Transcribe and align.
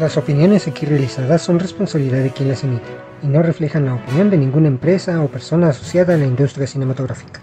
Las 0.00 0.16
opiniones 0.16 0.66
aquí 0.66 0.86
realizadas 0.86 1.42
son 1.42 1.60
responsabilidad 1.60 2.22
de 2.22 2.30
quien 2.30 2.48
las 2.48 2.64
emite 2.64 2.88
y 3.22 3.26
no 3.26 3.42
reflejan 3.42 3.84
la 3.84 3.96
opinión 3.96 4.30
de 4.30 4.38
ninguna 4.38 4.66
empresa 4.66 5.22
o 5.22 5.28
persona 5.28 5.68
asociada 5.68 6.14
a 6.14 6.16
la 6.16 6.24
industria 6.24 6.66
cinematográfica. 6.66 7.42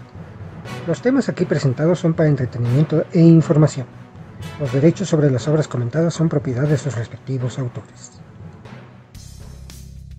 Los 0.88 1.00
temas 1.00 1.28
aquí 1.28 1.44
presentados 1.44 2.00
son 2.00 2.14
para 2.14 2.28
entretenimiento 2.28 3.06
e 3.12 3.20
información. 3.20 3.86
Los 4.58 4.72
derechos 4.72 5.08
sobre 5.08 5.30
las 5.30 5.46
obras 5.46 5.68
comentadas 5.68 6.14
son 6.14 6.28
propiedad 6.28 6.66
de 6.66 6.78
sus 6.78 6.96
respectivos 6.96 7.60
autores. 7.60 8.10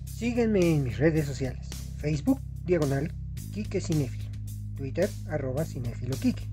Síguenme 0.06 0.76
en 0.76 0.84
mis 0.84 0.96
redes 0.96 1.26
sociales. 1.26 1.68
Facebook, 1.98 2.40
diagonal, 2.64 3.12
Kike 3.52 3.82
Cinefilo. 3.82 4.30
Twitter, 4.78 5.10
arroba 5.28 5.66
Cinefilo 5.66 6.16
Kike. 6.16 6.48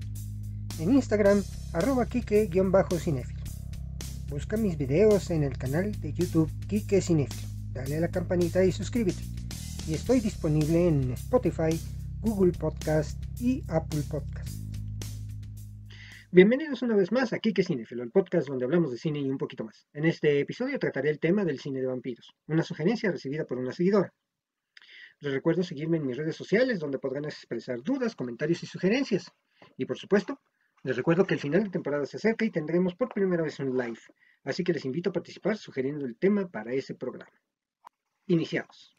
En 0.80 0.92
Instagram, 0.92 1.42
arroba 1.72 2.04
Kike-Cinefilo. 2.04 3.37
Busca 4.28 4.58
mis 4.58 4.76
videos 4.76 5.30
en 5.30 5.42
el 5.42 5.56
canal 5.56 5.98
de 6.02 6.12
YouTube 6.12 6.50
Kike 6.68 7.00
Cinefilo. 7.00 7.48
Dale 7.72 7.96
a 7.96 8.00
la 8.00 8.08
campanita 8.08 8.62
y 8.62 8.72
suscríbete. 8.72 9.22
Y 9.86 9.94
estoy 9.94 10.20
disponible 10.20 10.86
en 10.86 11.12
Spotify, 11.12 11.80
Google 12.20 12.52
Podcast 12.52 13.18
y 13.40 13.64
Apple 13.68 14.02
Podcast. 14.10 14.50
Bienvenidos 16.30 16.82
una 16.82 16.94
vez 16.94 17.10
más 17.10 17.32
a 17.32 17.38
Kike 17.38 17.64
Cinefilo, 17.64 18.02
el 18.02 18.10
podcast 18.10 18.48
donde 18.48 18.66
hablamos 18.66 18.90
de 18.90 18.98
cine 18.98 19.18
y 19.18 19.30
un 19.30 19.38
poquito 19.38 19.64
más. 19.64 19.88
En 19.94 20.04
este 20.04 20.40
episodio 20.40 20.78
trataré 20.78 21.08
el 21.08 21.20
tema 21.20 21.46
del 21.46 21.58
cine 21.58 21.80
de 21.80 21.86
vampiros, 21.86 22.34
una 22.48 22.62
sugerencia 22.62 23.10
recibida 23.10 23.46
por 23.46 23.56
una 23.56 23.72
seguidora. 23.72 24.12
Les 25.20 25.32
recuerdo 25.32 25.62
seguirme 25.62 25.96
en 25.96 26.06
mis 26.06 26.18
redes 26.18 26.36
sociales 26.36 26.80
donde 26.80 26.98
podrán 26.98 27.24
expresar 27.24 27.82
dudas, 27.82 28.14
comentarios 28.14 28.62
y 28.62 28.66
sugerencias. 28.66 29.32
Y 29.78 29.86
por 29.86 29.96
supuesto, 29.96 30.38
les 30.82 30.96
recuerdo 30.96 31.26
que 31.26 31.34
el 31.34 31.40
final 31.40 31.64
de 31.64 31.70
temporada 31.70 32.06
se 32.06 32.16
acerca 32.18 32.44
y 32.44 32.50
tendremos 32.50 32.94
por 32.94 33.12
primera 33.12 33.42
vez 33.42 33.58
un 33.60 33.76
live, 33.76 34.00
así 34.44 34.64
que 34.64 34.72
les 34.72 34.84
invito 34.84 35.10
a 35.10 35.12
participar 35.12 35.56
sugiriendo 35.56 36.06
el 36.06 36.16
tema 36.16 36.48
para 36.48 36.72
ese 36.72 36.94
programa. 36.94 37.32
Iniciamos. 38.26 38.94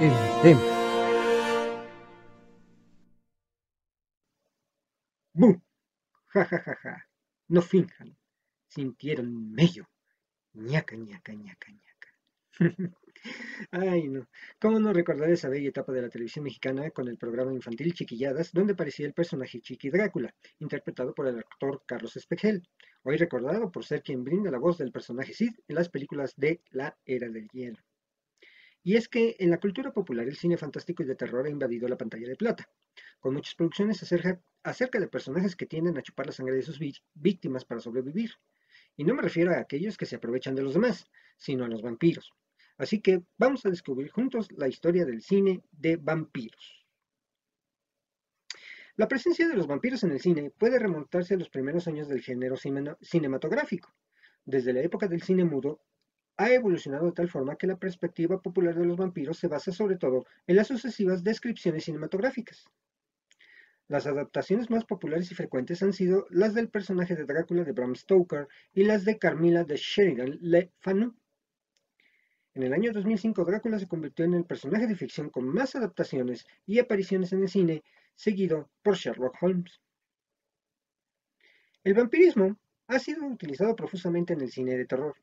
El 0.00 0.12
tema. 0.42 0.60
¡Bu! 5.34 5.62
Ja, 6.34 6.44
ja, 6.44 6.58
ja, 6.58 6.74
ja. 6.82 7.11
No 7.48 7.62
finjan. 7.62 8.16
Sintieron 8.68 9.52
mello. 9.52 9.88
ñaca, 10.54 10.96
ñaca, 10.96 11.32
ñaca, 11.32 11.72
ñaca. 11.72 12.08
Ay, 13.70 14.08
no. 14.08 14.28
¿Cómo 14.60 14.78
no 14.80 14.92
recordar 14.92 15.30
esa 15.30 15.48
bella 15.48 15.68
etapa 15.68 15.92
de 15.92 16.02
la 16.02 16.08
televisión 16.08 16.44
mexicana 16.44 16.90
con 16.90 17.08
el 17.08 17.18
programa 17.18 17.52
infantil 17.52 17.94
Chiquilladas, 17.94 18.52
donde 18.52 18.72
aparecía 18.72 19.06
el 19.06 19.14
personaje 19.14 19.60
Chiqui 19.60 19.90
Drácula, 19.90 20.34
interpretado 20.58 21.14
por 21.14 21.28
el 21.28 21.38
actor 21.38 21.82
Carlos 21.86 22.16
Espejel, 22.16 22.62
hoy 23.02 23.16
recordado 23.16 23.70
por 23.70 23.84
ser 23.84 24.02
quien 24.02 24.24
brinda 24.24 24.50
la 24.50 24.58
voz 24.58 24.78
del 24.78 24.92
personaje 24.92 25.34
Sid 25.34 25.52
en 25.68 25.74
las 25.76 25.88
películas 25.88 26.34
de 26.36 26.60
La 26.70 26.96
Era 27.04 27.28
del 27.28 27.48
Hielo? 27.48 27.78
Y 28.84 28.96
es 28.96 29.08
que 29.08 29.36
en 29.38 29.50
la 29.50 29.60
cultura 29.60 29.92
popular 29.92 30.26
el 30.26 30.36
cine 30.36 30.56
fantástico 30.56 31.02
y 31.02 31.06
de 31.06 31.14
terror 31.14 31.46
ha 31.46 31.50
invadido 31.50 31.86
la 31.88 31.96
pantalla 31.96 32.26
de 32.26 32.36
plata, 32.36 32.68
con 33.20 33.34
muchas 33.34 33.54
producciones 33.54 34.02
acerca, 34.02 34.98
de 34.98 35.08
personajes 35.08 35.54
que 35.54 35.66
tienden 35.66 35.96
a 35.96 36.02
chupar 36.02 36.26
la 36.26 36.32
sangre 36.32 36.56
de 36.56 36.62
sus 36.62 36.80
víctimas 37.14 37.64
para 37.64 37.80
sobrevivir. 37.80 38.32
Y 38.96 39.04
no 39.04 39.14
me 39.14 39.22
refiero 39.22 39.52
a 39.52 39.60
aquellos 39.60 39.96
que 39.96 40.06
se 40.06 40.16
aprovechan 40.16 40.54
de 40.54 40.62
los 40.62 40.74
demás, 40.74 41.06
sino 41.36 41.64
a 41.64 41.68
los 41.68 41.82
vampiros. 41.82 42.32
Así 42.76 43.00
que 43.00 43.22
vamos 43.38 43.64
a 43.64 43.70
descubrir 43.70 44.10
juntos 44.10 44.50
la 44.52 44.66
historia 44.66 45.04
del 45.04 45.22
cine 45.22 45.62
de 45.70 45.96
vampiros. 45.96 46.84
La 48.96 49.08
presencia 49.08 49.48
de 49.48 49.56
los 49.56 49.66
vampiros 49.66 50.02
en 50.04 50.12
el 50.12 50.20
cine 50.20 50.50
puede 50.50 50.78
remontarse 50.78 51.34
a 51.34 51.38
los 51.38 51.48
primeros 51.48 51.86
años 51.86 52.08
del 52.08 52.20
género 52.20 52.56
cinematográfico. 53.00 53.94
Desde 54.44 54.72
la 54.72 54.80
época 54.80 55.06
del 55.06 55.22
cine 55.22 55.44
mudo 55.44 55.80
ha 56.36 56.50
evolucionado 56.50 57.06
de 57.06 57.12
tal 57.12 57.28
forma 57.28 57.56
que 57.56 57.66
la 57.66 57.76
perspectiva 57.76 58.40
popular 58.40 58.74
de 58.74 58.86
los 58.86 58.96
vampiros 58.96 59.38
se 59.38 59.48
basa 59.48 59.72
sobre 59.72 59.96
todo 59.96 60.24
en 60.46 60.56
las 60.56 60.68
sucesivas 60.68 61.22
descripciones 61.22 61.84
cinematográficas. 61.84 62.64
Las 63.88 64.06
adaptaciones 64.06 64.70
más 64.70 64.84
populares 64.84 65.30
y 65.30 65.34
frecuentes 65.34 65.82
han 65.82 65.92
sido 65.92 66.26
las 66.30 66.54
del 66.54 66.68
personaje 66.68 67.14
de 67.14 67.24
Drácula 67.24 67.64
de 67.64 67.72
Bram 67.72 67.94
Stoker 67.94 68.48
y 68.72 68.84
las 68.84 69.04
de 69.04 69.18
Carmilla 69.18 69.64
de 69.64 69.76
Sheridan 69.76 70.38
Le 70.40 70.72
Fanu. 70.80 71.14
En 72.54 72.62
el 72.62 72.72
año 72.72 72.92
2005, 72.92 73.44
Drácula 73.44 73.78
se 73.78 73.88
convirtió 73.88 74.24
en 74.24 74.34
el 74.34 74.44
personaje 74.44 74.86
de 74.86 74.96
ficción 74.96 75.30
con 75.30 75.46
más 75.46 75.74
adaptaciones 75.74 76.46
y 76.66 76.78
apariciones 76.78 77.32
en 77.32 77.42
el 77.42 77.48
cine, 77.48 77.82
seguido 78.14 78.70
por 78.82 78.96
Sherlock 78.96 79.36
Holmes. 79.42 79.80
El 81.84 81.94
vampirismo 81.94 82.56
ha 82.86 82.98
sido 82.98 83.26
utilizado 83.26 83.74
profusamente 83.74 84.34
en 84.34 84.42
el 84.42 84.50
cine 84.50 84.76
de 84.76 84.86
terror 84.86 85.16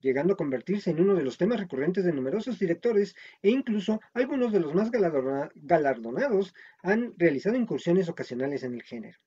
llegando 0.00 0.34
a 0.34 0.36
convertirse 0.36 0.90
en 0.90 1.00
uno 1.00 1.14
de 1.14 1.22
los 1.22 1.38
temas 1.38 1.60
recurrentes 1.60 2.04
de 2.04 2.12
numerosos 2.12 2.58
directores 2.58 3.16
e 3.42 3.50
incluso 3.50 4.00
algunos 4.12 4.52
de 4.52 4.60
los 4.60 4.74
más 4.74 4.90
galardonados 4.90 6.54
han 6.82 7.14
realizado 7.16 7.56
incursiones 7.56 8.08
ocasionales 8.08 8.62
en 8.62 8.74
el 8.74 8.82
género. 8.82 9.18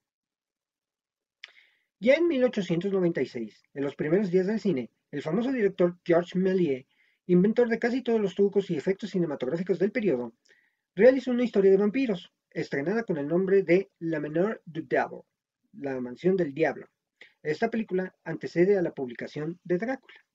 Ya 1.99 2.15
en 2.15 2.27
1896, 2.27 3.63
en 3.73 3.83
los 3.83 3.95
primeros 3.95 4.31
días 4.31 4.47
del 4.47 4.59
cine, 4.59 4.89
el 5.11 5.21
famoso 5.21 5.51
director 5.51 5.99
Georges 6.03 6.35
Méliès, 6.35 6.87
inventor 7.27 7.69
de 7.69 7.77
casi 7.77 8.01
todos 8.01 8.19
los 8.19 8.33
trucos 8.33 8.71
y 8.71 8.75
efectos 8.75 9.11
cinematográficos 9.11 9.77
del 9.77 9.91
periodo, 9.91 10.33
realizó 10.95 11.31
una 11.31 11.43
historia 11.43 11.69
de 11.69 11.77
vampiros, 11.77 12.33
estrenada 12.49 13.03
con 13.03 13.17
el 13.17 13.27
nombre 13.27 13.63
de 13.63 13.91
La 13.99 14.19
Menor 14.19 14.61
du 14.65 14.81
Diable, 14.81 15.21
La 15.73 15.99
Mansión 16.01 16.35
del 16.35 16.53
Diablo. 16.53 16.87
Esta 17.43 17.69
película 17.69 18.15
antecede 18.23 18.77
a 18.77 18.81
la 18.81 18.93
publicación 18.93 19.59
de 19.63 19.77
Drácula. 19.77 20.25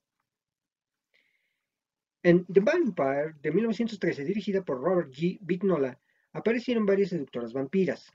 En 2.28 2.44
The 2.46 2.58
Vampire 2.58 3.36
de 3.40 3.52
1913, 3.52 4.24
dirigida 4.24 4.64
por 4.64 4.80
Robert 4.80 5.12
G. 5.12 5.38
Vignola, 5.42 5.96
aparecieron 6.32 6.84
varias 6.84 7.10
seductoras 7.10 7.52
vampiras. 7.52 8.12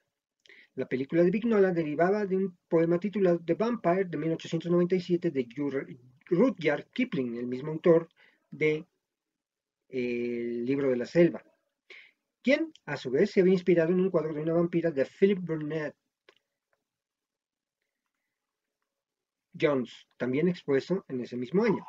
La 0.76 0.86
película 0.86 1.24
de 1.24 1.32
Vignola 1.32 1.72
derivaba 1.72 2.26
de 2.26 2.36
un 2.36 2.58
poema 2.68 3.00
titulado 3.00 3.40
The 3.40 3.54
Vampire 3.54 4.04
de 4.04 4.18
1897 4.18 5.32
de 5.32 5.48
Rudyard 6.26 6.88
Kipling, 6.92 7.38
el 7.38 7.48
mismo 7.48 7.72
autor 7.72 8.10
de 8.50 8.86
El 9.88 10.66
libro 10.66 10.90
de 10.90 10.98
la 10.98 11.06
selva, 11.06 11.42
quien 12.42 12.74
a 12.84 12.98
su 12.98 13.12
vez 13.12 13.32
se 13.32 13.40
había 13.40 13.54
inspirado 13.54 13.94
en 13.94 14.02
un 14.02 14.10
cuadro 14.10 14.34
de 14.34 14.42
una 14.42 14.56
vampira 14.56 14.92
de 14.92 15.06
Philip 15.06 15.40
Burnett 15.40 15.96
Jones, 19.58 20.06
también 20.18 20.50
expuesto 20.50 21.06
en 21.08 21.22
ese 21.22 21.38
mismo 21.38 21.64
año. 21.64 21.86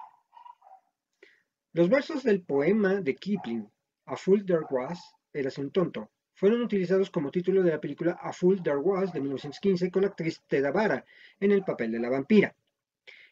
Los 1.75 1.89
versos 1.89 2.23
del 2.23 2.43
poema 2.43 3.01
de 3.01 3.15
Kipling, 3.17 3.67
A 4.05 4.15
Fool 4.15 4.45
There 4.45 4.67
Was, 4.69 5.15
Érase 5.33 5.63
un 5.63 5.71
tonto, 5.71 6.11
fueron 6.35 6.61
utilizados 6.61 7.11
como 7.11 7.31
título 7.31 7.63
de 7.63 7.71
la 7.71 7.81
película 7.81 8.19
A 8.21 8.31
Fool 8.35 8.63
There 8.63 8.77
Was 8.77 9.11
de 9.15 9.21
1915 9.21 9.91
con 9.91 10.03
la 10.03 10.09
actriz 10.09 10.43
Teda 10.47 10.71
Vara 10.71 11.03
en 11.41 11.51
el 11.51 11.65
papel 11.65 11.91
de 11.93 11.99
la 11.99 12.11
vampira. 12.11 12.55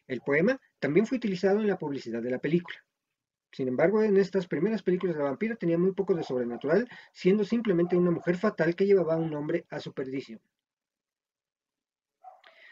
El 0.07 0.21
poema 0.21 0.59
también 0.79 1.05
fue 1.05 1.17
utilizado 1.17 1.59
en 1.59 1.67
la 1.67 1.77
publicidad 1.77 2.23
de 2.23 2.31
la 2.31 2.39
película. 2.39 2.83
Sin 3.51 3.67
embargo, 3.67 4.01
en 4.01 4.17
estas 4.17 4.47
primeras 4.47 4.81
películas 4.81 5.17
la 5.17 5.25
vampira 5.25 5.55
tenía 5.55 5.77
muy 5.77 5.91
poco 5.91 6.15
de 6.15 6.23
sobrenatural, 6.23 6.89
siendo 7.13 7.43
simplemente 7.43 7.95
una 7.95 8.09
mujer 8.09 8.37
fatal 8.37 8.75
que 8.75 8.87
llevaba 8.87 9.13
a 9.13 9.17
un 9.17 9.35
hombre 9.35 9.67
a 9.69 9.79
su 9.79 9.93
perdición. 9.93 10.41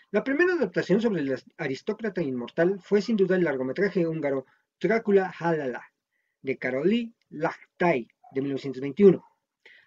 La 0.10 0.24
primera 0.24 0.54
adaptación 0.54 1.00
sobre 1.00 1.22
el 1.22 1.40
aristócrata 1.58 2.24
inmortal 2.24 2.80
fue 2.82 3.04
sin 3.04 3.16
duda 3.16 3.36
el 3.36 3.44
largometraje 3.44 4.08
húngaro 4.08 4.48
Drácula 4.82 5.30
Halala, 5.38 5.84
de 6.42 6.58
Karoli 6.58 7.14
Lachtai, 7.32 8.08
de 8.32 8.42
1921, 8.42 9.22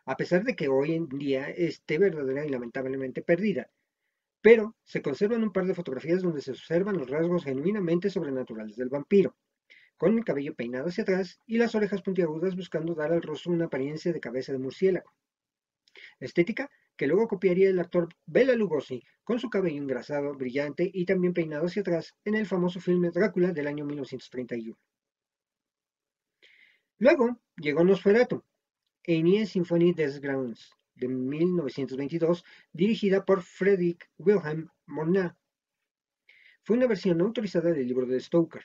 a 0.05 0.17
pesar 0.19 0.45
de 0.45 0.55
que 0.55 0.69
hoy 0.69 0.93
en 0.93 1.09
día 1.09 1.49
esté 1.49 1.97
verdadera 1.97 2.45
y 2.45 2.51
lamentablemente 2.51 3.23
perdida. 3.23 3.71
Pero 4.43 4.77
se 4.85 5.01
conservan 5.01 5.45
un 5.45 5.53
par 5.53 5.65
de 5.65 5.75
fotografías 5.75 6.21
donde 6.21 6.43
se 6.43 6.51
observan 6.51 6.99
los 6.99 7.09
rasgos 7.09 7.45
genuinamente 7.45 8.11
sobrenaturales 8.11 8.77
del 8.77 8.91
vampiro, 8.91 9.35
con 9.97 10.19
el 10.19 10.25
cabello 10.25 10.55
peinado 10.55 10.89
hacia 10.89 11.05
atrás 11.05 11.41
y 11.47 11.57
las 11.57 11.75
orejas 11.75 12.03
puntiagudas 12.03 12.55
buscando 12.55 12.95
dar 12.95 13.13
al 13.13 13.23
rostro 13.23 13.53
una 13.53 13.67
apariencia 13.67 14.13
de 14.13 14.21
cabeza 14.21 14.53
de 14.53 14.59
murciélago. 14.59 15.11
Estética 16.21 16.71
que 17.03 17.09
luego 17.09 17.27
copiaría 17.27 17.69
el 17.69 17.81
actor 17.81 18.11
Bela 18.27 18.55
Lugosi 18.55 19.03
con 19.25 19.41
su 19.41 19.51
cabello 19.51 19.83
engrasado, 19.83 20.35
brillante 20.35 20.89
y 20.95 21.05
también 21.05 21.35
peinado 21.35 21.67
hacia 21.67 21.83
atrás 21.83 22.15
en 22.25 22.37
el 22.37 22.47
famoso 22.47 22.79
filme 22.79 23.11
Drácula 23.11 23.51
del 23.51 23.67
año 23.67 23.85
1931. 23.85 24.79
Luego 26.99 27.41
llegó 27.57 27.83
Nosferatu, 27.83 28.45
Enie 29.03 29.47
Symphony 29.47 29.93
des 29.95 30.21
Grounds, 30.21 30.77
de 30.95 31.09
1922, 31.09 32.45
dirigida 32.73 33.25
por 33.25 33.43
Friedrich 33.43 34.09
Wilhelm 34.19 34.69
Murnau. 34.87 35.33
Fue 36.63 36.77
una 36.77 36.87
versión 36.87 37.19
no 37.19 37.25
autorizada 37.25 37.73
del 37.73 37.89
libro 37.89 38.07
de 38.07 38.21
Stoker. 38.21 38.63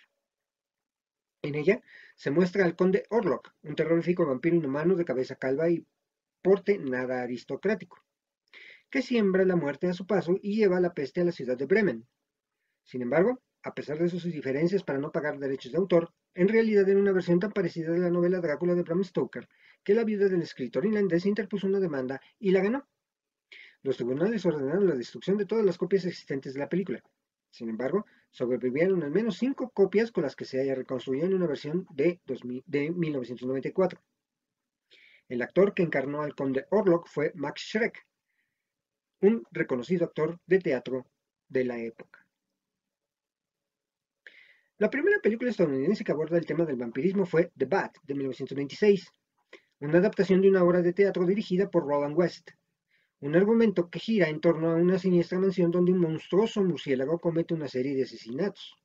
En 1.42 1.56
ella 1.56 1.82
se 2.16 2.30
muestra 2.30 2.66
al 2.66 2.76
conde 2.76 3.08
Orlok, 3.10 3.56
un 3.64 3.74
terrorífico 3.74 4.28
vampiro 4.28 4.58
inhumano 4.58 4.94
de 4.94 5.06
cabeza 5.06 5.38
calva 5.38 5.72
y 5.72 5.88
porte 6.44 6.78
nada 6.78 7.24
aristocrático, 7.24 8.07
que 8.90 9.02
siembra 9.02 9.46
la 9.46 9.56
muerte 9.56 9.88
a 9.88 9.94
su 9.94 10.06
paso 10.06 10.38
y 10.42 10.56
lleva 10.56 10.80
la 10.80 10.94
peste 10.94 11.22
a 11.22 11.26
la 11.26 11.32
ciudad 11.32 11.58
de 11.58 11.66
Bremen. 11.66 12.08
Sin 12.84 13.02
embargo, 13.02 13.42
a 13.64 13.74
pesar 13.74 14.00
de 14.00 14.10
sus 14.10 14.24
diferencias 14.24 14.84
para 14.84 15.00
no 15.00 15.12
pagar 15.12 15.40
derechos 15.40 15.72
de 15.72 15.78
autor, 15.78 16.14
en 16.36 16.48
realidad 16.48 16.88
era 16.88 17.00
una 17.00 17.12
versión 17.12 17.40
tan 17.40 17.52
parecida 17.52 17.92
de 17.92 18.00
la 18.00 18.10
novela 18.10 18.40
Drácula 18.40 18.76
de 18.76 18.84
Bram 18.84 19.04
Stoker 19.04 19.50
que 19.84 19.94
la 19.94 20.04
viuda 20.04 20.30
del 20.30 20.42
escritor 20.42 20.86
inlandés 20.86 21.26
interpuso 21.26 21.68
una 21.68 21.80
demanda 21.80 22.22
y 22.40 22.52
la 22.52 22.62
ganó. 22.62 22.88
Los 23.84 23.98
tribunales 23.98 24.46
ordenaron 24.46 24.88
la 24.88 24.96
destrucción 24.96 25.38
de 25.38 25.46
todas 25.46 25.66
las 25.66 25.78
copias 25.78 26.06
existentes 26.06 26.54
de 26.54 26.60
la 26.60 26.70
película. 26.70 27.04
Sin 27.52 27.70
embargo, 27.70 28.06
sobrevivieron 28.32 29.04
al 29.04 29.12
menos 29.12 29.38
cinco 29.38 29.70
copias 29.70 30.12
con 30.12 30.24
las 30.24 30.36
que 30.36 30.46
se 30.46 30.62
haya 30.62 30.76
reconstruido 30.76 31.26
en 31.26 31.34
una 31.34 31.48
versión 31.48 31.88
de, 31.92 32.22
1994. 32.66 34.02
El 35.28 35.42
actor 35.42 35.74
que 35.74 35.84
encarnó 35.84 36.22
al 36.22 36.36
conde 36.36 36.68
Orlok 36.70 37.08
fue 37.08 37.34
Max 37.36 37.62
Schreck, 37.62 38.07
un 39.22 39.44
reconocido 39.52 40.06
actor 40.06 40.40
de 40.46 40.60
teatro 40.60 41.08
de 41.48 41.66
la 41.66 41.78
época. 41.78 42.26
La 44.80 44.92
primera 44.92 45.20
película 45.20 45.50
estadounidense 45.50 46.04
que 46.04 46.12
aborda 46.12 46.38
el 46.38 46.46
tema 46.46 46.64
del 46.64 46.76
vampirismo 46.76 47.26
fue 47.26 47.52
The 47.58 47.66
Bat, 47.66 47.98
de 48.04 48.14
1926, 48.14 49.12
una 49.80 49.98
adaptación 49.98 50.42
de 50.42 50.50
una 50.50 50.64
obra 50.64 50.82
de 50.82 50.94
teatro 50.94 51.26
dirigida 51.26 51.70
por 51.70 51.88
Roland 51.88 52.16
West. 52.16 52.52
Un 53.20 53.36
argumento 53.36 53.90
que 53.90 53.98
gira 54.00 54.30
en 54.30 54.40
torno 54.40 54.70
a 54.70 54.76
una 54.76 55.00
siniestra 55.00 55.40
mansión 55.40 55.72
donde 55.72 55.92
un 55.92 56.00
monstruoso 56.00 56.64
murciélago 56.64 57.18
comete 57.18 57.56
una 57.56 57.68
serie 57.68 57.96
de 57.96 58.04
asesinatos. 58.04 58.76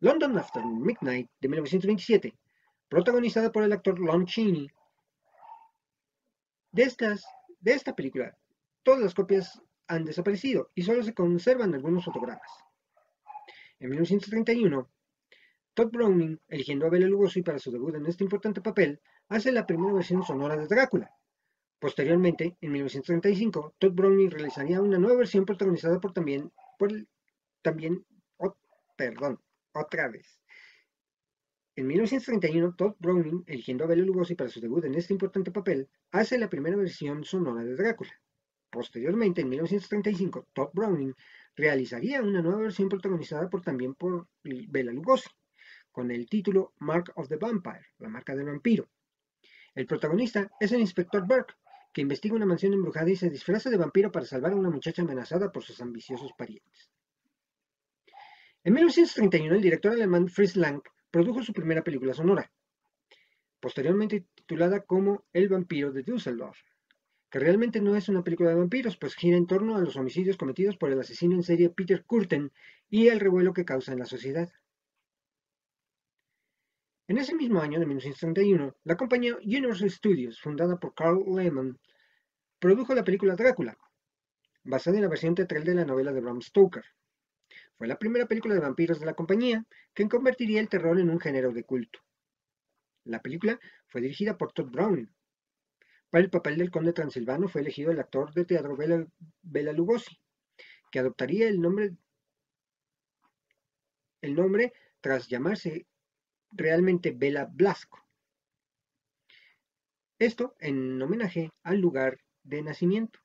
London 0.00 0.38
After 0.38 0.64
Midnight, 0.64 1.28
de 1.40 1.48
1927, 1.48 2.34
protagonizada 2.88 3.52
por 3.52 3.64
el 3.64 3.72
actor 3.72 3.98
Lon 3.98 4.24
Chaney. 4.24 4.70
De, 6.72 6.82
estas, 6.82 7.26
de 7.60 7.72
esta 7.72 7.94
película, 7.94 8.34
todas 8.86 9.00
las 9.00 9.14
copias 9.14 9.60
han 9.88 10.04
desaparecido 10.04 10.70
y 10.72 10.82
solo 10.82 11.02
se 11.02 11.12
conservan 11.12 11.74
algunos 11.74 12.04
fotogramas. 12.04 12.48
En 13.80 13.90
1931, 13.90 14.88
Todd 15.74 15.90
Browning, 15.90 16.40
eligiendo 16.46 16.86
a 16.86 16.90
Bela 16.90 17.08
Lugosi 17.08 17.42
para 17.42 17.58
su 17.58 17.72
debut 17.72 17.96
en 17.96 18.06
este 18.06 18.22
importante 18.22 18.60
papel, 18.60 19.00
hace 19.28 19.50
la 19.50 19.66
primera 19.66 19.92
versión 19.92 20.22
sonora 20.22 20.56
de 20.56 20.68
Drácula. 20.68 21.10
Posteriormente, 21.80 22.56
en 22.60 22.70
1935, 22.70 23.74
Todd 23.76 23.92
Browning 23.92 24.30
realizaría 24.30 24.80
una 24.80 24.98
nueva 24.98 25.16
versión 25.16 25.44
protagonizada 25.44 26.00
por 26.00 26.12
también, 26.12 26.52
por 26.78 26.92
también, 27.62 28.06
perdón, 28.96 29.40
otra 29.72 30.08
vez. 30.08 30.38
En 31.74 31.88
1931, 31.88 32.76
Todd 32.76 32.94
Browning, 33.00 33.42
eligiendo 33.48 33.82
a 33.82 33.88
Bela 33.88 34.04
Lugosi 34.04 34.36
para 34.36 34.48
su 34.48 34.60
debut 34.60 34.84
en 34.84 34.94
este 34.94 35.12
importante 35.12 35.50
papel, 35.50 35.88
hace 36.12 36.38
la 36.38 36.48
primera 36.48 36.76
versión 36.76 37.24
sonora 37.24 37.64
de 37.64 37.74
Drácula. 37.74 38.12
Posteriormente, 38.76 39.40
en 39.40 39.48
1935, 39.48 40.48
Todd 40.52 40.68
Browning 40.74 41.14
realizaría 41.54 42.20
una 42.20 42.42
nueva 42.42 42.60
versión 42.60 42.90
protagonizada 42.90 43.48
por, 43.48 43.62
también 43.62 43.94
por 43.94 44.28
Bela 44.44 44.92
Lugosi, 44.92 45.30
con 45.90 46.10
el 46.10 46.28
título 46.28 46.74
Mark 46.80 47.10
of 47.14 47.26
the 47.26 47.36
Vampire, 47.36 47.86
la 47.96 48.10
marca 48.10 48.36
del 48.36 48.44
vampiro. 48.44 48.86
El 49.74 49.86
protagonista 49.86 50.50
es 50.60 50.72
el 50.72 50.80
inspector 50.80 51.26
Burke, 51.26 51.54
que 51.90 52.02
investiga 52.02 52.34
una 52.34 52.44
mansión 52.44 52.74
embrujada 52.74 53.08
y 53.08 53.16
se 53.16 53.30
disfraza 53.30 53.70
de 53.70 53.78
vampiro 53.78 54.12
para 54.12 54.26
salvar 54.26 54.52
a 54.52 54.56
una 54.56 54.68
muchacha 54.68 55.00
amenazada 55.00 55.50
por 55.50 55.62
sus 55.62 55.80
ambiciosos 55.80 56.32
parientes. 56.36 56.90
En 58.62 58.74
1931, 58.74 59.54
el 59.54 59.62
director 59.62 59.92
alemán 59.92 60.28
Fritz 60.28 60.54
Lang 60.54 60.82
produjo 61.10 61.42
su 61.42 61.54
primera 61.54 61.82
película 61.82 62.12
sonora, 62.12 62.52
posteriormente 63.58 64.26
titulada 64.34 64.80
como 64.80 65.24
El 65.32 65.48
vampiro 65.48 65.92
de 65.92 66.02
Düsseldorf 66.02 66.58
que 67.36 67.40
realmente 67.40 67.82
no 67.82 67.96
es 67.96 68.08
una 68.08 68.24
película 68.24 68.48
de 68.48 68.54
vampiros, 68.54 68.96
pues 68.96 69.14
gira 69.14 69.36
en 69.36 69.46
torno 69.46 69.76
a 69.76 69.80
los 69.82 69.94
homicidios 69.96 70.38
cometidos 70.38 70.78
por 70.78 70.90
el 70.90 70.98
asesino 70.98 71.34
en 71.34 71.42
serie 71.42 71.68
Peter 71.68 72.02
Curten 72.02 72.50
y 72.88 73.08
el 73.08 73.20
revuelo 73.20 73.52
que 73.52 73.66
causa 73.66 73.92
en 73.92 73.98
la 73.98 74.06
sociedad. 74.06 74.50
En 77.08 77.18
ese 77.18 77.34
mismo 77.34 77.60
año 77.60 77.78
de 77.78 77.84
1931, 77.84 78.74
la 78.84 78.96
compañía 78.96 79.36
Universal 79.36 79.90
Studios, 79.90 80.40
fundada 80.40 80.80
por 80.80 80.94
Carl 80.94 81.24
Lehman, 81.26 81.78
produjo 82.58 82.94
la 82.94 83.04
película 83.04 83.36
Drácula, 83.36 83.76
basada 84.64 84.96
en 84.96 85.02
la 85.02 85.10
versión 85.10 85.34
teatral 85.34 85.62
de 85.62 85.74
la 85.74 85.84
novela 85.84 86.14
de 86.14 86.22
Bram 86.22 86.40
Stoker. 86.40 86.86
Fue 87.76 87.86
la 87.86 87.98
primera 87.98 88.24
película 88.24 88.54
de 88.54 88.60
vampiros 88.60 88.98
de 88.98 89.04
la 89.04 89.12
compañía 89.12 89.62
que 89.92 90.08
convertiría 90.08 90.58
el 90.58 90.70
terror 90.70 90.98
en 90.98 91.10
un 91.10 91.20
género 91.20 91.52
de 91.52 91.64
culto. 91.64 91.98
La 93.04 93.20
película 93.20 93.60
fue 93.88 94.00
dirigida 94.00 94.38
por 94.38 94.52
Todd 94.54 94.70
Browning, 94.70 95.14
para 96.16 96.24
el 96.24 96.30
papel 96.30 96.56
del 96.56 96.70
conde 96.70 96.94
transilvano 96.94 97.46
fue 97.46 97.60
elegido 97.60 97.90
el 97.90 98.00
actor 98.00 98.32
de 98.32 98.46
teatro 98.46 98.74
Bela, 98.74 99.72
Lugosi, 99.74 100.18
que 100.90 100.98
adoptaría 100.98 101.46
el 101.46 101.60
nombre, 101.60 101.94
el 104.22 104.34
nombre 104.34 104.72
tras 105.02 105.28
llamarse 105.28 105.86
realmente 106.52 107.10
Bela 107.10 107.44
Blasco. 107.44 108.02
Esto 110.18 110.56
en 110.58 111.02
homenaje 111.02 111.50
al 111.62 111.80
lugar 111.82 112.16
de 112.44 112.62
nacimiento, 112.62 113.20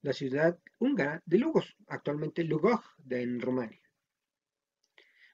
la 0.00 0.12
ciudad 0.12 0.56
húngara 0.78 1.24
de 1.26 1.38
Lugos, 1.38 1.74
actualmente 1.88 2.44
Lugoj 2.44 2.84
en 3.10 3.40
Rumania. 3.40 3.82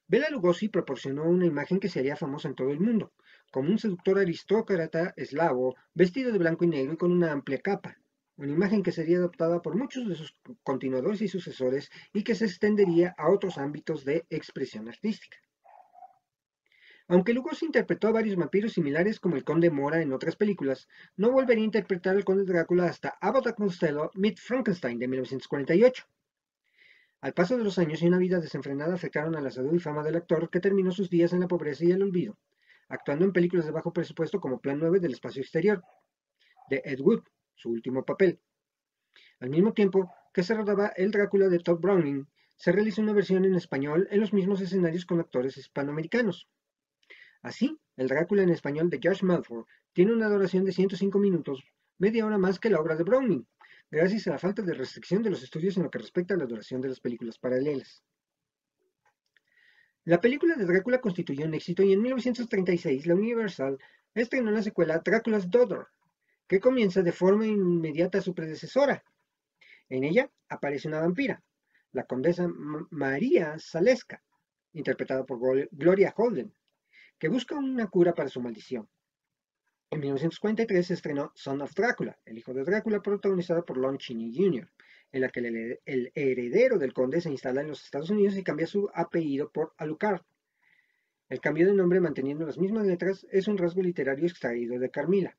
Bela 0.07 0.31
Lugosi 0.31 0.71
proporcionó 0.71 1.25
una 1.25 1.45
imagen 1.45 1.79
que 1.79 1.91
se 1.91 1.99
haría 1.99 2.17
famosa 2.17 2.49
en 2.49 2.55
todo 2.55 2.71
el 2.71 2.81
mundo, 2.81 3.13
como 3.51 3.71
un 3.71 3.79
seductor 3.79 4.19
aristócrata 4.19 5.15
eslavo, 5.17 5.77
vestido 5.95 6.33
de 6.33 6.39
blanco 6.39 6.65
y 6.65 6.69
negro 6.69 6.95
y 6.95 6.97
con 6.97 7.13
una 7.13 7.33
amplia 7.33 7.59
capa, 7.59 7.97
una 8.37 8.53
imagen 8.53 8.83
que 8.83 8.93
sería 8.93 9.19
adoptada 9.19 9.61
por 9.61 9.77
muchos 9.77 10.09
de 10.09 10.15
sus 10.15 10.35
continuadores 10.63 11.21
y 11.21 11.29
sucesores 11.29 11.91
y 12.13 12.23
que 12.23 12.35
se 12.35 12.47
extendería 12.47 13.15
a 13.19 13.31
otros 13.31 13.59
ámbitos 13.59 14.05
de 14.05 14.25
expresión 14.31 14.89
artística. 14.89 15.37
Aunque 17.07 17.35
Lugosi 17.35 17.67
interpretó 17.67 18.07
a 18.07 18.13
varios 18.13 18.37
vampiros 18.37 18.73
similares 18.73 19.19
como 19.19 19.35
el 19.35 19.43
Conde 19.43 19.69
Mora 19.69 20.01
en 20.01 20.13
otras 20.13 20.37
películas, 20.37 20.89
no 21.17 21.33
volvería 21.33 21.65
a 21.65 21.67
interpretar 21.67 22.15
al 22.15 22.25
Conde 22.25 22.45
Drácula 22.45 22.85
hasta 22.87 23.19
Abbott 23.21 23.53
Costello 23.57 24.13
Meet 24.15 24.39
Frankenstein 24.39 24.99
de 24.99 25.09
1948. 25.09 26.07
Al 27.23 27.35
paso 27.35 27.59
de 27.59 27.65
los 27.65 27.79
años 27.79 28.01
y 28.01 28.07
una 28.07 28.17
vida 28.17 28.39
desenfrenada 28.39 28.95
afectaron 28.95 29.37
a 29.37 29.41
la 29.41 29.51
salud 29.51 29.75
y 29.75 29.81
fama 29.81 30.05
del 30.05 30.17
actor, 30.17 30.49
que 30.49 30.61
terminó 30.61 30.93
sus 30.93 31.11
días 31.11 31.33
en 31.33 31.41
la 31.41 31.49
pobreza 31.49 31.85
y 31.85 31.91
el 31.91 32.03
olvido, 32.03 32.39
actuando 32.91 33.25
en 33.25 33.33
películas 33.33 33.65
de 33.65 33.73
bajo 33.73 33.93
presupuesto 33.93 34.41
como 34.41 34.61
Plan 34.61 34.79
9 34.79 35.01
del 35.01 35.13
Espacio 35.13 35.41
Exterior, 35.41 35.83
de 36.69 36.83
Ed 36.85 37.01
Wood, 37.01 37.23
su 37.55 37.71
último 37.71 38.05
papel. 38.05 38.41
Al 39.39 39.49
mismo 39.49 39.73
tiempo 39.73 40.13
que 40.35 40.43
se 40.43 40.55
rodaba 40.55 40.89
El 40.89 41.11
Drácula 41.11 41.49
de 41.49 41.61
Todd 41.61 41.81
Browning, 41.81 42.27
se 42.57 42.73
realizó 42.73 43.01
una 43.01 43.13
versión 43.13 43.45
en 43.45 43.55
español 43.55 44.07
en 44.11 44.21
los 44.21 44.33
mismos 44.33 44.61
escenarios 44.61 45.07
con 45.07 45.21
actores 45.21 45.57
hispanoamericanos. 45.57 46.49
Así, 47.43 47.81
El 47.97 48.09
Drácula 48.09 48.43
en 48.43 48.51
español 48.51 48.91
de 48.91 49.01
Josh 49.03 49.23
Malford 49.23 49.67
tiene 49.93 50.13
una 50.13 50.29
duración 50.29 50.65
de 50.65 50.73
105 50.73 51.19
minutos, 51.19 51.65
media 51.99 52.27
hora 52.27 52.39
más 52.39 52.59
que 52.59 52.71
la 52.71 52.81
obra 52.81 52.97
de 52.97 53.05
Browning, 53.05 53.47
gracias 53.91 54.27
a 54.27 54.33
la 54.33 54.39
falta 54.39 54.63
de 54.63 54.75
restricción 54.75 55.23
de 55.23 55.31
los 55.31 55.43
estudios 55.43 55.77
en 55.77 55.85
lo 55.85 55.91
que 55.91 55.99
respecta 55.99 56.35
a 56.35 56.37
la 56.37 56.47
duración 56.47 56.81
de 56.81 56.89
las 56.89 57.01
películas 57.01 57.39
paralelas. 57.39 58.03
La 60.05 60.19
película 60.19 60.57
de 60.57 60.65
Drácula 60.65 61.01
constituyó 61.01 61.45
un 61.45 61.53
éxito 61.53 61.83
y 61.83 61.93
en 61.93 62.01
1936 62.01 63.07
la 63.07 63.15
Universal 63.15 63.79
estrenó 64.15 64.51
la 64.51 64.63
secuela 64.63 65.03
Drácula's 65.05 65.51
Daughter, 65.51 65.87
que 66.49 66.59
comienza 66.59 67.03
de 67.03 67.13
forma 67.13 67.47
inmediata 67.47 68.19
a 68.19 68.23
su 68.23 68.35
predecesora. 68.35 69.05
En 69.91 70.05
ella 70.05 70.31
aparece 70.49 70.89
una 70.89 71.01
vampira, 71.01 71.43
la 71.93 72.05
condesa 72.05 72.49
María 72.91 73.59
Saleska, 73.59 74.23
interpretada 74.73 75.25
por 75.25 75.39
Gloria 75.71 76.15
Holden, 76.17 76.55
que 77.19 77.29
busca 77.29 77.57
una 77.57 77.87
cura 77.89 78.15
para 78.15 78.31
su 78.31 78.41
maldición. 78.41 78.89
En 79.91 80.01
1943 80.01 80.87
se 80.87 80.95
estrenó 80.95 81.31
Son 81.35 81.61
of 81.61 81.75
Drácula, 81.75 82.19
el 82.25 82.39
hijo 82.39 82.55
de 82.55 82.65
Drácula, 82.65 83.03
protagonizado 83.03 83.67
por 83.67 83.77
Lon 83.77 83.99
Chaney 83.99 84.33
Jr., 84.35 84.71
en 85.13 85.21
la 85.23 85.29
que 85.29 85.41
el, 85.41 86.13
heredero 86.15 86.79
del 86.79 86.93
conde 86.93 87.21
se 87.21 87.31
instala 87.31 87.61
en 87.61 87.69
los 87.69 87.85
Estados 87.85 88.11
Unidos 88.11 88.37
y 88.37 88.45
cambia 88.45 88.67
su 88.67 88.89
apellido 88.95 89.51
por 89.51 89.75
Alucard. 89.77 90.23
El 91.29 91.41
cambio 91.41 91.67
de 91.67 91.75
nombre 91.75 92.01
manteniendo 92.01 92.47
las 92.47 92.59
mismas 92.59 92.87
letras 92.87 93.27
es 93.31 93.49
un 93.49 93.59
rasgo 93.59 93.83
literario 93.83 94.27
extraído 94.27 94.79
de 94.79 94.91
Carmila. 94.91 95.37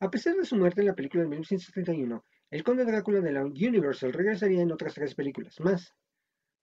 A 0.00 0.10
pesar 0.10 0.34
de 0.34 0.44
su 0.44 0.56
muerte 0.56 0.80
en 0.80 0.88
la 0.88 0.94
película 0.94 1.22
de 1.22 1.28
1971, 1.28 2.24
el 2.50 2.64
conde 2.64 2.84
Drácula 2.84 3.20
de 3.20 3.32
la 3.32 3.44
Universal 3.44 4.12
regresaría 4.12 4.62
en 4.62 4.72
otras 4.72 4.94
tres 4.94 5.14
películas 5.14 5.60
más. 5.60 5.94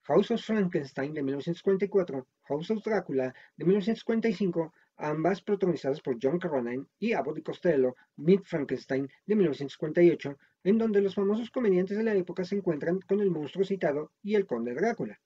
House 0.02 0.30
of 0.30 0.42
Frankenstein 0.42 1.14
de 1.14 1.22
1944, 1.22 2.26
House 2.42 2.70
of 2.70 2.82
Drácula 2.84 3.34
de 3.56 3.64
1945 3.64 4.72
ambas 4.96 5.42
protagonizadas 5.42 6.00
por 6.00 6.18
John 6.20 6.38
Carradine 6.38 6.86
y 6.98 7.12
Abbott 7.12 7.42
Costello, 7.42 7.96
Meet 8.16 8.44
Frankenstein 8.44 9.08
de 9.26 9.34
1958, 9.36 10.36
en 10.64 10.78
donde 10.78 11.00
los 11.00 11.14
famosos 11.14 11.50
comediantes 11.50 11.96
de 11.96 12.04
la 12.04 12.14
época 12.14 12.44
se 12.44 12.56
encuentran 12.56 13.00
con 13.00 13.20
el 13.20 13.30
monstruo 13.30 13.64
citado 13.64 14.12
y 14.22 14.34
el 14.34 14.46
conde 14.46 14.74
Drácula. 14.74 15.20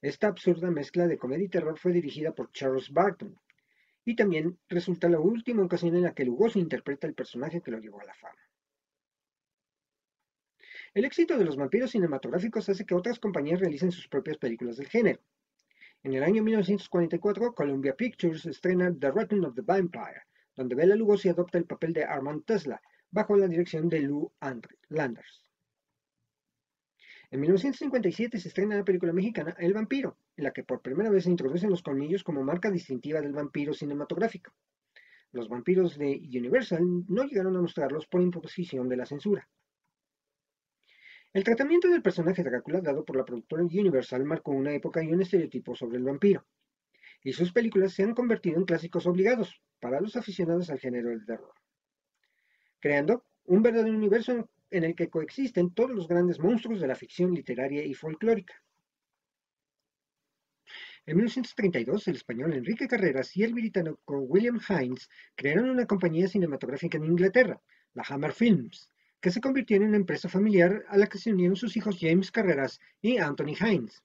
Esta 0.00 0.26
absurda 0.26 0.70
mezcla 0.70 1.06
de 1.06 1.18
comedia 1.18 1.46
y 1.46 1.48
terror 1.48 1.78
fue 1.78 1.92
dirigida 1.92 2.34
por 2.34 2.52
Charles 2.52 2.90
Barton, 2.90 3.38
y 4.04 4.16
también 4.16 4.58
resulta 4.68 5.08
la 5.08 5.20
última 5.20 5.64
ocasión 5.64 5.96
en 5.96 6.02
la 6.02 6.14
que 6.14 6.24
Lugosi 6.24 6.58
interpreta 6.58 7.06
el 7.06 7.14
personaje 7.14 7.62
que 7.62 7.70
lo 7.70 7.78
llevó 7.78 8.00
a 8.00 8.04
la 8.04 8.14
fama. 8.14 8.38
El 10.92 11.04
éxito 11.04 11.38
de 11.38 11.44
los 11.44 11.56
vampiros 11.56 11.90
cinematográficos 11.90 12.68
hace 12.68 12.84
que 12.84 12.94
otras 12.94 13.18
compañías 13.18 13.60
realicen 13.60 13.90
sus 13.90 14.06
propias 14.06 14.36
películas 14.36 14.76
del 14.76 14.88
género. 14.88 15.20
En 16.04 16.12
el 16.12 16.22
año 16.22 16.42
1944, 16.42 17.54
Columbia 17.54 17.96
Pictures 17.96 18.44
estrena 18.44 18.94
The 18.94 19.10
Return 19.10 19.46
of 19.46 19.54
the 19.54 19.62
Vampire, 19.62 20.24
donde 20.54 20.74
Bela 20.74 20.94
Lugosi 20.94 21.30
adopta 21.30 21.56
el 21.56 21.64
papel 21.64 21.94
de 21.94 22.04
Armand 22.04 22.44
Tesla, 22.44 22.82
bajo 23.10 23.34
la 23.38 23.48
dirección 23.48 23.88
de 23.88 24.00
Lou 24.00 24.30
Landers. 24.90 25.50
En 27.30 27.40
1957 27.40 28.38
se 28.38 28.48
estrena 28.48 28.76
la 28.76 28.84
película 28.84 29.14
mexicana 29.14 29.56
El 29.58 29.72
vampiro, 29.72 30.18
en 30.36 30.44
la 30.44 30.52
que 30.52 30.62
por 30.62 30.82
primera 30.82 31.08
vez 31.08 31.24
se 31.24 31.30
introducen 31.30 31.70
los 31.70 31.82
colmillos 31.82 32.22
como 32.22 32.44
marca 32.44 32.70
distintiva 32.70 33.22
del 33.22 33.32
vampiro 33.32 33.72
cinematográfico. 33.72 34.52
Los 35.32 35.48
vampiros 35.48 35.96
de 35.96 36.20
Universal 36.34 36.82
no 37.08 37.24
llegaron 37.24 37.56
a 37.56 37.62
mostrarlos 37.62 38.06
por 38.06 38.20
imposición 38.20 38.90
de 38.90 38.96
la 38.98 39.06
censura. 39.06 39.48
El 41.34 41.42
tratamiento 41.42 41.88
del 41.88 42.00
personaje 42.00 42.44
Drácula 42.44 42.80
dado 42.80 43.04
por 43.04 43.16
la 43.16 43.24
productora 43.24 43.64
Universal 43.64 44.24
marcó 44.24 44.52
una 44.52 44.72
época 44.72 45.02
y 45.02 45.12
un 45.12 45.20
estereotipo 45.20 45.74
sobre 45.74 45.98
el 45.98 46.04
vampiro, 46.04 46.46
y 47.24 47.32
sus 47.32 47.52
películas 47.52 47.92
se 47.92 48.04
han 48.04 48.14
convertido 48.14 48.56
en 48.56 48.64
clásicos 48.64 49.04
obligados 49.04 49.60
para 49.80 50.00
los 50.00 50.14
aficionados 50.14 50.70
al 50.70 50.78
género 50.78 51.08
del 51.08 51.26
terror, 51.26 51.52
creando 52.78 53.24
un 53.46 53.62
verdadero 53.62 53.96
universo 53.96 54.48
en 54.70 54.84
el 54.84 54.94
que 54.94 55.10
coexisten 55.10 55.74
todos 55.74 55.90
los 55.90 56.06
grandes 56.06 56.38
monstruos 56.38 56.80
de 56.80 56.86
la 56.86 56.94
ficción 56.94 57.34
literaria 57.34 57.84
y 57.84 57.94
folclórica. 57.94 58.54
En 61.04 61.16
1932, 61.16 62.06
el 62.06 62.14
español 62.14 62.52
Enrique 62.52 62.86
Carreras 62.86 63.36
y 63.36 63.42
el 63.42 63.54
británico 63.54 64.20
William 64.20 64.60
Hines 64.68 65.10
crearon 65.34 65.68
una 65.68 65.86
compañía 65.86 66.28
cinematográfica 66.28 66.96
en 66.96 67.06
Inglaterra, 67.06 67.60
la 67.92 68.04
Hammer 68.08 68.32
Films, 68.32 68.93
que 69.24 69.30
se 69.30 69.40
convirtió 69.40 69.78
en 69.78 69.84
una 69.84 69.96
empresa 69.96 70.28
familiar 70.28 70.84
a 70.86 70.98
la 70.98 71.06
que 71.06 71.16
se 71.16 71.32
unieron 71.32 71.56
sus 71.56 71.78
hijos 71.78 71.96
James 71.98 72.30
Carreras 72.30 72.78
y 73.00 73.16
Anthony 73.16 73.56
Hines, 73.58 74.02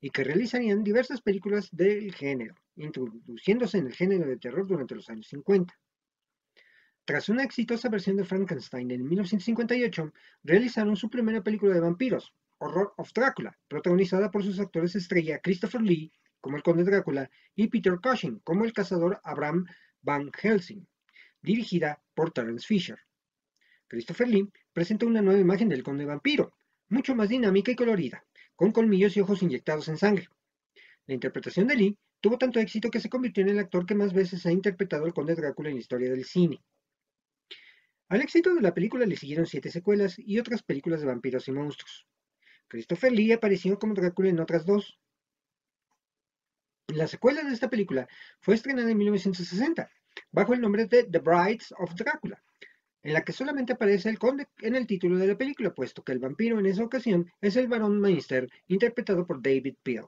y 0.00 0.10
que 0.10 0.22
realizarían 0.22 0.84
diversas 0.84 1.22
películas 1.22 1.70
del 1.72 2.14
género, 2.14 2.54
introduciéndose 2.76 3.78
en 3.78 3.88
el 3.88 3.94
género 3.94 4.28
de 4.28 4.36
terror 4.36 4.64
durante 4.68 4.94
los 4.94 5.10
años 5.10 5.26
50. 5.26 5.76
Tras 7.04 7.28
una 7.28 7.42
exitosa 7.42 7.88
versión 7.88 8.16
de 8.16 8.24
Frankenstein 8.24 8.92
en 8.92 9.08
1958, 9.08 10.12
realizaron 10.44 10.94
su 10.94 11.10
primera 11.10 11.42
película 11.42 11.74
de 11.74 11.80
vampiros, 11.80 12.32
Horror 12.58 12.94
of 12.96 13.12
Drácula, 13.12 13.58
protagonizada 13.66 14.30
por 14.30 14.44
sus 14.44 14.60
actores 14.60 14.94
estrella 14.94 15.40
Christopher 15.40 15.82
Lee 15.82 16.12
como 16.40 16.56
el 16.56 16.62
conde 16.62 16.84
Drácula 16.84 17.28
y 17.56 17.66
Peter 17.66 17.98
Cushing 18.00 18.38
como 18.44 18.64
el 18.64 18.72
cazador 18.72 19.20
Abraham 19.24 19.66
Van 20.00 20.30
Helsing, 20.30 20.86
dirigida 21.42 22.00
por 22.14 22.30
Terence 22.30 22.64
Fisher. 22.64 23.00
Christopher 23.90 24.28
Lee 24.28 24.48
presenta 24.72 25.04
una 25.04 25.20
nueva 25.20 25.40
imagen 25.40 25.68
del 25.68 25.82
conde 25.82 26.04
vampiro, 26.04 26.54
mucho 26.90 27.16
más 27.16 27.28
dinámica 27.28 27.72
y 27.72 27.74
colorida, 27.74 28.24
con 28.54 28.70
colmillos 28.70 29.16
y 29.16 29.20
ojos 29.20 29.42
inyectados 29.42 29.88
en 29.88 29.96
sangre. 29.96 30.28
La 31.08 31.14
interpretación 31.14 31.66
de 31.66 31.74
Lee 31.74 31.98
tuvo 32.20 32.38
tanto 32.38 32.60
éxito 32.60 32.88
que 32.88 33.00
se 33.00 33.08
convirtió 33.08 33.42
en 33.42 33.48
el 33.48 33.58
actor 33.58 33.84
que 33.86 33.96
más 33.96 34.12
veces 34.12 34.46
ha 34.46 34.52
interpretado 34.52 35.06
al 35.06 35.12
conde 35.12 35.34
Drácula 35.34 35.70
en 35.70 35.74
la 35.74 35.80
historia 35.80 36.08
del 36.08 36.24
cine. 36.24 36.62
Al 38.08 38.20
éxito 38.20 38.54
de 38.54 38.60
la 38.62 38.72
película 38.74 39.06
le 39.06 39.16
siguieron 39.16 39.46
siete 39.46 39.72
secuelas 39.72 40.16
y 40.20 40.38
otras 40.38 40.62
películas 40.62 41.00
de 41.00 41.06
vampiros 41.08 41.48
y 41.48 41.52
monstruos. 41.52 42.06
Christopher 42.68 43.10
Lee 43.10 43.32
apareció 43.32 43.76
como 43.76 43.94
Drácula 43.94 44.28
en 44.28 44.38
otras 44.38 44.64
dos. 44.64 45.00
La 46.86 47.08
secuela 47.08 47.42
de 47.42 47.52
esta 47.52 47.68
película 47.68 48.08
fue 48.38 48.54
estrenada 48.54 48.88
en 48.88 48.98
1960, 48.98 49.90
bajo 50.30 50.54
el 50.54 50.60
nombre 50.60 50.86
de 50.86 51.02
The 51.02 51.18
Brides 51.18 51.74
of 51.76 51.94
Drácula, 51.96 52.40
en 53.02 53.12
la 53.12 53.22
que 53.22 53.32
solamente 53.32 53.72
aparece 53.72 54.08
el 54.08 54.18
conde 54.18 54.48
en 54.60 54.74
el 54.74 54.86
título 54.86 55.16
de 55.16 55.26
la 55.26 55.38
película, 55.38 55.74
puesto 55.74 56.02
que 56.02 56.12
el 56.12 56.18
vampiro 56.18 56.58
en 56.58 56.66
esa 56.66 56.84
ocasión 56.84 57.30
es 57.40 57.56
el 57.56 57.68
barón 57.68 58.00
Meister, 58.00 58.48
interpretado 58.68 59.26
por 59.26 59.42
David 59.42 59.76
Peel. 59.82 60.04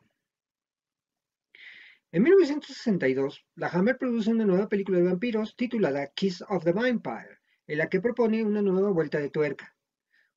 En 2.11 2.23
1962, 2.25 3.47
la 3.55 3.69
Hammer 3.69 3.97
produce 3.97 4.31
una 4.31 4.45
nueva 4.45 4.69
película 4.69 4.99
de 4.99 5.05
vampiros 5.05 5.57
titulada 5.57 6.09
Kiss 6.09 6.45
of 6.47 6.63
the 6.63 6.73
Vampire, 6.73 7.39
en 7.67 7.79
la 7.79 7.89
que 7.89 8.03
propone 8.03 8.45
una 8.45 8.61
nueva 8.61 8.91
vuelta 8.91 9.19
de 9.19 9.31
tuerca. 9.31 9.75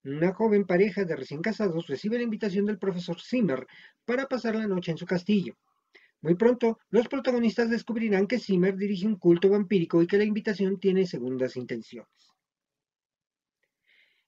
Una 0.06 0.34
joven 0.34 0.66
pareja 0.66 1.04
de 1.04 1.16
recién 1.18 1.42
casados 1.42 1.88
recibe 1.88 2.18
la 2.18 2.24
invitación 2.24 2.66
del 2.66 2.78
profesor 2.78 3.20
Zimmer 3.20 3.68
para 4.06 4.28
pasar 4.28 4.56
la 4.56 4.68
noche 4.68 4.92
en 4.92 4.98
su 4.98 5.06
castillo. 5.06 5.58
Muy 6.22 6.36
pronto, 6.36 6.80
los 6.90 7.10
protagonistas 7.10 7.70
descubrirán 7.70 8.28
que 8.28 8.40
Zimmer 8.40 8.78
dirige 8.78 9.08
un 9.08 9.18
culto 9.18 9.50
vampírico 9.50 10.02
y 10.02 10.08
que 10.08 10.18
la 10.18 10.24
invitación 10.24 10.80
tiene 10.80 11.06
segundas 11.06 11.58
intenciones. 11.58 12.35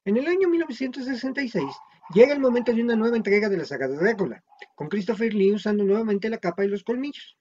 En 0.07 0.15
el 0.15 0.25
año 0.25 0.47
1966 0.47 1.65
llega 2.13 2.31
el 2.31 2.39
momento 2.39 2.73
de 2.73 2.81
una 2.81 2.95
nueva 2.95 3.17
entrega 3.17 3.49
de 3.49 3.57
la 3.57 3.65
saga 3.65 3.89
de 3.89 3.97
Drácula, 3.97 4.41
con 4.73 4.87
Christopher 4.87 5.33
Lee 5.33 5.51
usando 5.51 5.83
nuevamente 5.83 6.29
la 6.29 6.37
capa 6.37 6.63
y 6.63 6.69
los 6.69 6.85
colmillos. 6.85 7.37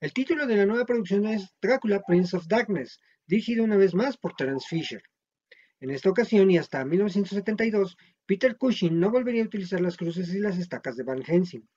El 0.00 0.12
título 0.12 0.48
de 0.48 0.56
la 0.56 0.66
nueva 0.66 0.84
producción 0.84 1.26
es 1.26 1.54
Drácula 1.62 2.02
Prince 2.04 2.36
of 2.36 2.48
Darkness, 2.48 2.98
dirigido 3.24 3.62
una 3.62 3.76
vez 3.76 3.94
más 3.94 4.16
por 4.16 4.34
Terence 4.34 4.66
Fisher. 4.68 5.00
En 5.78 5.92
esta 5.92 6.10
ocasión 6.10 6.50
y 6.50 6.58
hasta 6.58 6.84
1972, 6.84 7.96
Peter 8.26 8.56
Cushing 8.56 8.98
no 8.98 9.12
volvería 9.12 9.44
a 9.44 9.46
utilizar 9.46 9.80
las 9.80 9.96
cruces 9.96 10.34
y 10.34 10.40
las 10.40 10.58
estacas 10.58 10.96
de 10.96 11.04
Van 11.04 11.22
Helsing. 11.22 11.68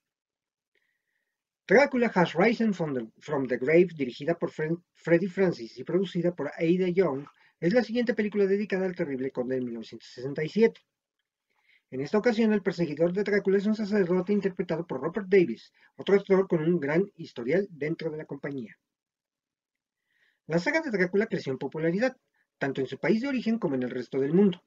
Drácula 1.67 2.11
Has 2.15 2.33
Risen 2.33 2.73
from 2.73 2.95
the, 2.95 3.57
Grave, 3.57 3.89
dirigida 3.95 4.39
por 4.39 4.49
Freddie 4.49 5.29
Francis 5.29 5.77
y 5.77 5.83
producida 5.83 6.33
por 6.33 6.47
Ada 6.47 6.89
Young, 6.89 7.27
es 7.59 7.73
la 7.73 7.83
siguiente 7.83 8.13
película 8.13 8.45
dedicada 8.45 8.85
al 8.85 8.95
terrible 8.95 9.31
conde 9.31 9.55
de 9.55 9.61
1967. 9.61 10.79
En 11.89 12.01
esta 12.01 12.17
ocasión, 12.17 12.53
el 12.53 12.61
perseguidor 12.61 13.13
de 13.13 13.23
Drácula 13.23 13.57
es 13.57 13.65
un 13.65 13.75
sacerdote 13.75 14.33
interpretado 14.33 14.85
por 14.85 15.01
Robert 15.01 15.27
Davis, 15.27 15.71
otro 15.95 16.15
actor 16.15 16.47
con 16.47 16.61
un 16.61 16.79
gran 16.79 17.09
historial 17.15 17.67
dentro 17.71 18.11
de 18.11 18.17
la 18.17 18.25
compañía. 18.25 18.77
La 20.47 20.59
saga 20.59 20.81
de 20.81 20.91
Drácula 20.91 21.27
creció 21.27 21.51
en 21.51 21.57
popularidad, 21.57 22.15
tanto 22.57 22.81
en 22.81 22.87
su 22.87 22.99
país 22.99 23.21
de 23.21 23.29
origen 23.29 23.57
como 23.57 23.75
en 23.75 23.83
el 23.83 23.89
resto 23.89 24.19
del 24.19 24.33
mundo, 24.33 24.63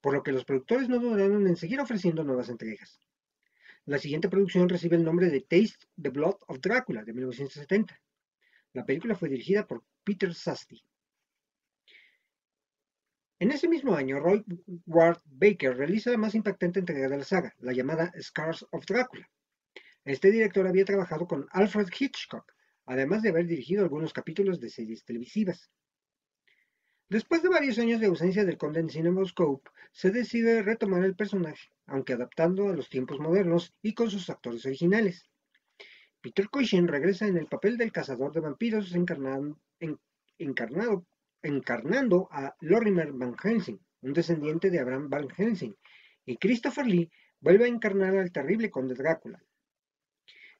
por 0.00 0.14
lo 0.14 0.22
que 0.22 0.32
los 0.32 0.44
productores 0.44 0.88
no 0.88 0.98
dudaron 0.98 1.46
en 1.46 1.56
seguir 1.56 1.80
ofreciendo 1.80 2.24
nuevas 2.24 2.48
entregas. 2.48 3.00
La 3.86 3.98
siguiente 3.98 4.28
producción 4.28 4.68
recibe 4.68 4.96
el 4.96 5.04
nombre 5.04 5.30
de 5.30 5.40
Taste 5.40 5.86
the 6.00 6.10
Blood 6.10 6.36
of 6.48 6.58
Drácula 6.60 7.04
de 7.04 7.12
1970. 7.12 8.00
La 8.72 8.84
película 8.84 9.14
fue 9.14 9.28
dirigida 9.28 9.66
por 9.66 9.84
Peter 10.02 10.34
Sasti. 10.34 10.82
En 13.40 13.50
ese 13.50 13.68
mismo 13.68 13.94
año, 13.94 14.20
Roy 14.20 14.44
Ward 14.86 15.18
Baker 15.24 15.76
realiza 15.76 16.10
la 16.10 16.18
más 16.18 16.34
impactante 16.34 16.78
entrega 16.78 17.08
de 17.08 17.18
la 17.18 17.24
saga, 17.24 17.54
la 17.58 17.72
llamada 17.72 18.12
Scars 18.20 18.66
of 18.70 18.86
Drácula. 18.86 19.28
Este 20.04 20.30
director 20.30 20.66
había 20.66 20.84
trabajado 20.84 21.26
con 21.26 21.46
Alfred 21.50 21.88
Hitchcock, 21.98 22.52
además 22.86 23.22
de 23.22 23.30
haber 23.30 23.46
dirigido 23.46 23.82
algunos 23.82 24.12
capítulos 24.12 24.60
de 24.60 24.70
series 24.70 25.04
televisivas. 25.04 25.70
Después 27.08 27.42
de 27.42 27.48
varios 27.48 27.78
años 27.78 28.00
de 28.00 28.06
ausencia 28.06 28.44
del 28.44 28.56
conde 28.56 28.80
en 28.80 28.88
CinemaScope, 28.88 29.68
se 29.92 30.10
decide 30.10 30.62
retomar 30.62 31.04
el 31.04 31.16
personaje, 31.16 31.70
aunque 31.86 32.12
adaptando 32.12 32.68
a 32.68 32.74
los 32.74 32.88
tiempos 32.88 33.18
modernos 33.18 33.74
y 33.82 33.94
con 33.94 34.10
sus 34.10 34.30
actores 34.30 34.64
originales. 34.64 35.28
Peter 36.20 36.48
Cushing 36.48 36.88
regresa 36.88 37.26
en 37.26 37.36
el 37.36 37.46
papel 37.46 37.76
del 37.76 37.92
cazador 37.92 38.32
de 38.32 38.40
vampiros 38.40 38.94
encarnado, 38.94 39.58
encarnando 41.44 42.28
a 42.32 42.56
Lorimer 42.60 43.12
Van 43.12 43.36
Helsing, 43.36 43.78
un 44.02 44.12
descendiente 44.12 44.70
de 44.70 44.80
Abraham 44.80 45.08
Van 45.08 45.28
Helsing, 45.28 45.74
y 46.26 46.36
Christopher 46.36 46.86
Lee 46.86 47.10
vuelve 47.40 47.66
a 47.66 47.68
encarnar 47.68 48.16
al 48.16 48.32
terrible 48.32 48.70
conde 48.70 48.94
Drácula. 48.94 49.42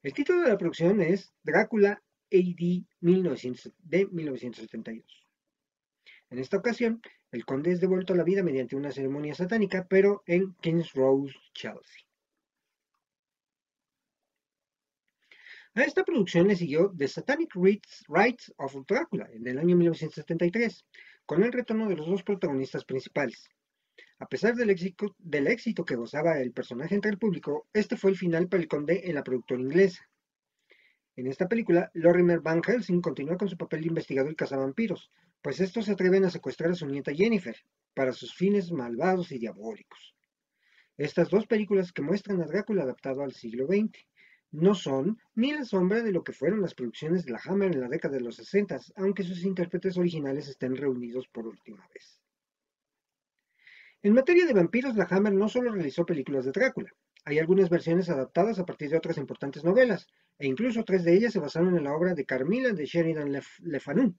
El 0.02 0.12
título 0.12 0.42
de 0.42 0.50
la 0.50 0.58
producción 0.58 1.00
es 1.00 1.32
Drácula 1.42 2.02
AD 2.30 2.84
de 3.00 4.06
1972. 4.10 5.26
En 6.30 6.38
esta 6.38 6.58
ocasión, 6.58 7.00
el 7.32 7.44
conde 7.44 7.72
es 7.72 7.80
devuelto 7.80 8.12
a 8.12 8.16
la 8.16 8.24
vida 8.24 8.42
mediante 8.42 8.76
una 8.76 8.92
ceremonia 8.92 9.34
satánica, 9.34 9.86
pero 9.88 10.22
en 10.26 10.54
King's 10.60 10.92
Road, 10.92 11.30
Chelsea. 11.52 12.04
A 15.76 15.82
esta 15.82 16.04
producción 16.04 16.46
le 16.46 16.54
siguió 16.54 16.94
The 16.96 17.08
Satanic 17.08 17.52
Rites 17.56 18.54
of 18.58 18.76
Drácula 18.86 19.28
en 19.32 19.44
el 19.48 19.58
año 19.58 19.74
1973, 19.74 20.84
con 21.26 21.42
el 21.42 21.52
retorno 21.52 21.88
de 21.88 21.96
los 21.96 22.06
dos 22.06 22.22
protagonistas 22.22 22.84
principales. 22.84 23.50
A 24.20 24.26
pesar 24.26 24.54
del 24.54 24.70
éxito, 24.70 25.84
que 25.84 25.96
gozaba 25.96 26.38
el 26.38 26.52
personaje 26.52 26.94
entre 26.94 27.10
el 27.10 27.18
público, 27.18 27.66
este 27.72 27.96
fue 27.96 28.12
el 28.12 28.16
final 28.16 28.48
para 28.48 28.62
el 28.62 28.68
conde 28.68 29.00
en 29.02 29.16
la 29.16 29.24
productora 29.24 29.62
inglesa. 29.62 30.08
En 31.16 31.26
esta 31.26 31.48
película, 31.48 31.90
Lorimer 31.94 32.38
Van 32.38 32.62
Helsing 32.62 33.00
continúa 33.00 33.36
con 33.36 33.48
su 33.48 33.56
papel 33.56 33.80
de 33.80 33.88
investigador 33.88 34.30
y 34.30 34.36
cazavampiros, 34.36 35.10
pues 35.42 35.58
estos 35.58 35.86
se 35.86 35.92
atreven 35.92 36.24
a 36.24 36.30
secuestrar 36.30 36.70
a 36.70 36.76
su 36.76 36.86
nieta 36.86 37.12
Jennifer, 37.12 37.56
para 37.94 38.12
sus 38.12 38.32
fines 38.32 38.70
malvados 38.70 39.32
y 39.32 39.40
diabólicos. 39.40 40.14
Estas 40.96 41.30
dos 41.30 41.48
películas 41.48 41.90
que 41.90 42.02
muestran 42.02 42.40
a 42.40 42.46
Drácula 42.46 42.84
adaptado 42.84 43.24
al 43.24 43.32
siglo 43.32 43.66
XX, 43.66 44.06
no 44.54 44.74
son 44.74 45.18
ni 45.34 45.52
la 45.52 45.64
sombra 45.64 46.02
de 46.02 46.12
lo 46.12 46.22
que 46.22 46.32
fueron 46.32 46.60
las 46.60 46.74
producciones 46.74 47.24
de 47.24 47.32
la 47.32 47.40
Hammer 47.44 47.72
en 47.72 47.80
la 47.80 47.88
década 47.88 48.16
de 48.16 48.22
los 48.22 48.36
60, 48.36 48.78
aunque 48.96 49.24
sus 49.24 49.44
intérpretes 49.44 49.98
originales 49.98 50.48
estén 50.48 50.76
reunidos 50.76 51.26
por 51.28 51.46
última 51.46 51.86
vez. 51.92 52.20
En 54.02 54.12
materia 54.12 54.46
de 54.46 54.52
vampiros, 54.52 54.96
la 54.96 55.08
Hammer 55.10 55.32
no 55.32 55.48
solo 55.48 55.72
realizó 55.72 56.06
películas 56.06 56.44
de 56.44 56.52
Drácula, 56.52 56.92
hay 57.26 57.38
algunas 57.38 57.70
versiones 57.70 58.10
adaptadas 58.10 58.58
a 58.58 58.66
partir 58.66 58.90
de 58.90 58.98
otras 58.98 59.16
importantes 59.16 59.64
novelas, 59.64 60.06
e 60.38 60.46
incluso 60.46 60.84
tres 60.84 61.04
de 61.04 61.14
ellas 61.14 61.32
se 61.32 61.40
basaron 61.40 61.74
en 61.76 61.84
la 61.84 61.94
obra 61.94 62.14
de 62.14 62.26
Carmilla 62.26 62.72
de 62.72 62.84
Sheridan 62.84 63.32
Le 63.32 63.80
Fanu. 63.80 64.14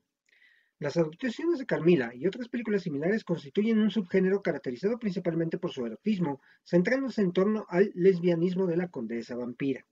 Las 0.79 0.97
adaptaciones 0.97 1.59
de 1.59 1.67
Carmilla 1.67 2.11
y 2.13 2.25
otras 2.25 2.49
películas 2.49 2.81
similares 2.81 3.23
constituyen 3.23 3.79
un 3.79 3.91
subgénero 3.91 4.41
caracterizado 4.41 4.97
principalmente 4.97 5.59
por 5.59 5.71
su 5.71 5.85
erotismo, 5.85 6.41
centrándose 6.65 7.21
en 7.21 7.31
torno 7.31 7.65
al 7.69 7.91
lesbianismo 7.93 8.65
de 8.65 8.77
la 8.77 8.89
condesa 8.89 9.35
vampira. 9.35 9.85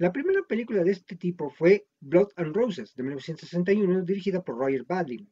La 0.00 0.10
primera 0.14 0.40
película 0.48 0.82
de 0.82 0.92
este 0.92 1.14
tipo 1.14 1.50
fue 1.50 1.86
Blood 2.00 2.28
and 2.36 2.56
Roses, 2.56 2.94
de 2.94 3.02
1961, 3.02 4.02
dirigida 4.02 4.42
por 4.42 4.56
Roger 4.56 4.84
Badin. 4.84 5.30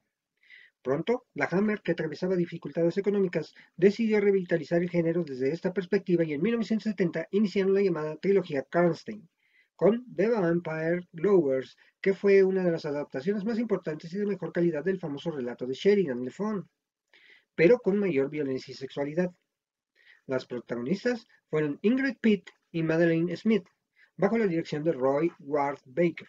Pronto, 0.82 1.25
la 1.32 1.46
Hammer, 1.46 1.80
que 1.80 1.92
atravesaba 1.92 2.37
dificultades 2.37 2.98
económicas, 2.98 3.54
decidió 3.78 4.20
revitalizar 4.20 4.82
el 4.82 4.90
género 4.90 5.25
desde 5.25 5.50
esta 5.52 5.72
perspectiva 5.72 6.22
y 6.22 6.34
en 6.34 6.42
1970 6.42 7.28
iniciaron 7.30 7.72
la 7.72 7.80
llamada 7.80 8.16
trilogía 8.16 8.62
Karnstein, 8.62 9.26
con 9.75 10.04
The 10.14 10.28
Vampire 10.28 11.08
Lovers, 11.12 11.78
que 12.02 12.12
fue 12.12 12.44
una 12.44 12.62
de 12.62 12.72
las 12.72 12.84
adaptaciones 12.84 13.46
más 13.46 13.58
importantes 13.58 14.12
y 14.12 14.18
de 14.18 14.26
mejor 14.26 14.52
calidad 14.52 14.84
del 14.84 15.00
famoso 15.00 15.30
relato 15.30 15.66
de 15.66 15.72
Sheridan 15.72 16.22
Le 16.22 16.30
Fon, 16.30 16.68
pero 17.54 17.78
con 17.78 17.98
mayor 17.98 18.28
violencia 18.28 18.72
y 18.72 18.75
sexualidad. 18.75 19.32
Las 20.26 20.44
protagonistas 20.44 21.26
fueron 21.48 21.78
Ingrid 21.80 22.18
Pitt 22.20 22.50
y 22.70 22.82
Madeleine 22.82 23.34
Smith, 23.34 23.66
bajo 24.18 24.37
la 24.37 24.46
dirección 24.46 24.84
de 24.84 24.92
Roy 24.92 25.32
Ward 25.38 25.78
Baker. 25.87 26.28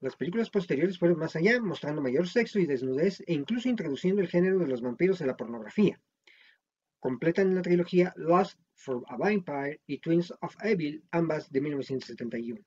Las 0.00 0.16
películas 0.16 0.50
posteriores 0.50 0.98
fueron 0.98 1.18
más 1.18 1.34
allá, 1.34 1.60
mostrando 1.60 2.02
mayor 2.02 2.28
sexo 2.28 2.58
y 2.58 2.66
desnudez 2.66 3.20
e 3.26 3.32
incluso 3.32 3.68
introduciendo 3.68 4.20
el 4.20 4.28
género 4.28 4.58
de 4.58 4.66
los 4.66 4.82
vampiros 4.82 5.20
en 5.20 5.28
la 5.28 5.36
pornografía. 5.36 6.00
Completan 7.00 7.54
la 7.54 7.62
trilogía 7.62 8.12
Lost 8.16 8.60
for 8.74 9.02
a 9.08 9.16
Vampire 9.16 9.80
y 9.86 9.98
Twins 9.98 10.32
of 10.40 10.54
Evil, 10.62 11.02
ambas 11.10 11.50
de 11.50 11.60
1971. 11.60 12.60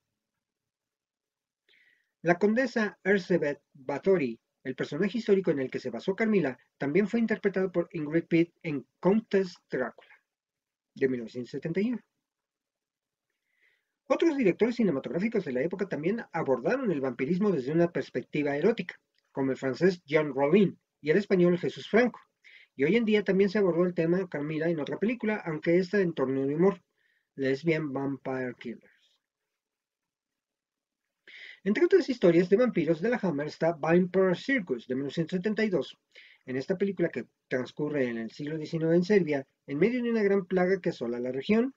La 2.22 2.40
condesa 2.40 2.98
Elizabeth 3.04 3.62
Bathory, 3.74 4.40
el 4.64 4.76
personaje 4.76 5.20
histórico 5.20 5.52
en 5.52 5.60
el 5.60 5.70
que 5.70 5.80
se 5.80 5.92
basó 5.92 6.16
Carmilla, 6.16 6.58
también 6.78 7.08
fue 7.08 7.20
interpretado 7.20 7.72
por 7.72 7.88
Ingrid 7.92 8.26
Pitt 8.26 8.56
en 8.64 8.88
Countess 9.00 9.56
Drácula, 9.70 10.16
de 10.96 11.08
1971. 11.08 12.00
Otros 14.08 14.38
directores 14.38 14.76
cinematográficos 14.76 15.46
de 15.46 15.54
la 15.54 15.62
época 15.62 15.88
también 15.88 16.24
abordaron 16.32 16.92
el 16.92 17.02
vampirismo 17.02 17.50
desde 17.50 17.72
una 17.72 17.92
perspectiva 17.92 18.56
erótica, 18.56 19.00
como 19.32 19.52
el 19.52 19.58
francés 19.58 20.04
Jean 20.06 20.34
Rollin 20.34 20.80
y 21.02 21.10
el 21.10 21.18
español 21.18 21.58
Jesús 21.58 21.90
Franco. 21.90 22.20
Y 22.76 22.84
hoy 22.84 22.98
en 22.98 23.06
día 23.06 23.24
también 23.24 23.50
se 23.50 23.58
abordó 23.58 23.84
el 23.84 23.96
tema 23.96 24.30
Carmilla 24.30 24.70
en 24.70 24.80
otra 24.80 25.00
película, 25.00 25.42
aunque 25.46 25.78
esta 25.78 26.00
en 26.02 26.14
torno 26.14 26.46
de 26.46 26.54
humor, 26.54 26.82
Lesbian 27.36 27.92
Vampire 27.92 28.54
Killers. 28.60 28.96
Entre 31.64 31.84
otras 31.84 32.08
historias 32.08 32.48
de 32.48 32.58
vampiros 32.58 33.02
de 33.02 33.10
la 33.10 33.20
Hammer 33.24 33.48
está 33.48 33.74
Vampire 33.74 34.36
Circus 34.36 34.88
de 34.88 34.94
1972. 34.94 35.98
En 36.46 36.58
esta 36.58 36.78
película 36.78 37.10
que 37.10 37.26
transcurre 37.48 38.08
en 38.08 38.20
el 38.20 38.30
siglo 38.30 38.56
XIX 38.56 38.84
en 38.94 39.04
Serbia, 39.04 39.48
en 39.66 39.80
medio 39.80 40.04
de 40.04 40.12
una 40.12 40.22
gran 40.22 40.46
plaga 40.46 40.80
que 40.80 40.90
asola 40.90 41.20
la 41.20 41.32
región, 41.32 41.74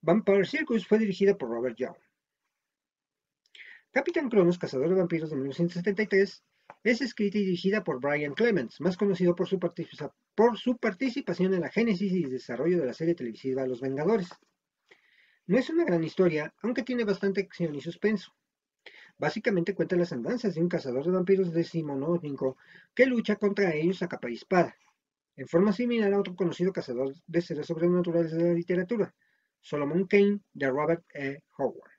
Vampire 0.00 0.44
Circus 0.44 0.86
fue 0.86 0.98
dirigida 0.98 1.36
por 1.36 1.50
Robert 1.50 1.76
Young. 1.76 1.96
Capitán 3.90 4.28
Cronos, 4.28 4.56
Cazador 4.56 4.90
de 4.90 4.94
Vampiros 4.94 5.30
de 5.30 5.36
1973, 5.36 6.44
es 6.84 7.00
escrita 7.00 7.38
y 7.38 7.44
dirigida 7.44 7.82
por 7.82 8.00
Brian 8.00 8.34
Clements, 8.34 8.80
más 8.80 8.96
conocido 8.96 9.34
por 9.34 9.48
su, 9.48 9.58
participación 9.58 11.54
en 11.54 11.62
la 11.62 11.68
génesis 11.68 12.12
y 12.12 12.22
desarrollo 12.24 12.78
de 12.78 12.86
la 12.86 12.92
serie 12.92 13.16
televisiva 13.16 13.66
Los 13.66 13.80
Vengadores. 13.80 14.28
No 15.46 15.58
es 15.58 15.68
una 15.68 15.84
gran 15.84 16.04
historia, 16.04 16.54
aunque 16.62 16.84
tiene 16.84 17.02
bastante 17.02 17.40
acción 17.40 17.74
y 17.74 17.80
suspenso. 17.80 18.32
Básicamente 19.16 19.74
cuenta 19.74 19.96
las 19.96 20.12
andanzas 20.12 20.54
de 20.54 20.60
un 20.60 20.68
cazador 20.68 21.04
de 21.04 21.10
vampiros 21.10 21.52
decimonónico 21.52 22.56
que 22.94 23.06
lucha 23.06 23.34
contra 23.34 23.74
ellos 23.74 24.00
a 24.02 24.08
capa 24.08 24.30
y 24.30 24.34
espada, 24.34 24.76
en 25.34 25.48
forma 25.48 25.72
similar 25.72 26.12
a 26.12 26.20
otro 26.20 26.36
conocido 26.36 26.72
cazador 26.72 27.14
de 27.26 27.42
seres 27.42 27.66
sobrenaturales 27.66 28.30
de 28.30 28.44
la 28.44 28.54
literatura, 28.54 29.12
Solomon 29.60 30.06
Kane 30.06 30.40
de 30.52 30.70
Robert 30.70 31.04
E. 31.14 31.42
Howard. 31.56 31.92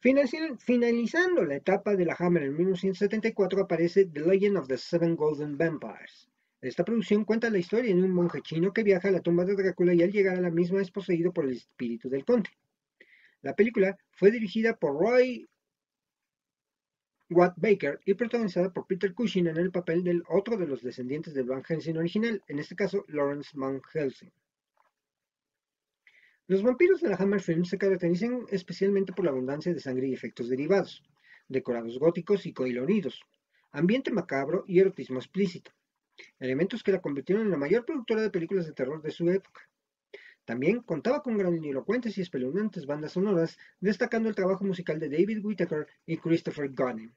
Finalizando 0.00 1.44
la 1.44 1.56
etapa 1.56 1.94
de 1.94 2.06
la 2.06 2.16
Hammer 2.18 2.44
en 2.44 2.56
1974 2.56 3.62
aparece 3.62 4.06
The 4.06 4.20
Legend 4.20 4.56
of 4.56 4.66
the 4.66 4.78
Seven 4.78 5.14
Golden 5.14 5.58
Vampires. 5.58 6.30
Esta 6.62 6.84
producción 6.84 7.26
cuenta 7.26 7.50
la 7.50 7.58
historia 7.58 7.94
de 7.94 8.02
un 8.02 8.12
monje 8.12 8.40
chino 8.40 8.72
que 8.72 8.82
viaja 8.82 9.08
a 9.08 9.12
la 9.12 9.20
tumba 9.20 9.44
de 9.44 9.56
Drácula 9.56 9.92
y 9.92 10.02
al 10.02 10.10
llegar 10.10 10.36
a 10.36 10.40
la 10.40 10.50
misma 10.50 10.80
es 10.80 10.90
poseído 10.90 11.32
por 11.32 11.44
el 11.44 11.52
espíritu 11.52 12.08
del 12.08 12.24
conde. 12.24 12.48
La 13.42 13.54
película 13.54 13.98
fue 14.12 14.30
dirigida 14.30 14.74
por 14.74 14.98
Roy 14.98 15.46
Watt 17.30 17.54
Baker 17.58 18.00
y 18.04 18.14
protagonizada 18.14 18.72
por 18.72 18.88
Peter 18.88 19.14
Cushing 19.14 19.46
en 19.46 19.56
el 19.56 19.70
papel 19.70 20.02
del 20.02 20.24
otro 20.28 20.56
de 20.56 20.66
los 20.66 20.82
descendientes 20.82 21.32
del 21.32 21.46
Van 21.46 21.62
Helsing 21.62 21.96
original, 21.96 22.42
en 22.48 22.58
este 22.58 22.74
caso 22.74 23.04
Lawrence 23.06 23.50
Van 23.54 23.80
Helsing. 23.80 24.32
Los 26.48 26.64
vampiros 26.64 27.00
de 27.00 27.08
la 27.08 27.14
Hammer 27.14 27.40
Film 27.40 27.64
se 27.64 27.78
caracterizan 27.78 28.46
especialmente 28.50 29.12
por 29.12 29.24
la 29.24 29.30
abundancia 29.30 29.72
de 29.72 29.78
sangre 29.78 30.08
y 30.08 30.12
efectos 30.12 30.48
derivados, 30.48 31.04
decorados 31.46 32.00
góticos 32.00 32.46
y 32.46 32.52
coloridos, 32.52 33.20
ambiente 33.70 34.10
macabro 34.10 34.64
y 34.66 34.80
erotismo 34.80 35.20
explícito, 35.20 35.70
elementos 36.40 36.82
que 36.82 36.90
la 36.90 37.00
convirtieron 37.00 37.44
en 37.44 37.52
la 37.52 37.56
mayor 37.56 37.84
productora 37.84 38.22
de 38.22 38.30
películas 38.30 38.66
de 38.66 38.72
terror 38.72 39.00
de 39.00 39.12
su 39.12 39.30
época. 39.30 39.69
También 40.44 40.80
contaba 40.80 41.22
con 41.22 41.38
grandilocuentes 41.38 42.18
y 42.18 42.22
espeluznantes 42.22 42.86
bandas 42.86 43.12
sonoras, 43.12 43.58
destacando 43.78 44.28
el 44.28 44.34
trabajo 44.34 44.64
musical 44.64 44.98
de 44.98 45.08
David 45.08 45.44
Whittaker 45.44 45.86
y 46.06 46.16
Christopher 46.16 46.70
Gunning. 46.70 47.14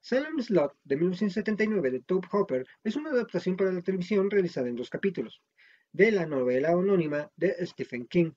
Salem 0.00 0.38
Slot 0.38 0.76
de 0.84 0.96
1979 0.96 1.90
de 1.90 2.00
Tobe 2.00 2.28
Hopper 2.32 2.66
es 2.82 2.94
una 2.94 3.10
adaptación 3.10 3.56
para 3.56 3.72
la 3.72 3.80
televisión 3.80 4.30
realizada 4.30 4.68
en 4.68 4.76
dos 4.76 4.90
capítulos, 4.90 5.40
de 5.92 6.12
la 6.12 6.26
novela 6.26 6.72
anónima 6.72 7.30
de 7.36 7.64
Stephen 7.64 8.06
King, 8.06 8.32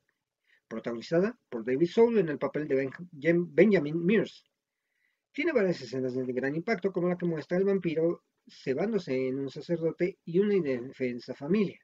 protagonizada 0.68 1.38
por 1.50 1.66
David 1.66 1.88
Soul 1.88 2.20
en 2.20 2.30
el 2.30 2.38
papel 2.38 2.68
de 2.68 2.90
Benjamin 3.12 4.06
Mears. 4.06 4.46
Tiene 5.34 5.52
varias 5.52 5.82
escenas 5.82 6.14
de 6.14 6.32
gran 6.32 6.56
impacto, 6.56 6.92
como 6.92 7.10
la 7.10 7.18
que 7.18 7.26
muestra 7.26 7.58
al 7.58 7.66
vampiro 7.66 8.24
cebándose 8.50 9.28
en 9.28 9.40
un 9.40 9.50
sacerdote 9.50 10.18
y 10.26 10.40
una 10.40 10.56
indefensa 10.56 11.34
familia. 11.34 11.80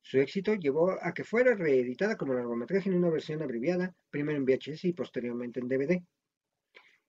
Su 0.00 0.18
éxito 0.18 0.54
llevó 0.54 0.90
a 1.00 1.14
que 1.14 1.24
fuera 1.24 1.54
reeditada 1.54 2.16
como 2.16 2.34
largometraje 2.34 2.88
en 2.88 2.96
una 2.96 3.10
versión 3.10 3.40
abreviada, 3.42 3.94
primero 4.10 4.38
en 4.38 4.44
VHS 4.44 4.84
y 4.84 4.92
posteriormente 4.92 5.60
en 5.60 5.68
DVD. 5.68 6.02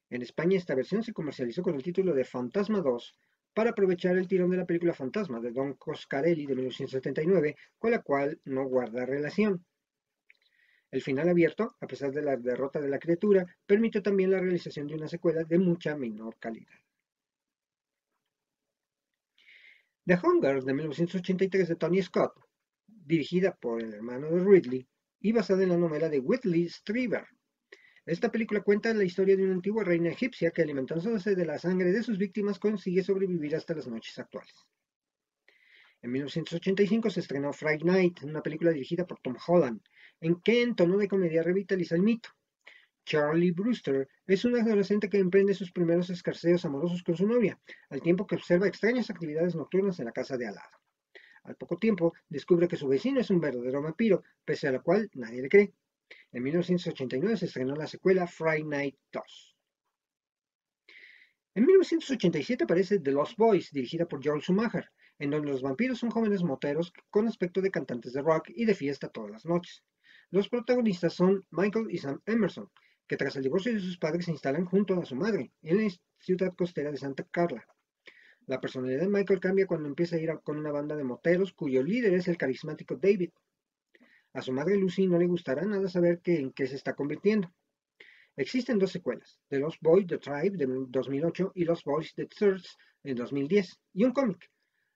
En 0.10 0.22
España 0.22 0.58
esta 0.58 0.76
versión 0.76 1.02
se 1.04 1.12
comercializó 1.12 1.64
con 1.64 1.76
el 1.76 1.82
título 1.82 2.14
de 2.14 2.24
Fantasma 2.24 2.82
2 2.82 3.16
para 3.54 3.72
aprovechar 3.72 4.16
el 4.16 4.28
tirón 4.28 4.52
de 4.52 4.58
la 4.58 4.66
película 4.66 4.94
Fantasma 4.94 5.40
de 5.40 5.52
Don 5.52 5.74
Coscarelli 5.74 6.46
de 6.46 6.56
1979, 6.56 7.56
con 7.80 7.92
la 7.92 8.02
cual 8.02 8.40
no 8.46 8.66
guarda 8.66 9.06
relación. 9.06 9.66
El 10.92 11.02
final 11.02 11.30
abierto, 11.30 11.76
a 11.82 11.88
pesar 11.88 12.12
de 12.12 12.22
la 12.22 12.38
derrota 12.38 12.80
de 12.80 12.90
la 12.90 13.00
criatura, 13.00 13.46
permitió 13.66 14.04
también 14.04 14.30
la 14.30 14.40
realización 14.40 14.86
de 14.86 14.94
una 14.94 15.08
secuela 15.08 15.44
de 15.44 15.58
mucha 15.58 15.96
menor 15.96 16.38
calidad. 16.38 16.83
The 20.06 20.20
Hunger 20.22 20.62
de 20.62 20.74
1983 20.74 21.70
de 21.70 21.76
Tony 21.78 22.02
Scott 22.02 22.34
dirigida 22.88 23.56
por 23.56 23.82
el 23.82 23.94
hermano 23.94 24.30
de 24.30 24.44
Ridley 24.44 24.88
y 25.22 25.32
basada 25.32 25.64
en 25.64 25.70
la 25.70 25.78
novela 25.78 26.10
de 26.10 26.20
Whitley 26.20 26.68
Strieber. 26.68 27.26
Esta 28.06 28.30
película 28.30 28.62
cuenta 28.62 28.94
la 28.94 29.06
historia 29.06 29.38
de 29.38 29.44
una 29.44 29.54
antigua 29.54 29.86
reina 29.86 30.10
egipcia 30.10 30.52
que 30.52 30.62
alimentándose 30.62 31.36
de 31.36 31.46
la 31.46 31.58
sangre 31.58 31.94
de 31.94 32.04
sus 32.04 32.18
víctimas 32.18 32.60
consigue 32.60 33.02
sobrevivir 33.02 33.56
hasta 33.56 33.76
las 33.76 33.88
noches 33.88 34.20
actuales. 34.20 34.54
En 36.02 36.12
1985 36.12 37.10
se 37.10 37.22
estrenó 37.22 37.54
Friday 37.54 37.86
Night, 37.86 38.24
una 38.24 38.42
película 38.42 38.72
dirigida 38.72 39.08
por 39.08 39.22
Tom 39.22 39.38
Holland, 39.48 39.82
en 40.20 40.42
que 40.42 40.64
en 40.64 40.76
tono 40.76 40.98
de 40.98 41.08
comedia 41.08 41.44
revitaliza 41.44 41.96
el 41.96 42.02
mito. 42.02 42.30
Charlie 43.06 43.52
Brewster 43.52 44.08
es 44.26 44.46
un 44.46 44.56
adolescente 44.56 45.10
que 45.10 45.18
emprende 45.18 45.54
sus 45.54 45.72
primeros 45.72 46.10
escarceos 46.10 46.64
amorosos 46.64 47.04
con 47.04 47.18
su 47.18 47.28
novia, 47.28 47.60
al 47.90 48.02
tiempo 48.02 48.26
que 48.26 48.36
observa 48.36 48.68
extrañas 48.68 49.10
actividades 49.10 49.56
nocturnas 49.56 50.00
en 50.00 50.06
la 50.06 50.12
casa 50.12 50.38
de 50.38 50.48
al 50.48 50.56
lado. 50.56 50.78
Al 51.44 51.56
poco 51.58 51.78
tiempo, 51.78 52.14
descubre 52.30 52.70
que 52.70 52.78
su 52.78 52.88
vecino 52.88 53.20
es 53.20 53.30
un 53.30 53.42
verdadero 53.42 53.82
vampiro, 53.82 54.24
pese 54.46 54.70
a 54.70 54.72
lo 54.72 54.82
cual 54.82 55.10
nadie 55.14 55.42
le 55.42 55.50
cree. 55.50 55.74
En 56.32 56.44
1989 56.44 57.38
se 57.38 57.46
estrenó 57.48 57.76
la 57.76 57.88
secuela 57.88 58.26
Friday 58.26 58.64
Night 58.64 58.96
2. 59.12 59.58
En 61.56 61.66
1987 61.66 62.64
aparece 62.64 63.00
The 63.00 63.12
Lost 63.12 63.38
Boys, 63.38 63.72
dirigida 63.72 64.08
por 64.08 64.26
Joel 64.26 64.42
Schumacher. 64.42 64.90
en 65.20 65.30
donde 65.30 65.52
los 65.52 65.62
vampiros 65.62 66.00
son 66.00 66.10
jóvenes 66.10 66.42
moteros 66.44 66.92
con 67.12 67.28
aspecto 67.28 67.62
de 67.62 67.70
cantantes 67.70 68.14
de 68.14 68.22
rock 68.22 68.50
y 68.50 68.66
de 68.66 68.74
fiesta 68.74 69.10
todas 69.10 69.30
las 69.30 69.46
noches. 69.46 69.84
Los 70.32 70.50
protagonistas 70.50 71.14
son 71.14 71.46
Michael 71.52 71.92
y 71.92 72.00
Sam 72.00 72.20
Emerson, 72.26 72.72
que 73.08 73.18
tras 73.18 73.36
el 73.36 73.44
divorcio 73.44 73.74
de 73.74 73.80
sus 73.80 73.98
padres 73.98 74.26
se 74.26 74.32
instalan 74.32 74.66
junto 74.66 75.00
a 75.00 75.06
su 75.06 75.16
madre 75.16 75.52
en 75.62 75.84
la 75.84 75.92
ciudad 76.20 76.54
costera 76.56 76.92
de 76.92 76.98
Santa 76.98 77.24
Carla. 77.30 77.66
La 78.46 78.60
personalidad 78.60 79.02
de 79.02 79.10
Michael 79.10 79.40
cambia 79.40 79.68
cuando 79.68 79.88
empieza 79.88 80.16
a 80.16 80.20
ir 80.20 80.32
con 80.44 80.58
una 80.58 80.72
banda 80.72 80.96
de 80.96 81.04
moteros 81.04 81.54
cuyo 81.54 81.82
líder 81.82 82.14
es 82.14 82.28
el 82.28 82.38
carismático 82.38 82.96
David. 82.96 83.32
A 84.34 84.42
su 84.42 84.52
madre 84.52 84.76
Lucy 84.78 85.08
no 85.08 85.18
le 85.18 85.28
gustará 85.28 85.64
nada 85.64 85.88
saber 85.88 86.22
en 86.26 86.52
qué 86.52 86.68
se 86.68 86.76
está 86.76 86.94
convirtiendo. 86.94 87.54
Existen 88.36 88.80
dos 88.80 88.92
secuelas, 88.92 89.40
The 89.50 89.60
Lost 89.60 89.78
Boys, 89.82 90.08
The 90.08 90.18
Tribe 90.18 90.58
de 90.58 90.66
2008 90.68 91.52
y 91.56 91.66
Lost 91.66 91.86
Boys, 91.86 92.14
The 92.16 92.26
Thirds 92.26 92.78
en 93.04 93.16
2010, 93.16 93.80
y 93.94 94.04
un 94.06 94.12
cómic, 94.12 94.50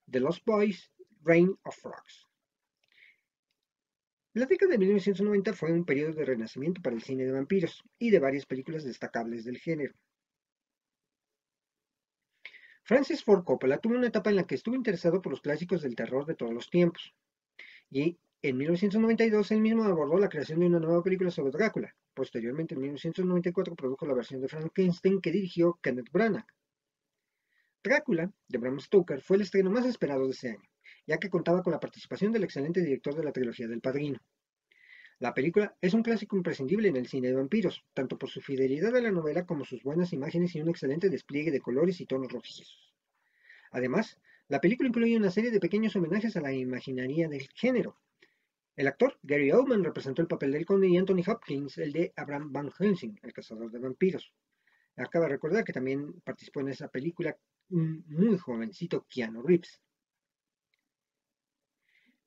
The 0.09 0.19
Lost 0.19 0.43
Boys, 0.45 0.91
Reign 1.23 1.55
of 1.63 1.75
Frogs. 1.75 2.26
La 4.37 4.45
década 4.45 4.73
de 4.73 4.77
1990 4.77 5.51
fue 5.53 5.73
un 5.73 5.83
periodo 5.83 6.13
de 6.13 6.23
renacimiento 6.23 6.79
para 6.79 6.95
el 6.95 7.01
cine 7.01 7.25
de 7.25 7.31
vampiros 7.31 7.83
y 7.97 8.11
de 8.11 8.19
varias 8.19 8.45
películas 8.45 8.83
destacables 8.83 9.45
del 9.45 9.57
género. 9.57 9.95
Francis 12.83 13.23
Ford 13.23 13.43
Coppola 13.43 13.79
tuvo 13.79 13.95
una 13.95 14.09
etapa 14.09 14.29
en 14.29 14.35
la 14.35 14.45
que 14.45 14.53
estuvo 14.53 14.75
interesado 14.75 15.23
por 15.23 15.31
los 15.31 15.41
clásicos 15.41 15.81
del 15.81 15.95
terror 15.95 16.27
de 16.27 16.35
todos 16.35 16.53
los 16.53 16.69
tiempos, 16.69 17.15
y 17.89 18.19
en 18.43 18.57
1992 18.57 19.49
él 19.53 19.61
mismo 19.61 19.85
abordó 19.85 20.19
la 20.19 20.29
creación 20.29 20.59
de 20.59 20.67
una 20.67 20.79
nueva 20.81 21.01
película 21.01 21.31
sobre 21.31 21.49
Drácula. 21.49 21.95
Posteriormente, 22.13 22.75
en 22.75 22.81
1994, 22.81 23.75
produjo 23.75 24.05
la 24.05 24.13
versión 24.13 24.39
de 24.41 24.49
Frankenstein 24.49 25.19
que 25.19 25.31
dirigió 25.31 25.79
Kenneth 25.81 26.11
Branagh. 26.11 26.45
Drácula, 27.83 28.31
de 28.47 28.57
Bram 28.59 28.79
Stoker, 28.79 29.19
fue 29.19 29.37
el 29.37 29.41
estreno 29.41 29.71
más 29.71 29.87
esperado 29.87 30.25
de 30.25 30.33
ese 30.33 30.49
año, 30.51 30.66
ya 31.07 31.17
que 31.17 31.29
contaba 31.29 31.63
con 31.63 31.71
la 31.71 31.79
participación 31.79 32.31
del 32.31 32.43
excelente 32.43 32.81
director 32.81 33.15
de 33.15 33.23
la 33.23 33.31
trilogía 33.31 33.67
del 33.67 33.81
Padrino. 33.81 34.19
La 35.19 35.33
película 35.33 35.75
es 35.81 35.95
un 35.95 36.03
clásico 36.03 36.37
imprescindible 36.37 36.89
en 36.89 36.97
el 36.97 37.07
cine 37.07 37.29
de 37.29 37.35
vampiros, 37.35 37.83
tanto 37.95 38.19
por 38.19 38.29
su 38.29 38.39
fidelidad 38.41 38.95
a 38.95 39.01
la 39.01 39.09
novela 39.09 39.47
como 39.47 39.65
sus 39.65 39.81
buenas 39.81 40.13
imágenes 40.13 40.53
y 40.53 40.61
un 40.61 40.69
excelente 40.69 41.09
despliegue 41.09 41.49
de 41.49 41.59
colores 41.59 41.99
y 42.01 42.05
tonos 42.05 42.31
rojizos. 42.31 42.93
Además, 43.71 44.19
la 44.47 44.61
película 44.61 44.89
incluye 44.89 45.17
una 45.17 45.31
serie 45.31 45.49
de 45.49 45.59
pequeños 45.59 45.95
homenajes 45.95 46.37
a 46.37 46.41
la 46.41 46.53
imaginaria 46.53 47.27
del 47.27 47.47
género. 47.55 47.97
El 48.75 48.87
actor 48.87 49.17
Gary 49.23 49.51
Oldman 49.51 49.83
representó 49.83 50.21
el 50.21 50.27
papel 50.27 50.51
del 50.51 50.67
conde 50.67 50.87
y 50.87 50.97
Anthony 50.97 51.23
Hopkins 51.25 51.79
el 51.79 51.93
de 51.93 52.13
Abraham 52.15 52.53
Van 52.53 52.71
Helsing, 52.71 53.19
el 53.23 53.33
cazador 53.33 53.71
de 53.71 53.79
vampiros. 53.79 54.31
Acaba 54.95 55.25
de 55.25 55.31
recordar 55.31 55.63
que 55.63 55.73
también 55.73 56.21
participó 56.21 56.61
en 56.61 56.69
esa 56.69 56.89
película 56.89 57.35
un 57.69 58.05
muy 58.07 58.37
jovencito 58.37 59.05
Keanu 59.09 59.41
Reeves. 59.41 59.81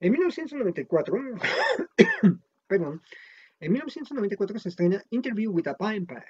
En 0.02 0.12
1994, 0.12 1.14
perdón, 2.66 3.02
en 3.60 3.72
1994 3.72 4.58
se 4.58 4.70
estrena 4.70 5.04
Interview 5.10 5.52
with 5.52 5.68
a 5.68 5.76
Vampire, 5.78 6.24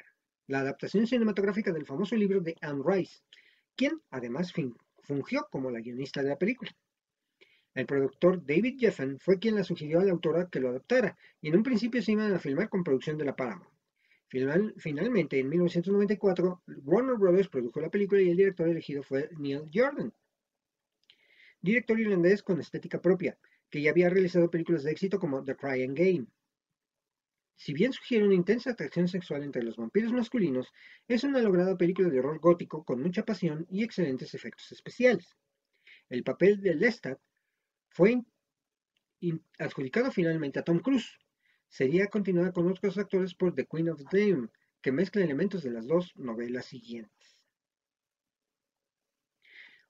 la 0.48 0.58
adaptación 0.58 1.06
cinematográfica 1.06 1.70
del 1.72 1.86
famoso 1.86 2.16
libro 2.16 2.40
de 2.40 2.56
Anne 2.62 2.82
Rice, 2.84 3.20
quien 3.76 4.02
además 4.10 4.52
fungió 5.04 5.46
como 5.52 5.70
la 5.70 5.78
guionista 5.78 6.20
de 6.20 6.30
la 6.30 6.36
película. 6.36 6.72
El 7.72 7.86
productor 7.86 8.44
David 8.44 8.76
Jeffen 8.80 9.20
fue 9.20 9.38
quien 9.38 9.54
la 9.54 9.62
sugirió 9.62 10.00
a 10.00 10.04
la 10.04 10.10
autora 10.10 10.48
que 10.50 10.58
lo 10.58 10.70
adaptara, 10.70 11.16
y 11.40 11.50
en 11.50 11.56
un 11.56 11.62
principio 11.62 12.02
se 12.02 12.10
iban 12.10 12.34
a 12.34 12.40
filmar 12.40 12.68
con 12.68 12.82
producción 12.82 13.18
de 13.18 13.26
la 13.26 13.36
Paramount. 13.36 13.70
finalmente, 14.78 15.38
en 15.38 15.48
1994, 15.48 16.62
Warner 16.82 17.14
Brothers 17.14 17.48
produjo 17.48 17.80
la 17.80 17.88
película 17.88 18.20
y 18.20 18.30
el 18.30 18.36
director 18.36 18.68
elegido 18.68 19.04
fue 19.04 19.30
Neil 19.38 19.70
Jordan, 19.72 20.12
director 21.60 22.00
irlandés 22.00 22.42
con 22.42 22.60
estética 22.60 23.00
propia, 23.00 23.38
que 23.70 23.80
ya 23.80 23.90
había 23.90 24.10
realizado 24.10 24.50
películas 24.50 24.82
de 24.82 24.90
éxito 24.90 25.18
como 25.18 25.44
The 25.44 25.56
Crying 25.56 25.94
Game. 25.94 26.26
Si 27.56 27.72
bien 27.74 27.92
sugiere 27.92 28.24
una 28.24 28.34
intensa 28.34 28.70
atracción 28.70 29.06
sexual 29.06 29.42
entre 29.42 29.62
los 29.62 29.76
vampiros 29.76 30.12
masculinos, 30.12 30.72
es 31.06 31.24
una 31.24 31.40
lograda 31.40 31.76
película 31.76 32.08
de 32.08 32.18
horror 32.18 32.40
gótico 32.40 32.84
con 32.84 33.02
mucha 33.02 33.24
pasión 33.24 33.66
y 33.70 33.84
excelentes 33.84 34.34
efectos 34.34 34.72
especiales. 34.72 35.36
El 36.08 36.24
papel 36.24 36.60
de 36.60 36.74
Lestat 36.74 37.20
fue 37.90 38.22
adjudicado 39.58 40.10
finalmente 40.10 40.58
a 40.58 40.64
Tom 40.64 40.78
Cruise. 40.78 41.18
Sería 41.68 42.06
continuada 42.06 42.52
con 42.52 42.66
otros 42.66 42.96
actores 42.98 43.34
por 43.34 43.54
The 43.54 43.66
Queen 43.66 43.90
of 43.90 44.02
the 44.10 44.48
que 44.80 44.92
mezcla 44.92 45.22
elementos 45.22 45.62
de 45.62 45.70
las 45.70 45.86
dos 45.86 46.12
novelas 46.16 46.64
siguientes. 46.64 47.44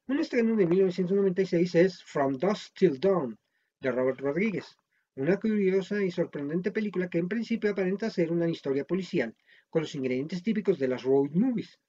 Un 0.07 0.19
estreno 0.19 0.57
de 0.57 0.67
1996 0.67 1.75
es 1.77 2.03
From 2.03 2.37
Dusk 2.37 2.75
Till 2.75 2.99
Dawn, 2.99 3.39
de 3.81 3.91
Robert 3.91 4.21
Rodríguez, 4.21 4.77
una 5.15 5.41
curiosa 5.41 6.05
y 6.05 6.11
sorprendente 6.11 6.71
película 6.71 7.09
que 7.09 7.17
en 7.17 7.29
principio 7.29 7.71
aparenta 7.71 8.11
ser 8.11 8.31
una 8.31 8.47
historia 8.47 8.85
policial, 8.85 9.35
con 9.71 9.81
los 9.83 9.95
ingredientes 9.95 10.43
típicos 10.43 10.79
de 10.79 10.89
las 10.89 11.03
road 11.03 11.31
movies, 11.31 11.81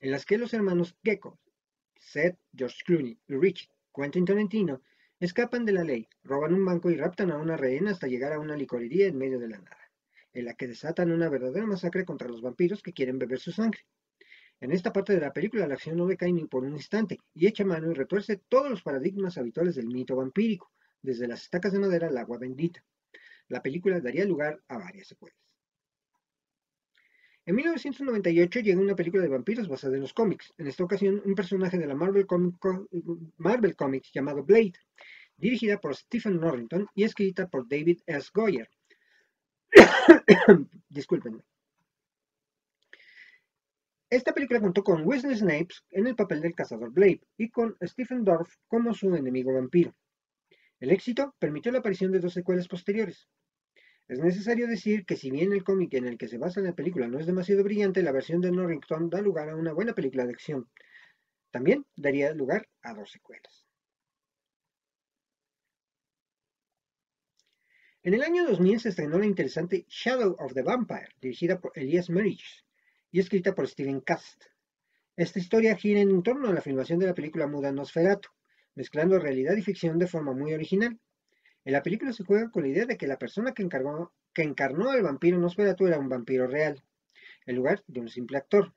en 0.00 0.10
las 0.10 0.26
que 0.26 0.36
los 0.36 0.52
hermanos 0.52 0.94
Gecko, 1.02 1.38
Seth, 1.98 2.36
George 2.54 2.76
Clooney 2.84 3.18
y 3.28 3.34
Rich 3.34 3.70
Quentin 3.94 4.26
Tarantino 4.26 4.82
escapan 5.18 5.64
de 5.64 5.72
la 5.72 5.84
ley, 5.84 6.06
roban 6.22 6.52
un 6.52 6.66
banco 6.66 6.90
y 6.90 6.96
raptan 6.96 7.30
a 7.30 7.38
una 7.38 7.56
rehén 7.56 7.88
hasta 7.88 8.08
llegar 8.08 8.34
a 8.34 8.38
una 8.38 8.54
licorería 8.54 9.06
en 9.06 9.16
medio 9.16 9.38
de 9.38 9.48
la 9.48 9.58
nada, 9.58 9.90
en 10.34 10.44
la 10.44 10.52
que 10.52 10.68
desatan 10.68 11.12
una 11.12 11.30
verdadera 11.30 11.64
masacre 11.64 12.04
contra 12.04 12.28
los 12.28 12.42
vampiros 12.42 12.82
que 12.82 12.92
quieren 12.92 13.18
beber 13.18 13.38
su 13.38 13.52
sangre. 13.52 13.80
En 14.60 14.70
esta 14.70 14.92
parte 14.92 15.14
de 15.14 15.20
la 15.20 15.32
película 15.32 15.66
la 15.66 15.74
acción 15.74 15.96
no 15.96 16.06
decae 16.06 16.32
ni 16.32 16.44
por 16.44 16.64
un 16.64 16.74
instante 16.74 17.18
y 17.32 17.46
echa 17.46 17.64
mano 17.64 17.90
y 17.90 17.94
retuerce 17.94 18.36
todos 18.50 18.68
los 18.68 18.82
paradigmas 18.82 19.38
habituales 19.38 19.76
del 19.76 19.86
mito 19.86 20.14
vampírico, 20.14 20.70
desde 21.06 21.28
las 21.28 21.42
estacas 21.42 21.72
de 21.72 21.78
madera 21.78 22.08
al 22.08 22.18
agua 22.18 22.36
bendita. 22.36 22.84
La 23.48 23.62
película 23.62 24.00
daría 24.00 24.24
lugar 24.24 24.60
a 24.66 24.76
varias 24.76 25.06
secuelas. 25.06 25.38
En 27.46 27.54
1998 27.54 28.58
llega 28.58 28.80
una 28.80 28.96
película 28.96 29.22
de 29.22 29.28
vampiros 29.28 29.68
basada 29.68 29.94
en 29.94 30.00
los 30.00 30.12
cómics, 30.12 30.52
en 30.58 30.66
esta 30.66 30.82
ocasión 30.82 31.22
un 31.24 31.36
personaje 31.36 31.78
de 31.78 31.86
la 31.86 31.94
Marvel, 31.94 32.26
Comics 33.76 34.10
llamado 34.12 34.42
Blade, 34.42 34.72
dirigida 35.36 35.80
por 35.80 35.94
Stephen 35.94 36.40
Norrington 36.40 36.88
y 36.92 37.04
escrita 37.04 37.46
por 37.46 37.68
David 37.68 38.00
S. 38.04 38.30
Goyer. 38.34 38.68
Discúlpenme. 40.88 41.44
Esta 44.10 44.32
película 44.32 44.60
contó 44.60 44.82
con 44.82 45.06
Wesley 45.06 45.36
Snipes 45.36 45.84
en 45.90 46.08
el 46.08 46.16
papel 46.16 46.40
del 46.40 46.54
cazador 46.54 46.90
Blade 46.90 47.20
y 47.36 47.48
con 47.50 47.76
Stephen 47.80 48.24
Dorff 48.24 48.56
como 48.66 48.92
su 48.92 49.14
enemigo 49.14 49.54
vampiro. 49.54 49.94
El 50.78 50.90
éxito 50.90 51.34
permitió 51.38 51.72
la 51.72 51.78
aparición 51.78 52.12
de 52.12 52.20
dos 52.20 52.34
secuelas 52.34 52.68
posteriores. 52.68 53.28
Es 54.08 54.20
necesario 54.20 54.68
decir 54.68 55.04
que 55.04 55.16
si 55.16 55.30
bien 55.30 55.52
el 55.52 55.64
cómic 55.64 55.94
en 55.94 56.06
el 56.06 56.18
que 56.18 56.28
se 56.28 56.38
basa 56.38 56.60
la 56.60 56.74
película 56.74 57.08
no 57.08 57.18
es 57.18 57.26
demasiado 57.26 57.64
brillante, 57.64 58.02
la 58.02 58.12
versión 58.12 58.40
de 58.40 58.52
Norrington 58.52 59.10
da 59.10 59.20
lugar 59.20 59.48
a 59.48 59.56
una 59.56 59.72
buena 59.72 59.94
película 59.94 60.24
de 60.24 60.32
acción. 60.32 60.68
También 61.50 61.86
daría 61.96 62.32
lugar 62.32 62.68
a 62.82 62.94
dos 62.94 63.10
secuelas. 63.10 63.66
En 68.02 68.14
el 68.14 68.22
año 68.22 68.46
2000 68.46 68.78
se 68.78 68.90
estrenó 68.90 69.18
la 69.18 69.26
interesante 69.26 69.84
Shadow 69.88 70.36
of 70.38 70.54
the 70.54 70.62
Vampire, 70.62 71.08
dirigida 71.20 71.58
por 71.58 71.72
Elias 71.74 72.08
Merich 72.08 72.64
y 73.10 73.18
escrita 73.18 73.54
por 73.54 73.66
Steven 73.66 74.00
Cast. 74.00 74.44
Esta 75.16 75.40
historia 75.40 75.74
gira 75.74 76.00
en 76.00 76.22
torno 76.22 76.48
a 76.48 76.52
la 76.52 76.60
filmación 76.60 77.00
de 77.00 77.06
la 77.06 77.14
película 77.14 77.48
muda 77.48 77.72
Nosferatu, 77.72 78.28
mezclando 78.76 79.18
realidad 79.18 79.56
y 79.56 79.62
ficción 79.62 79.98
de 79.98 80.06
forma 80.06 80.32
muy 80.32 80.52
original. 80.54 81.00
En 81.64 81.72
la 81.72 81.82
película 81.82 82.12
se 82.12 82.22
juega 82.22 82.50
con 82.50 82.62
la 82.62 82.68
idea 82.68 82.86
de 82.86 82.96
que 82.96 83.08
la 83.08 83.18
persona 83.18 83.52
que, 83.52 83.62
encarnó 83.62 84.90
al 84.90 85.02
vampiro 85.02 85.38
Nosferatu 85.38 85.86
era 85.86 85.98
un 85.98 86.08
vampiro 86.08 86.46
real, 86.46 86.80
en 87.46 87.56
lugar 87.56 87.82
de 87.88 88.00
un 88.00 88.08
simple 88.08 88.36
actor. 88.36 88.72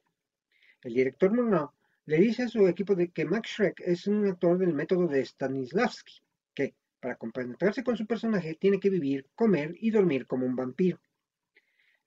El 0.81 0.93
director 0.93 1.31
Murnau 1.31 1.71
le 2.05 2.17
dice 2.17 2.43
a 2.43 2.47
su 2.47 2.67
equipo 2.67 2.95
de 2.95 3.09
que 3.11 3.25
Max 3.25 3.49
Schreck 3.51 3.81
es 3.81 4.07
un 4.07 4.25
actor 4.25 4.57
del 4.57 4.73
método 4.73 5.07
de 5.07 5.23
Stanislavski, 5.23 6.23
que, 6.55 6.73
para 6.99 7.17
compenetrarse 7.17 7.83
con 7.83 7.95
su 7.95 8.07
personaje, 8.07 8.55
tiene 8.55 8.79
que 8.79 8.89
vivir, 8.89 9.27
comer 9.35 9.75
y 9.79 9.91
dormir 9.91 10.25
como 10.25 10.45
un 10.45 10.55
vampiro. 10.55 10.99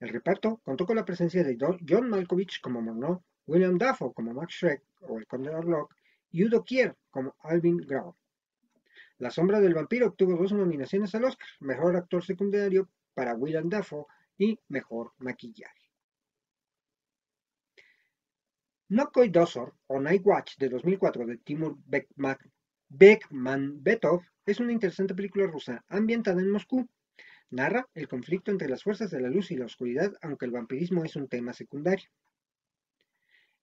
El 0.01 0.09
reparto 0.09 0.61
contó 0.65 0.87
con 0.87 0.97
la 0.97 1.05
presencia 1.05 1.45
de 1.45 1.57
John 1.61 2.09
Malkovich 2.09 2.61
como 2.61 2.81
Murnau, 2.81 3.23
William 3.47 3.79
Dafoe 3.79 4.13
como 4.13 4.33
Max 4.33 4.55
Schreck 4.55 4.83
o 5.03 5.19
el 5.19 5.27
Conde 5.27 5.51
Orlok 5.51 5.95
y 6.33 6.45
Udo 6.45 6.65
Kier 6.65 6.97
como 7.11 7.37
Alvin 7.41 7.77
Grau. 7.77 8.17
La 9.19 9.31
sombra 9.31 9.61
del 9.61 9.75
vampiro 9.75 10.09
obtuvo 10.09 10.37
dos 10.37 10.53
nominaciones 10.53 11.15
al 11.15 11.25
Oscar, 11.25 11.47
Mejor 11.61 11.97
Actor 11.97 12.25
Secundario 12.25 12.89
para 13.15 13.35
William 13.35 13.69
Dafoe 13.69 14.07
y 14.37 14.59
Mejor 14.69 15.13
Maquillaje. 15.19 15.91
Nokoi 18.89 19.29
Dosor 19.31 19.75
o 19.87 20.01
Night 20.01 20.23
Watch 20.25 20.57
de 20.59 20.69
2004 20.69 21.25
de 21.27 21.39
Timur 21.39 21.79
Bekman 22.89 23.83
Betov 23.83 24.23
es 24.45 24.61
una 24.61 24.73
interesante 24.73 25.15
película 25.15 25.47
rusa 25.47 25.85
ambientada 25.89 26.41
en 26.41 26.51
Moscú. 26.51 26.89
Narra 27.51 27.89
el 27.95 28.09
conflicto 28.09 28.51
entre 28.51 28.69
las 28.69 28.83
fuerzas 28.83 29.11
de 29.11 29.21
la 29.21 29.29
luz 29.29 29.51
y 29.51 29.57
la 29.57 29.67
oscuridad, 29.67 30.13
aunque 30.21 30.47
el 30.47 30.51
vampirismo 30.51 31.05
es 31.05 31.17
un 31.17 31.29
tema 31.29 31.53
secundario. 31.53 32.11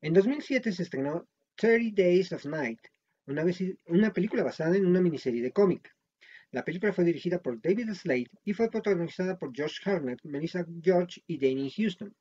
En 0.01 0.13
2007 0.13 0.71
se 0.71 0.83
estrenó 0.83 1.27
30 1.59 2.01
Days 2.01 2.31
of 2.31 2.45
Night, 2.45 2.79
una, 3.27 3.43
una 3.87 4.13
película 4.13 4.43
basada 4.43 4.77
en 4.77 4.85
una 4.85 5.01
miniserie 5.01 5.41
de 5.41 5.51
cómic. 5.51 5.93
La 6.51 6.63
película 6.63 6.93
fue 6.93 7.03
dirigida 7.03 7.41
por 7.41 7.61
David 7.61 7.93
Slade 7.95 8.31
y 8.45 8.53
fue 8.53 8.71
protagonizada 8.71 9.37
por 9.37 9.51
Josh 9.53 9.81
Hartnett, 9.83 10.23
Melissa 10.23 10.65
George 10.81 11.21
y 11.27 11.37
Danny 11.37 11.69
Houston. 11.69 12.15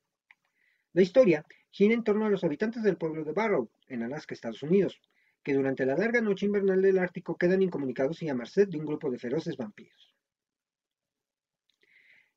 La 0.91 1.03
historia 1.03 1.45
gira 1.71 1.93
en 1.93 2.03
torno 2.03 2.25
a 2.25 2.29
los 2.29 2.43
habitantes 2.43 2.83
del 2.83 2.97
pueblo 2.97 3.23
de 3.23 3.31
Barrow, 3.31 3.71
en 3.87 4.03
Alaska, 4.03 4.33
Estados 4.33 4.61
Unidos, 4.61 4.99
que 5.41 5.53
durante 5.53 5.85
la 5.85 5.95
larga 5.95 6.19
noche 6.19 6.45
invernal 6.45 6.81
del 6.81 6.99
Ártico 6.99 7.37
quedan 7.37 7.61
incomunicados 7.61 8.21
y 8.21 8.27
a 8.27 8.35
merced 8.35 8.67
de 8.67 8.77
un 8.77 8.85
grupo 8.85 9.09
de 9.09 9.19
feroces 9.19 9.55
vampiros. 9.55 10.17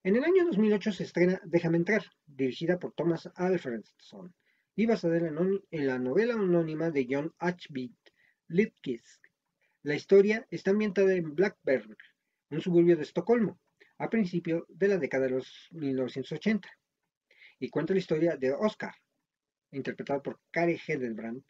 En 0.04 0.14
el 0.14 0.22
año 0.22 0.46
2008 0.46 0.92
se 0.92 1.02
estrena 1.02 1.40
Déjame 1.46 1.78
entrar, 1.78 2.04
dirigida 2.26 2.78
por 2.78 2.92
Thomas 2.92 3.28
Alfredson 3.34 4.32
y 4.74 4.86
basada 4.86 5.18
en 5.18 5.86
la, 5.86 5.98
novela 5.98 6.34
anónima 6.34 6.90
de 6.90 7.06
John 7.08 7.34
H.B. 7.38 7.90
Lipkiss, 8.48 9.20
la 9.82 9.94
historia 9.94 10.46
está 10.50 10.70
ambientada 10.70 11.14
en 11.14 11.34
Blackberg, 11.34 11.96
un 12.50 12.60
suburbio 12.60 12.96
de 12.96 13.02
Estocolmo, 13.02 13.58
a 13.98 14.08
principios 14.08 14.64
de 14.68 14.88
la 14.88 14.98
década 14.98 15.24
de 15.24 15.30
los 15.30 15.68
1980, 15.72 16.68
y 17.58 17.68
cuenta 17.68 17.92
la 17.92 17.98
historia 17.98 18.36
de 18.36 18.52
Oscar, 18.52 18.94
interpretado 19.72 20.22
por 20.22 20.40
Kari 20.50 20.80
Hedelbrand, 20.86 21.42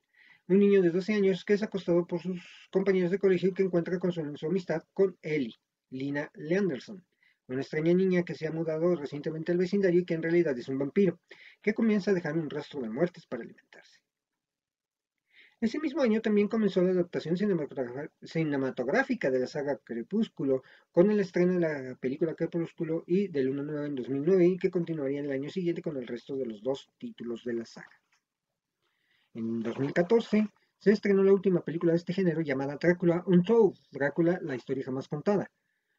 un 0.48 0.58
niño 0.58 0.82
de 0.82 0.90
12 0.90 1.14
años 1.14 1.44
que 1.44 1.54
es 1.54 1.62
acostado 1.62 2.06
por 2.06 2.20
sus 2.20 2.42
compañeros 2.70 3.10
de 3.10 3.18
colegio 3.18 3.50
y 3.50 3.54
que 3.54 3.62
encuentra 3.62 3.98
su, 4.00 4.36
su 4.36 4.46
amistad 4.46 4.82
con 4.92 5.16
Ellie, 5.22 5.54
Lina 5.90 6.30
Leanderson, 6.34 7.04
una 7.52 7.62
extraña 7.62 7.94
niña 7.94 8.24
que 8.24 8.34
se 8.34 8.46
ha 8.46 8.52
mudado 8.52 8.96
recientemente 8.96 9.52
al 9.52 9.58
vecindario 9.58 10.00
y 10.00 10.04
que 10.04 10.14
en 10.14 10.22
realidad 10.22 10.58
es 10.58 10.68
un 10.68 10.78
vampiro, 10.78 11.20
que 11.60 11.74
comienza 11.74 12.10
a 12.10 12.14
dejar 12.14 12.36
un 12.36 12.50
rastro 12.50 12.80
de 12.80 12.90
muertes 12.90 13.26
para 13.26 13.42
alimentarse. 13.42 14.02
Ese 15.62 15.78
mismo 15.78 16.02
año 16.02 16.20
también 16.20 16.48
comenzó 16.48 16.82
la 16.82 16.90
adaptación 16.90 17.36
cinematográfica 17.36 19.30
de 19.30 19.38
la 19.38 19.46
saga 19.46 19.76
Crepúsculo, 19.76 20.64
con 20.90 21.08
el 21.08 21.20
estreno 21.20 21.52
de 21.52 21.60
la 21.60 21.94
película 22.00 22.34
Crepúsculo 22.34 23.04
y 23.06 23.28
de 23.28 23.44
Luna 23.44 23.62
Nueva 23.62 23.86
en 23.86 23.94
2009, 23.94 24.44
y 24.44 24.58
que 24.58 24.72
continuaría 24.72 25.20
en 25.20 25.26
el 25.26 25.30
año 25.30 25.50
siguiente 25.50 25.80
con 25.80 25.96
el 25.96 26.08
resto 26.08 26.36
de 26.36 26.46
los 26.46 26.64
dos 26.64 26.90
títulos 26.98 27.44
de 27.44 27.52
la 27.52 27.64
saga. 27.64 28.02
En 29.34 29.60
2014 29.62 30.48
se 30.78 30.90
estrenó 30.90 31.22
la 31.22 31.32
última 31.32 31.60
película 31.60 31.92
de 31.92 31.98
este 31.98 32.12
género 32.12 32.40
llamada 32.40 32.76
Drácula 32.76 33.22
Untold, 33.24 33.78
Drácula, 33.92 34.40
la 34.42 34.56
historia 34.56 34.84
jamás 34.84 35.06
contada. 35.06 35.48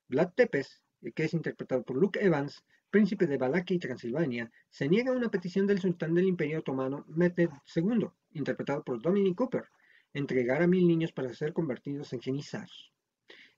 Vlad 0.09 0.33
Tepes, 0.35 0.82
que 1.11 1.25
es 1.25 1.33
interpretado 1.33 1.83
por 1.83 1.97
Luke 1.97 2.23
Evans, 2.23 2.63
príncipe 2.89 3.27
de 3.27 3.37
Valaquia 3.37 3.75
y 3.75 3.79
Transilvania, 3.79 4.51
se 4.69 4.87
niega 4.87 5.11
a 5.11 5.15
una 5.15 5.29
petición 5.29 5.67
del 5.67 5.79
sultán 5.79 6.13
del 6.13 6.27
Imperio 6.27 6.59
Otomano 6.59 7.05
Mehmed 7.07 7.49
II, 7.75 8.07
interpretado 8.31 8.83
por 8.83 9.01
Dominic 9.01 9.35
Cooper, 9.35 9.65
entregar 10.13 10.61
a 10.61 10.67
mil 10.67 10.87
niños 10.87 11.11
para 11.11 11.33
ser 11.33 11.53
convertidos 11.53 12.13
en 12.13 12.21
genizars. 12.21 12.91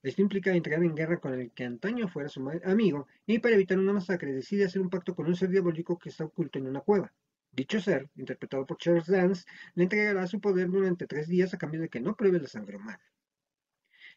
Esto 0.01 0.21
implica 0.21 0.55
entrar 0.55 0.83
en 0.83 0.95
guerra 0.95 1.19
con 1.19 1.33
el 1.33 1.51
que 1.51 1.65
antaño 1.65 2.07
fuera 2.07 2.29
su 2.29 2.47
amigo 2.63 3.07
y 3.25 3.39
para 3.39 3.55
evitar 3.55 3.79
una 3.79 3.91
masacre 3.91 4.33
decide 4.33 4.65
hacer 4.65 4.81
un 4.81 4.89
pacto 4.89 5.15
con 5.15 5.25
un 5.25 5.35
ser 5.35 5.49
diabólico 5.49 5.97
que 5.97 6.09
está 6.09 6.25
oculto 6.25 6.59
en 6.59 6.67
una 6.67 6.81
cueva. 6.81 7.11
Dicho 7.51 7.79
ser, 7.79 8.09
interpretado 8.15 8.65
por 8.65 8.77
Charles 8.77 9.07
Dance, 9.07 9.45
le 9.73 9.83
entregará 9.83 10.27
su 10.27 10.39
poder 10.39 10.69
durante 10.69 11.07
tres 11.07 11.27
días 11.27 11.53
a 11.53 11.57
cambio 11.57 11.81
de 11.81 11.89
que 11.89 12.01
no 12.01 12.15
pruebe 12.15 12.39
la 12.39 12.47
sangre 12.47 12.77
humana. 12.77 13.01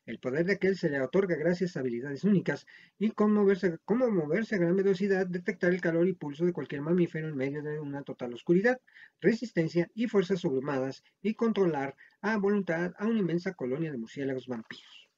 El 0.08 0.20
poder 0.20 0.46
de 0.46 0.54
aquel 0.54 0.74
se 0.74 0.88
le 0.88 1.02
otorga 1.02 1.36
gracias 1.36 1.76
a 1.76 1.80
habilidades 1.80 2.24
únicas 2.24 2.66
y 2.98 3.10
cómo 3.10 3.42
moverse, 3.42 4.54
a 4.54 4.58
gran 4.58 4.74
velocidad, 4.74 5.26
detectar 5.26 5.70
el 5.70 5.82
calor 5.82 6.08
y 6.08 6.14
pulso 6.14 6.46
de 6.46 6.54
cualquier 6.54 6.80
mamífero 6.80 7.28
en 7.28 7.36
medio 7.36 7.62
de 7.62 7.78
una 7.78 8.02
total 8.02 8.32
oscuridad, 8.32 8.80
resistencia 9.20 9.90
y 9.94 10.06
fuerzas 10.06 10.40
sobrehumanas 10.40 11.04
y 11.20 11.34
controlar 11.34 11.94
a 12.22 12.38
voluntad 12.38 12.94
a 12.96 13.06
una 13.06 13.18
inmensa 13.18 13.52
colonia 13.52 13.92
de 13.92 13.98
murciélagos 13.98 14.46
vampiros. 14.46 15.10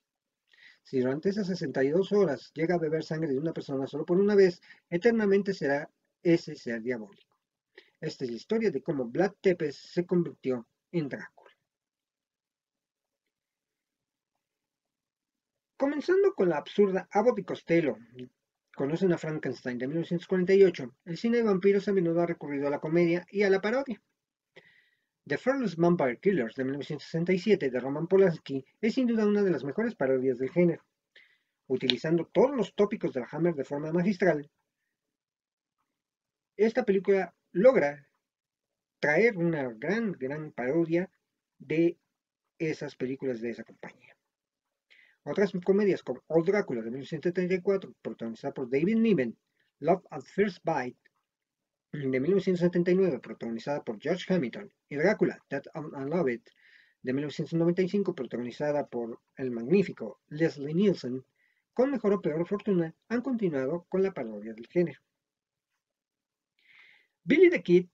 Si 0.83 0.99
durante 0.99 1.29
esas 1.29 1.47
62 1.47 2.11
horas 2.11 2.51
llega 2.53 2.75
a 2.75 2.79
beber 2.79 3.05
sangre 3.05 3.31
de 3.31 3.39
una 3.39 3.53
persona 3.53 3.87
solo 3.87 4.05
por 4.05 4.19
una 4.19 4.35
vez, 4.35 4.61
eternamente 4.89 5.55
será 5.55 5.89
ese 6.21 6.57
ser 6.57 6.83
diabólico. 6.83 7.37
Esta 8.01 8.25
es 8.25 8.31
la 8.33 8.37
historia 8.39 8.73
de 8.73 8.83
cómo 8.83 9.05
Vlad 9.05 9.35
Tepes 9.41 9.77
se 9.77 10.05
convirtió 10.05 10.67
en 10.91 11.09
Drácula. 11.09 11.40
Comenzando 15.81 16.35
con 16.35 16.51
la 16.51 16.59
absurda 16.59 17.09
Abbott 17.11 17.39
y 17.39 17.43
Costello, 17.43 17.97
conocen 18.77 19.15
a 19.15 19.17
Frankenstein 19.17 19.79
de 19.79 19.87
1948, 19.87 20.95
el 21.07 21.17
cine 21.17 21.39
de 21.39 21.45
vampiros 21.45 21.89
a 21.89 21.95
menudo 21.95 22.21
ha 22.21 22.27
recurrido 22.27 22.67
a 22.67 22.71
la 22.71 22.81
comedia 22.81 23.25
y 23.31 23.45
a 23.45 23.49
la 23.49 23.63
parodia. 23.63 23.99
The 25.27 25.39
Fearless 25.39 25.77
Vampire 25.77 26.19
Killers 26.19 26.55
de 26.55 26.65
1967 26.65 27.71
de 27.71 27.81
Roman 27.81 28.09
Polanski 28.09 28.63
es 28.83 28.93
sin 28.93 29.07
duda 29.07 29.25
una 29.25 29.43
de 29.43 29.53
las 29.53 29.65
mejores 29.65 29.95
parodias 29.95 30.37
del 30.37 30.51
género. 30.51 30.85
Utilizando 31.67 32.27
todos 32.27 32.55
los 32.55 32.75
tópicos 32.75 33.15
de 33.15 33.21
la 33.21 33.29
Hammer 33.33 33.55
de 33.55 33.65
forma 33.65 33.91
magistral, 33.91 34.51
esta 36.59 36.85
película 36.85 37.35
logra 37.53 38.07
traer 38.99 39.39
una 39.39 39.73
gran, 39.79 40.13
gran 40.13 40.53
parodia 40.53 41.11
de 41.59 41.97
esas 42.59 42.97
películas 42.97 43.41
de 43.41 43.49
esa 43.49 43.65
compañía. 43.65 44.15
Otras 45.25 45.53
comedias 45.65 46.03
como 46.03 46.23
Old 46.29 46.47
Drácula 46.47 46.81
de 46.81 46.91
1974, 46.91 47.95
protagonizada 48.01 48.55
por 48.55 48.71
David 48.71 48.97
Niven, 48.97 49.37
Love 49.81 50.03
at 50.11 50.23
First 50.23 50.65
Bite 50.65 50.99
de 51.93 52.21
1979, 52.21 53.19
protagonizada 53.19 53.83
por 53.83 54.01
George 54.01 54.33
Hamilton, 54.33 54.73
y 54.89 54.97
Drácula, 54.97 55.39
Dead 55.51 55.63
and 55.75 56.09
Love 56.09 56.31
It 56.31 56.49
de 57.03 57.13
1995, 57.13 58.15
protagonizada 58.15 58.87
por 58.87 59.21
el 59.37 59.51
magnífico 59.51 60.21
Leslie 60.29 60.75
Nielsen, 60.75 61.25
con 61.75 61.91
mejor 61.91 62.15
o 62.15 62.21
peor 62.21 62.47
fortuna, 62.47 62.95
han 63.09 63.23
continuado 63.23 63.87
con 63.89 64.03
la 64.03 64.13
parodia 64.13 64.55
del 64.55 64.67
género. 64.69 65.01
Billy 67.25 67.51
the 67.51 67.63
Kid 67.63 67.87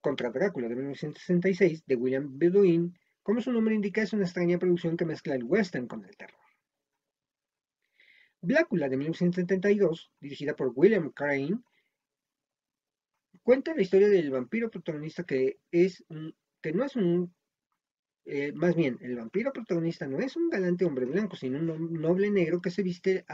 contra 0.00 0.30
Drácula 0.30 0.68
de 0.68 0.76
1966 0.76 1.84
de 1.86 1.94
William 1.94 2.38
Bedouin, 2.38 2.98
como 3.22 3.40
su 3.40 3.52
nombre 3.52 3.74
indica, 3.74 4.02
es 4.02 4.12
una 4.12 4.24
extraña 4.24 4.58
producción 4.58 4.96
que 4.96 5.04
mezcla 5.04 5.34
el 5.34 5.44
western 5.44 5.86
con 5.86 6.04
el 6.04 6.16
terror. 6.16 6.39
Blácula 8.42 8.88
de 8.88 8.96
1972, 8.96 10.10
dirigida 10.20 10.56
por 10.56 10.72
William 10.74 11.10
Crane, 11.10 11.60
cuenta 13.42 13.74
la 13.74 13.82
historia 13.82 14.08
del 14.08 14.30
vampiro 14.30 14.70
protagonista 14.70 15.24
que 15.24 15.58
es 15.70 16.04
que 16.60 16.72
no 16.72 16.84
es 16.84 16.96
un 16.96 17.32
eh, 18.26 18.52
más 18.52 18.74
bien, 18.76 18.98
el 19.00 19.16
vampiro 19.16 19.52
protagonista 19.52 20.06
no 20.06 20.20
es 20.20 20.36
un 20.36 20.50
galante 20.50 20.84
hombre 20.84 21.06
blanco, 21.06 21.36
sino 21.36 21.58
un 21.58 21.94
noble 21.94 22.30
negro 22.30 22.60
que 22.60 22.70
se 22.70 22.82
viste, 22.82 23.24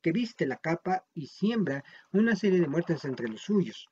que 0.00 0.12
viste 0.12 0.46
la 0.46 0.58
capa 0.58 1.04
y 1.14 1.26
siembra 1.26 1.82
una 2.12 2.36
serie 2.36 2.60
de 2.60 2.68
muertes 2.68 3.04
entre 3.04 3.28
los 3.28 3.40
suyos. 3.40 3.88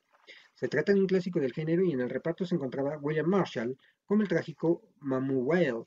Se 0.53 0.67
trata 0.67 0.93
de 0.93 0.99
un 0.99 1.07
clásico 1.07 1.39
del 1.39 1.53
género 1.53 1.83
y 1.83 1.91
en 1.91 2.01
el 2.01 2.09
reparto 2.09 2.45
se 2.45 2.55
encontraba 2.55 2.97
William 2.99 3.27
Marshall 3.27 3.77
como 4.05 4.21
el 4.21 4.27
trágico 4.27 4.81
Mamuel, 4.99 5.85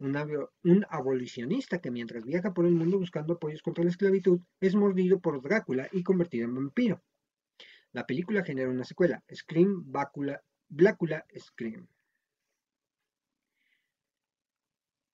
un 0.00 0.86
abolicionista 0.88 1.80
que 1.80 1.90
mientras 1.90 2.24
viaja 2.24 2.54
por 2.54 2.64
el 2.64 2.72
mundo 2.72 2.98
buscando 2.98 3.34
apoyos 3.34 3.62
contra 3.62 3.84
la 3.84 3.90
esclavitud, 3.90 4.40
es 4.60 4.74
mordido 4.74 5.20
por 5.20 5.42
Drácula 5.42 5.88
y 5.92 6.02
convertido 6.02 6.46
en 6.46 6.54
vampiro. 6.54 7.02
La 7.92 8.06
película 8.06 8.42
genera 8.42 8.70
una 8.70 8.84
secuela, 8.84 9.22
Scream, 9.32 9.92
Blácula, 10.68 11.26
Scream. 11.38 11.86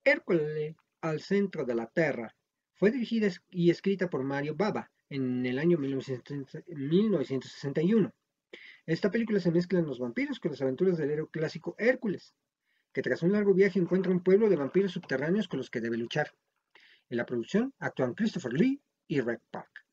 Hércules 0.05 0.77
al 1.01 1.21
centro 1.21 1.65
de 1.65 1.75
la 1.75 1.89
Tierra 1.89 2.33
fue 2.75 2.93
dirigida 2.93 3.29
y 3.51 3.71
escrita 3.71 4.09
por 4.09 4.23
Mario 4.23 4.55
Baba 4.55 4.93
en 5.09 5.45
el 5.47 5.59
año 5.59 5.79
1961. 5.79 8.15
Esta 8.87 9.11
película 9.11 9.41
se 9.41 9.51
mezcla 9.51 9.81
en 9.81 9.87
los 9.87 9.99
vampiros 9.99 10.39
con 10.39 10.53
las 10.53 10.63
aventuras 10.63 10.97
del 10.97 11.11
héroe 11.11 11.29
clásico 11.29 11.75
Hércules, 11.77 12.37
que 12.97 13.03
tras 13.03 13.23
un 13.23 13.33
largo 13.33 13.53
viaje 13.53 13.79
encuentra 13.79 14.11
un 14.11 14.23
pueblo 14.23 14.49
de 14.49 14.57
vampiros 14.57 14.93
subterráneos 14.93 15.49
con 15.49 15.59
los 15.59 15.69
que 15.69 15.83
debe 15.83 15.99
luchar. 15.99 16.33
En 17.11 17.19
la 17.19 17.27
producción 17.27 17.75
actúan 17.79 18.15
Christopher 18.15 18.55
Lee 18.55 18.81
y 19.07 19.21
Red 19.21 19.41
Park. 19.51 19.85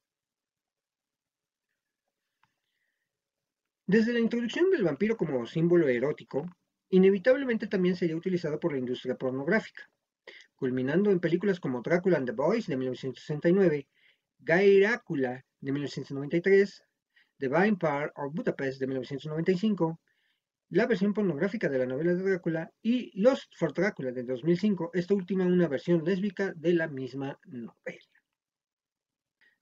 Desde 3.86 4.14
la 4.14 4.22
introducción 4.22 4.72
del 4.72 4.86
vampiro 4.86 5.18
como 5.18 5.46
símbolo 5.46 5.90
erótico, 5.90 6.46
inevitablemente 6.92 7.68
también 7.68 7.98
sería 7.98 8.16
utilizado 8.16 8.58
por 8.58 8.72
la 8.72 8.80
industria 8.80 9.16
pornográfica, 9.16 9.84
culminando 10.56 11.12
en 11.12 11.20
películas 11.20 11.60
como 11.60 11.82
Drácula 11.82 12.16
and 12.16 12.28
the 12.28 12.32
Boys 12.32 12.68
de 12.68 12.78
1969, 12.78 13.86
Drácula 14.38 15.46
de 15.60 15.72
1993, 15.74 16.86
The 17.38 17.50
Vampire 17.50 18.14
of 18.16 18.34
Budapest 18.34 18.80
de 18.80 18.88
1995, 18.88 20.00
la 20.74 20.88
versión 20.88 21.14
pornográfica 21.14 21.70
de 21.70 21.78
la 21.78 21.86
novela 21.86 22.16
de 22.16 22.24
Drácula 22.24 22.72
y 22.82 23.12
Lost 23.22 23.54
for 23.56 23.72
Drácula 23.74 24.12
de 24.12 24.24
2005, 24.24 24.90
esta 24.96 25.14
última 25.14 25.46
una 25.46 25.68
versión 25.68 26.04
lésbica 26.04 26.52
de 26.56 26.74
la 26.74 26.88
misma 26.88 27.40
novela. 27.46 28.00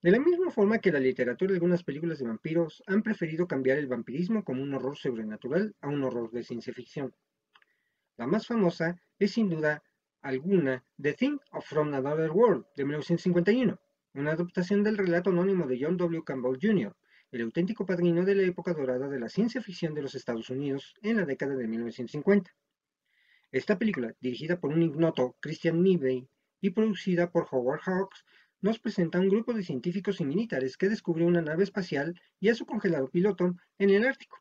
De 0.01 0.09
la 0.09 0.19
misma 0.19 0.51
forma 0.51 0.79
que 0.79 0.89
la 0.89 1.01
literatura 1.01 1.51
y 1.51 1.55
algunas 1.55 1.83
películas 1.83 2.19
de 2.19 2.27
vampiros 2.27 2.81
han 2.87 3.03
preferido 3.03 3.45
cambiar 3.45 3.77
el 3.77 3.87
vampirismo 3.87 4.45
como 4.45 4.63
un 4.63 4.73
horror 4.73 4.97
sobrenatural 4.97 5.75
a 5.81 5.89
un 5.89 6.01
horror 6.01 6.31
de 6.31 6.43
ciencia 6.43 6.73
ficción. 6.73 7.13
La 8.15 8.25
más 8.25 8.47
famosa 8.47 8.95
es 9.19 9.31
sin 9.31 9.49
duda 9.49 9.83
alguna 10.21 10.81
The 11.01 11.11
Thing 11.11 11.39
of 11.51 11.65
From 11.65 11.93
Another 11.93 12.31
World 12.31 12.67
de 12.77 12.85
1951, 12.85 13.77
una 14.13 14.31
adaptación 14.31 14.81
del 14.81 14.97
relato 14.97 15.31
anónimo 15.31 15.67
de 15.67 15.77
John 15.77 15.97
W. 15.97 16.23
Campbell 16.23 16.57
Jr., 16.61 16.95
el 17.31 17.41
auténtico 17.41 17.85
padrino 17.85 18.25
de 18.25 18.35
la 18.35 18.43
época 18.43 18.73
dorada 18.73 19.07
de 19.07 19.19
la 19.19 19.29
ciencia 19.29 19.61
ficción 19.61 19.93
de 19.93 20.01
los 20.01 20.15
Estados 20.15 20.49
Unidos 20.49 20.95
en 21.01 21.17
la 21.17 21.25
década 21.25 21.55
de 21.55 21.67
1950. 21.67 22.53
Esta 23.51 23.79
película, 23.79 24.13
dirigida 24.19 24.59
por 24.59 24.73
un 24.73 24.83
ignoto 24.83 25.37
Christian 25.39 25.81
Nivey 25.81 26.27
y 26.59 26.69
producida 26.71 27.31
por 27.31 27.47
Howard 27.49 27.81
Hawks, 27.85 28.25
nos 28.59 28.79
presenta 28.79 29.19
un 29.19 29.29
grupo 29.29 29.53
de 29.53 29.63
científicos 29.63 30.19
y 30.19 30.25
militares 30.25 30.77
que 30.77 30.89
descubre 30.89 31.25
una 31.25 31.41
nave 31.41 31.63
espacial 31.63 32.19
y 32.39 32.49
a 32.49 32.55
su 32.55 32.65
congelado 32.65 33.09
piloto 33.09 33.55
en 33.79 33.89
el 33.89 34.05
Ártico. 34.05 34.37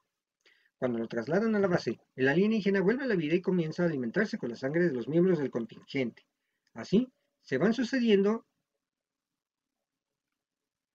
Cuando 0.77 0.99
lo 0.99 1.09
trasladan 1.09 1.55
a 1.55 1.61
la 1.61 1.69
base, 1.69 2.01
el 2.17 2.29
alienígena 2.29 2.81
vuelve 2.81 3.05
a 3.05 3.07
la 3.07 3.15
vida 3.15 3.35
y 3.35 3.41
comienza 3.41 3.83
a 3.83 3.87
alimentarse 3.87 4.37
con 4.37 4.51
la 4.51 4.57
sangre 4.57 4.85
de 4.85 4.93
los 4.93 5.09
miembros 5.09 5.39
del 5.39 5.51
contingente. 5.51 6.27
Así, 6.75 7.13
se 7.43 7.59
van 7.59 7.73
sucediendo 7.73 8.47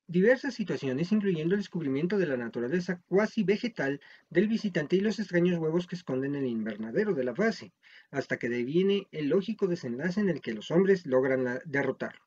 diversas 0.07 0.53
situaciones, 0.53 1.11
incluyendo 1.11 1.55
el 1.55 1.61
descubrimiento 1.61 2.17
de 2.17 2.27
la 2.27 2.37
naturaleza 2.37 3.01
cuasi 3.07 3.43
vegetal 3.43 4.01
del 4.29 4.47
visitante 4.47 4.95
y 4.95 4.99
los 4.99 5.19
extraños 5.19 5.57
huevos 5.59 5.87
que 5.87 5.95
esconden 5.95 6.35
el 6.35 6.45
invernadero 6.45 7.13
de 7.13 7.23
la 7.23 7.33
base, 7.33 7.73
hasta 8.11 8.37
que 8.37 8.49
deviene 8.49 9.07
el 9.11 9.29
lógico 9.29 9.67
desenlace 9.67 10.19
en 10.21 10.29
el 10.29 10.41
que 10.41 10.53
los 10.53 10.71
hombres 10.71 11.05
logran 11.05 11.59
derrotarlo. 11.65 12.23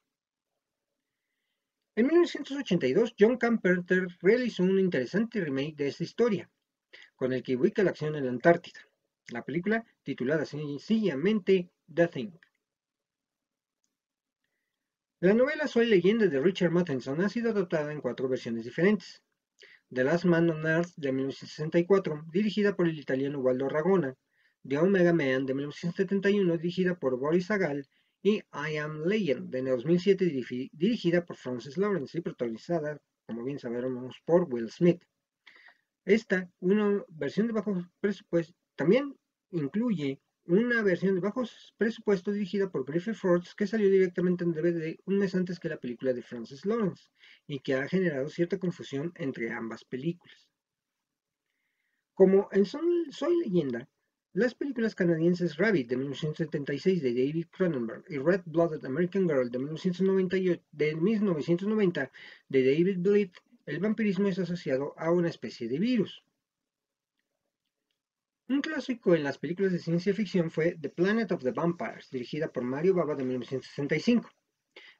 En 1.94 2.06
1982, 2.06 3.14
John 3.18 3.38
Carpenter 3.38 4.06
realizó 4.20 4.62
un 4.62 4.78
interesante 4.78 5.40
remake 5.40 5.74
de 5.76 5.88
esta 5.88 6.04
historia, 6.04 6.48
con 7.16 7.32
el 7.32 7.42
que 7.42 7.56
ubica 7.56 7.82
la 7.82 7.90
acción 7.90 8.14
en 8.14 8.26
la 8.26 8.30
Antártida. 8.30 8.80
La 9.30 9.44
película, 9.44 9.84
titulada 10.04 10.44
sencillamente 10.44 11.70
The 11.92 12.08
Thing. 12.08 12.30
La 15.20 15.34
novela 15.34 15.66
Soy 15.66 15.86
leyenda 15.86 16.28
de 16.28 16.38
Richard 16.38 16.70
Matheson 16.70 17.20
ha 17.22 17.28
sido 17.28 17.50
adaptada 17.50 17.90
en 17.92 18.00
cuatro 18.00 18.28
versiones 18.28 18.64
diferentes. 18.64 19.20
The 19.92 20.04
Last 20.04 20.24
Man 20.24 20.48
on 20.48 20.64
Earth 20.64 20.92
de 20.94 21.10
1964, 21.10 22.26
dirigida 22.30 22.76
por 22.76 22.86
el 22.86 22.96
italiano 22.96 23.40
Waldo 23.40 23.68
Ragona, 23.68 24.14
The 24.68 24.78
Omega 24.78 25.12
Man 25.12 25.44
de 25.44 25.54
1971, 25.54 26.56
dirigida 26.58 26.94
por 27.00 27.18
Boris 27.18 27.50
Agal, 27.50 27.88
y 28.22 28.36
I 28.52 28.76
Am 28.76 29.02
Legend 29.06 29.50
de 29.50 29.62
2007, 29.62 30.24
dirigida 30.70 31.24
por 31.24 31.36
Francis 31.36 31.76
Lawrence 31.76 32.16
y 32.16 32.20
protagonizada, 32.20 33.00
como 33.26 33.42
bien 33.42 33.58
sabemos, 33.58 34.22
por 34.24 34.44
Will 34.44 34.70
Smith. 34.70 35.02
Esta, 36.04 36.48
una 36.60 37.04
versión 37.08 37.48
de 37.48 37.54
bajo 37.54 37.84
presupuesto, 37.98 38.54
también 38.76 39.16
incluye 39.50 40.20
una 40.48 40.80
versión 40.80 41.14
de 41.14 41.20
bajos 41.20 41.74
presupuesto 41.76 42.32
dirigida 42.32 42.70
por 42.70 42.86
Griffith 42.86 43.14
Forbes 43.14 43.54
que 43.54 43.66
salió 43.66 43.90
directamente 43.90 44.44
en 44.44 44.52
DVD 44.52 44.98
un 45.04 45.18
mes 45.18 45.34
antes 45.34 45.60
que 45.60 45.68
la 45.68 45.76
película 45.76 46.14
de 46.14 46.22
Francis 46.22 46.64
Lawrence 46.64 47.10
y 47.46 47.60
que 47.60 47.74
ha 47.74 47.86
generado 47.86 48.30
cierta 48.30 48.58
confusión 48.58 49.12
entre 49.16 49.52
ambas 49.52 49.84
películas. 49.84 50.48
Como 52.14 52.48
en 52.50 52.64
Soy 52.64 53.38
Leyenda, 53.44 53.90
las 54.32 54.54
películas 54.54 54.94
canadienses 54.94 55.58
Rabbit 55.58 55.88
de 55.88 55.96
1976 55.98 57.02
de 57.02 57.12
David 57.12 57.46
Cronenberg 57.50 58.04
y 58.08 58.16
Red 58.16 58.42
Blooded 58.46 58.84
American 58.86 59.28
Girl 59.28 59.50
de, 59.50 59.58
1998, 59.58 60.62
de 60.72 60.96
1990 60.96 62.10
de 62.48 62.64
David 62.64 62.98
Bleed, 63.00 63.30
el 63.66 63.80
vampirismo 63.80 64.28
es 64.28 64.38
asociado 64.38 64.94
a 64.96 65.10
una 65.10 65.28
especie 65.28 65.68
de 65.68 65.78
virus. 65.78 66.24
Un 68.50 68.62
clásico 68.62 69.14
en 69.14 69.24
las 69.24 69.36
películas 69.36 69.72
de 69.72 69.78
ciencia 69.78 70.14
ficción 70.14 70.50
fue 70.50 70.78
The 70.80 70.88
Planet 70.88 71.32
of 71.32 71.42
the 71.42 71.50
Vampires, 71.50 72.08
dirigida 72.10 72.50
por 72.50 72.62
Mario 72.62 72.94
Bava 72.94 73.14
de 73.14 73.22
1965. 73.22 74.30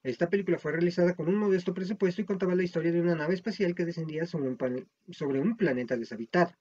Esta 0.03 0.29
película 0.29 0.59
fue 0.59 0.73
realizada 0.73 1.17
con 1.17 1.29
un 1.29 1.37
modesto 1.37 1.73
presupuesto 1.73 2.21
y 2.21 2.27
contaba 2.27 2.55
la 2.55 2.63
historia 2.63 2.93
de 2.93 3.01
una 3.01 3.15
nave 3.15 3.33
espacial 3.33 3.75
que 3.75 3.87
descendía 3.87 4.27
sobre 4.27 4.51
un, 4.51 4.89
sobre 5.11 5.41
un 5.41 5.57
planeta 5.57 5.97
deshabitado, 5.97 6.53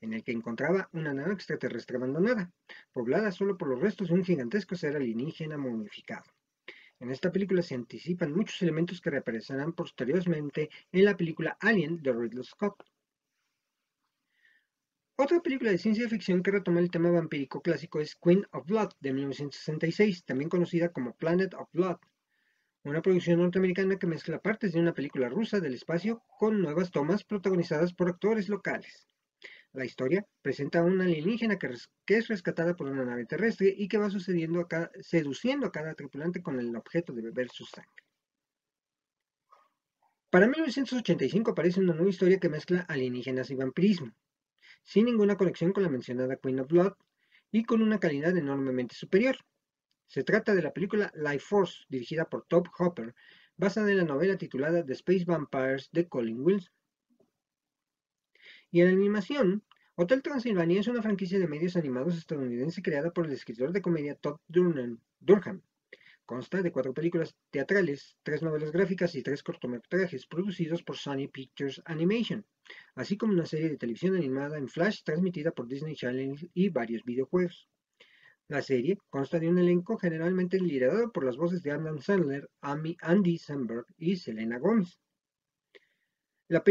en 0.00 0.14
el 0.14 0.24
que 0.24 0.32
encontraba 0.32 0.88
una 0.92 1.14
nave 1.14 1.32
extraterrestre 1.32 1.96
abandonada, 1.96 2.52
poblada 2.90 3.30
solo 3.30 3.56
por 3.56 3.68
los 3.68 3.80
restos 3.80 4.08
de 4.08 4.14
un 4.14 4.24
gigantesco 4.24 4.74
ser 4.74 4.96
alienígena 4.96 5.56
momificado. 5.56 6.24
En 6.98 7.12
esta 7.12 7.30
película 7.30 7.62
se 7.62 7.76
anticipan 7.76 8.32
muchos 8.32 8.60
elementos 8.62 9.00
que 9.00 9.10
reaparecerán 9.10 9.74
posteriormente 9.74 10.70
en 10.90 11.04
la 11.04 11.16
película 11.16 11.56
Alien 11.60 12.02
de 12.02 12.12
Ridley 12.12 12.42
Scott. 12.42 12.82
Otra 15.18 15.40
película 15.40 15.70
de 15.70 15.78
ciencia 15.78 16.06
ficción 16.10 16.42
que 16.42 16.50
retoma 16.50 16.78
el 16.78 16.90
tema 16.90 17.10
vampírico 17.10 17.62
clásico 17.62 18.00
es 18.00 18.16
Queen 18.16 18.46
of 18.52 18.66
Blood 18.66 18.90
de 19.00 19.14
1966, 19.14 20.26
también 20.26 20.50
conocida 20.50 20.90
como 20.90 21.16
Planet 21.16 21.54
of 21.54 21.70
Blood, 21.72 21.96
una 22.84 23.00
producción 23.00 23.38
norteamericana 23.38 23.98
que 23.98 24.06
mezcla 24.06 24.42
partes 24.42 24.74
de 24.74 24.80
una 24.80 24.92
película 24.92 25.30
rusa 25.30 25.58
del 25.58 25.72
espacio 25.72 26.22
con 26.38 26.60
nuevas 26.60 26.90
tomas 26.90 27.24
protagonizadas 27.24 27.94
por 27.94 28.10
actores 28.10 28.50
locales. 28.50 29.08
La 29.72 29.86
historia 29.86 30.26
presenta 30.42 30.80
a 30.80 30.84
una 30.84 31.04
alienígena 31.04 31.58
que, 31.58 31.70
es 32.08 32.28
rescatada 32.28 32.76
por 32.76 32.86
una 32.86 33.06
nave 33.06 33.24
terrestre 33.24 33.74
y 33.74 33.88
que 33.88 33.96
va 33.96 34.10
sucediendo 34.10 34.68
seduciendo 35.00 35.66
a 35.66 35.72
cada 35.72 35.94
tripulante 35.94 36.42
con 36.42 36.60
el 36.60 36.76
objeto 36.76 37.14
de 37.14 37.22
beber 37.22 37.48
su 37.48 37.64
sangre. 37.64 38.04
Para 40.28 40.46
1985 40.46 41.52
aparece 41.52 41.80
una 41.80 41.94
nueva 41.94 42.10
historia 42.10 42.38
que 42.38 42.50
mezcla 42.50 42.80
alienígenas 42.80 43.48
y 43.48 43.54
vampirismo 43.54 44.12
sin 44.86 45.04
ninguna 45.04 45.36
conexión 45.36 45.72
con 45.72 45.82
la 45.82 45.90
mencionada 45.90 46.36
Queen 46.36 46.60
of 46.60 46.68
Blood 46.68 46.94
y 47.50 47.64
con 47.64 47.82
una 47.82 48.00
calidad 48.00 48.36
enormemente 48.36 48.94
superior. 48.94 49.36
Se 50.06 50.22
trata 50.22 50.54
de 50.54 50.62
la 50.62 50.72
película 50.72 51.12
Life 51.14 51.40
Force, 51.40 51.84
dirigida 51.88 52.30
por 52.30 52.46
Top 52.46 52.68
Hopper, 52.78 53.14
basada 53.56 53.90
en 53.90 53.98
la 53.98 54.04
novela 54.04 54.38
titulada 54.38 54.86
The 54.86 54.92
Space 54.92 55.24
Vampires 55.26 55.90
de 55.92 56.08
Colin 56.08 56.40
Wilson. 56.40 56.72
Y 58.70 58.80
en 58.80 58.88
animación, 58.88 59.64
Hotel 59.96 60.22
Transilvania 60.22 60.80
es 60.80 60.86
una 60.86 61.02
franquicia 61.02 61.38
de 61.38 61.48
medios 61.48 61.76
animados 61.76 62.16
estadounidense 62.16 62.82
creada 62.82 63.10
por 63.10 63.26
el 63.26 63.32
escritor 63.32 63.72
de 63.72 63.82
comedia 63.82 64.14
Todd 64.14 64.38
Durham, 64.46 65.00
Consta 66.26 66.60
de 66.60 66.72
cuatro 66.72 66.92
películas 66.92 67.36
teatrales, 67.52 68.16
tres 68.24 68.42
novelas 68.42 68.72
gráficas 68.72 69.14
y 69.14 69.22
tres 69.22 69.44
cortometrajes 69.44 70.26
producidos 70.26 70.82
por 70.82 70.96
Sony 70.96 71.28
Pictures 71.32 71.80
Animation, 71.84 72.44
así 72.96 73.16
como 73.16 73.32
una 73.32 73.46
serie 73.46 73.70
de 73.70 73.76
televisión 73.76 74.16
animada 74.16 74.58
en 74.58 74.68
Flash 74.68 75.04
transmitida 75.04 75.52
por 75.52 75.68
Disney 75.68 75.94
Channel 75.94 76.50
y 76.52 76.68
varios 76.70 77.04
videojuegos. 77.04 77.68
La 78.48 78.60
serie 78.60 78.98
consta 79.08 79.38
de 79.38 79.48
un 79.48 79.58
elenco 79.58 79.98
generalmente 79.98 80.58
liderado 80.58 81.12
por 81.12 81.24
las 81.24 81.36
voces 81.36 81.62
de 81.62 81.70
Adam 81.70 82.00
Sandler, 82.00 82.50
Andy 82.60 83.38
Samberg 83.38 83.86
y 83.96 84.16
Selena 84.16 84.58
Gomez. 84.58 84.98
La, 86.48 86.64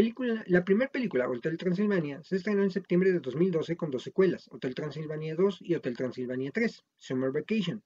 la 0.46 0.64
primera 0.64 0.90
película, 0.90 1.30
Hotel 1.30 1.56
Transilvania, 1.56 2.22
se 2.24 2.36
estrenó 2.36 2.62
en 2.62 2.70
septiembre 2.70 3.10
de 3.10 3.20
2012 3.20 3.74
con 3.74 3.90
dos 3.90 4.02
secuelas, 4.02 4.48
Hotel 4.50 4.74
Transilvania 4.74 5.34
2 5.34 5.62
y 5.62 5.74
Hotel 5.74 5.96
Transilvania 5.96 6.50
3, 6.50 6.84
Summer 6.96 7.32
Vacation, 7.32 7.82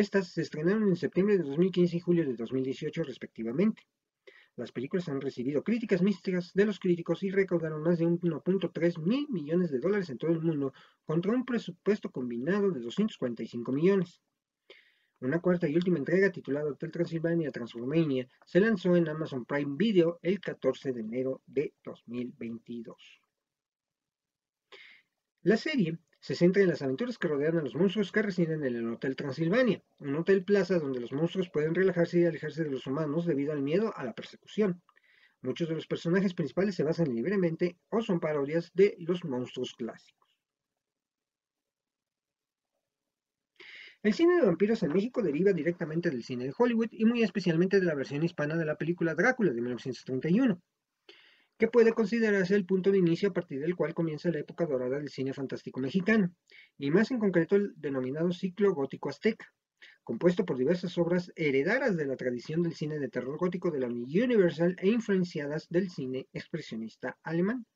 estas 0.00 0.28
se 0.28 0.42
estrenaron 0.42 0.88
en 0.88 0.96
septiembre 0.96 1.36
de 1.38 1.44
2015 1.44 1.96
y 1.96 2.00
julio 2.00 2.24
de 2.24 2.34
2018 2.34 3.02
respectivamente. 3.02 3.86
Las 4.56 4.72
películas 4.72 5.08
han 5.08 5.20
recibido 5.20 5.62
críticas 5.62 6.02
místicas 6.02 6.52
de 6.52 6.66
los 6.66 6.80
críticos 6.80 7.22
y 7.22 7.30
recaudaron 7.30 7.82
más 7.82 7.98
de 7.98 8.06
1.3 8.06 8.98
mil 9.00 9.28
millones 9.28 9.70
de 9.70 9.78
dólares 9.78 10.10
en 10.10 10.18
todo 10.18 10.32
el 10.32 10.40
mundo 10.40 10.72
contra 11.04 11.32
un 11.32 11.44
presupuesto 11.44 12.10
combinado 12.10 12.70
de 12.70 12.80
245 12.80 13.72
millones. 13.72 14.20
Una 15.20 15.40
cuarta 15.40 15.68
y 15.68 15.74
última 15.74 15.98
entrega 15.98 16.30
titulada 16.30 16.70
Hotel 16.70 16.92
Transilvania 16.92 17.50
Transformania 17.50 18.28
se 18.46 18.60
lanzó 18.60 18.94
en 18.94 19.08
Amazon 19.08 19.44
Prime 19.44 19.76
Video 19.76 20.18
el 20.22 20.40
14 20.40 20.92
de 20.92 21.00
enero 21.00 21.42
de 21.46 21.74
2022. 21.84 23.22
La 25.42 25.56
serie 25.56 25.98
se 26.20 26.34
centra 26.34 26.62
en 26.62 26.68
las 26.68 26.82
aventuras 26.82 27.16
que 27.16 27.28
rodean 27.28 27.58
a 27.58 27.62
los 27.62 27.74
monstruos 27.74 28.10
que 28.10 28.22
residen 28.22 28.64
en 28.64 28.76
el 28.76 28.92
Hotel 28.92 29.14
Transilvania, 29.14 29.82
un 30.00 30.16
hotel 30.16 30.44
plaza 30.44 30.78
donde 30.78 31.00
los 31.00 31.12
monstruos 31.12 31.48
pueden 31.48 31.74
relajarse 31.74 32.20
y 32.20 32.24
alejarse 32.24 32.64
de 32.64 32.70
los 32.70 32.86
humanos 32.86 33.24
debido 33.24 33.52
al 33.52 33.62
miedo 33.62 33.92
a 33.96 34.04
la 34.04 34.14
persecución. 34.14 34.82
Muchos 35.40 35.68
de 35.68 35.76
los 35.76 35.86
personajes 35.86 36.34
principales 36.34 36.74
se 36.74 36.82
basan 36.82 37.14
libremente 37.14 37.78
o 37.90 38.02
son 38.02 38.18
parodias 38.18 38.72
de 38.74 38.96
los 38.98 39.24
monstruos 39.24 39.74
clásicos. 39.74 40.18
El 44.02 44.14
cine 44.14 44.36
de 44.36 44.46
vampiros 44.46 44.82
en 44.82 44.92
México 44.92 45.22
deriva 45.22 45.52
directamente 45.52 46.10
del 46.10 46.24
cine 46.24 46.44
de 46.44 46.54
Hollywood 46.56 46.88
y 46.90 47.04
muy 47.04 47.22
especialmente 47.22 47.78
de 47.78 47.86
la 47.86 47.94
versión 47.94 48.22
hispana 48.24 48.56
de 48.56 48.64
la 48.64 48.76
película 48.76 49.14
Drácula 49.14 49.52
de 49.52 49.60
1931 49.60 50.62
que 51.58 51.68
puede 51.68 51.92
considerarse 51.92 52.54
el 52.54 52.64
punto 52.64 52.92
de 52.92 52.98
inicio 52.98 53.30
a 53.30 53.32
partir 53.32 53.60
del 53.60 53.74
cual 53.74 53.92
comienza 53.92 54.30
la 54.30 54.38
época 54.38 54.64
dorada 54.64 54.98
del 54.98 55.08
cine 55.08 55.34
fantástico 55.34 55.80
mexicano, 55.80 56.32
y 56.78 56.90
más 56.90 57.10
en 57.10 57.18
concreto 57.18 57.56
el 57.56 57.74
denominado 57.76 58.30
ciclo 58.32 58.72
gótico 58.72 59.08
azteca, 59.08 59.52
compuesto 60.04 60.44
por 60.44 60.56
diversas 60.56 60.96
obras 60.98 61.32
heredadas 61.34 61.96
de 61.96 62.06
la 62.06 62.16
tradición 62.16 62.62
del 62.62 62.74
cine 62.74 62.98
de 62.98 63.08
terror 63.08 63.36
gótico 63.36 63.70
de 63.70 63.80
la 63.80 63.88
Universal 63.88 64.76
e 64.78 64.88
influenciadas 64.88 65.68
del 65.68 65.90
cine 65.90 66.28
expresionista 66.32 67.18
alemán. 67.24 67.66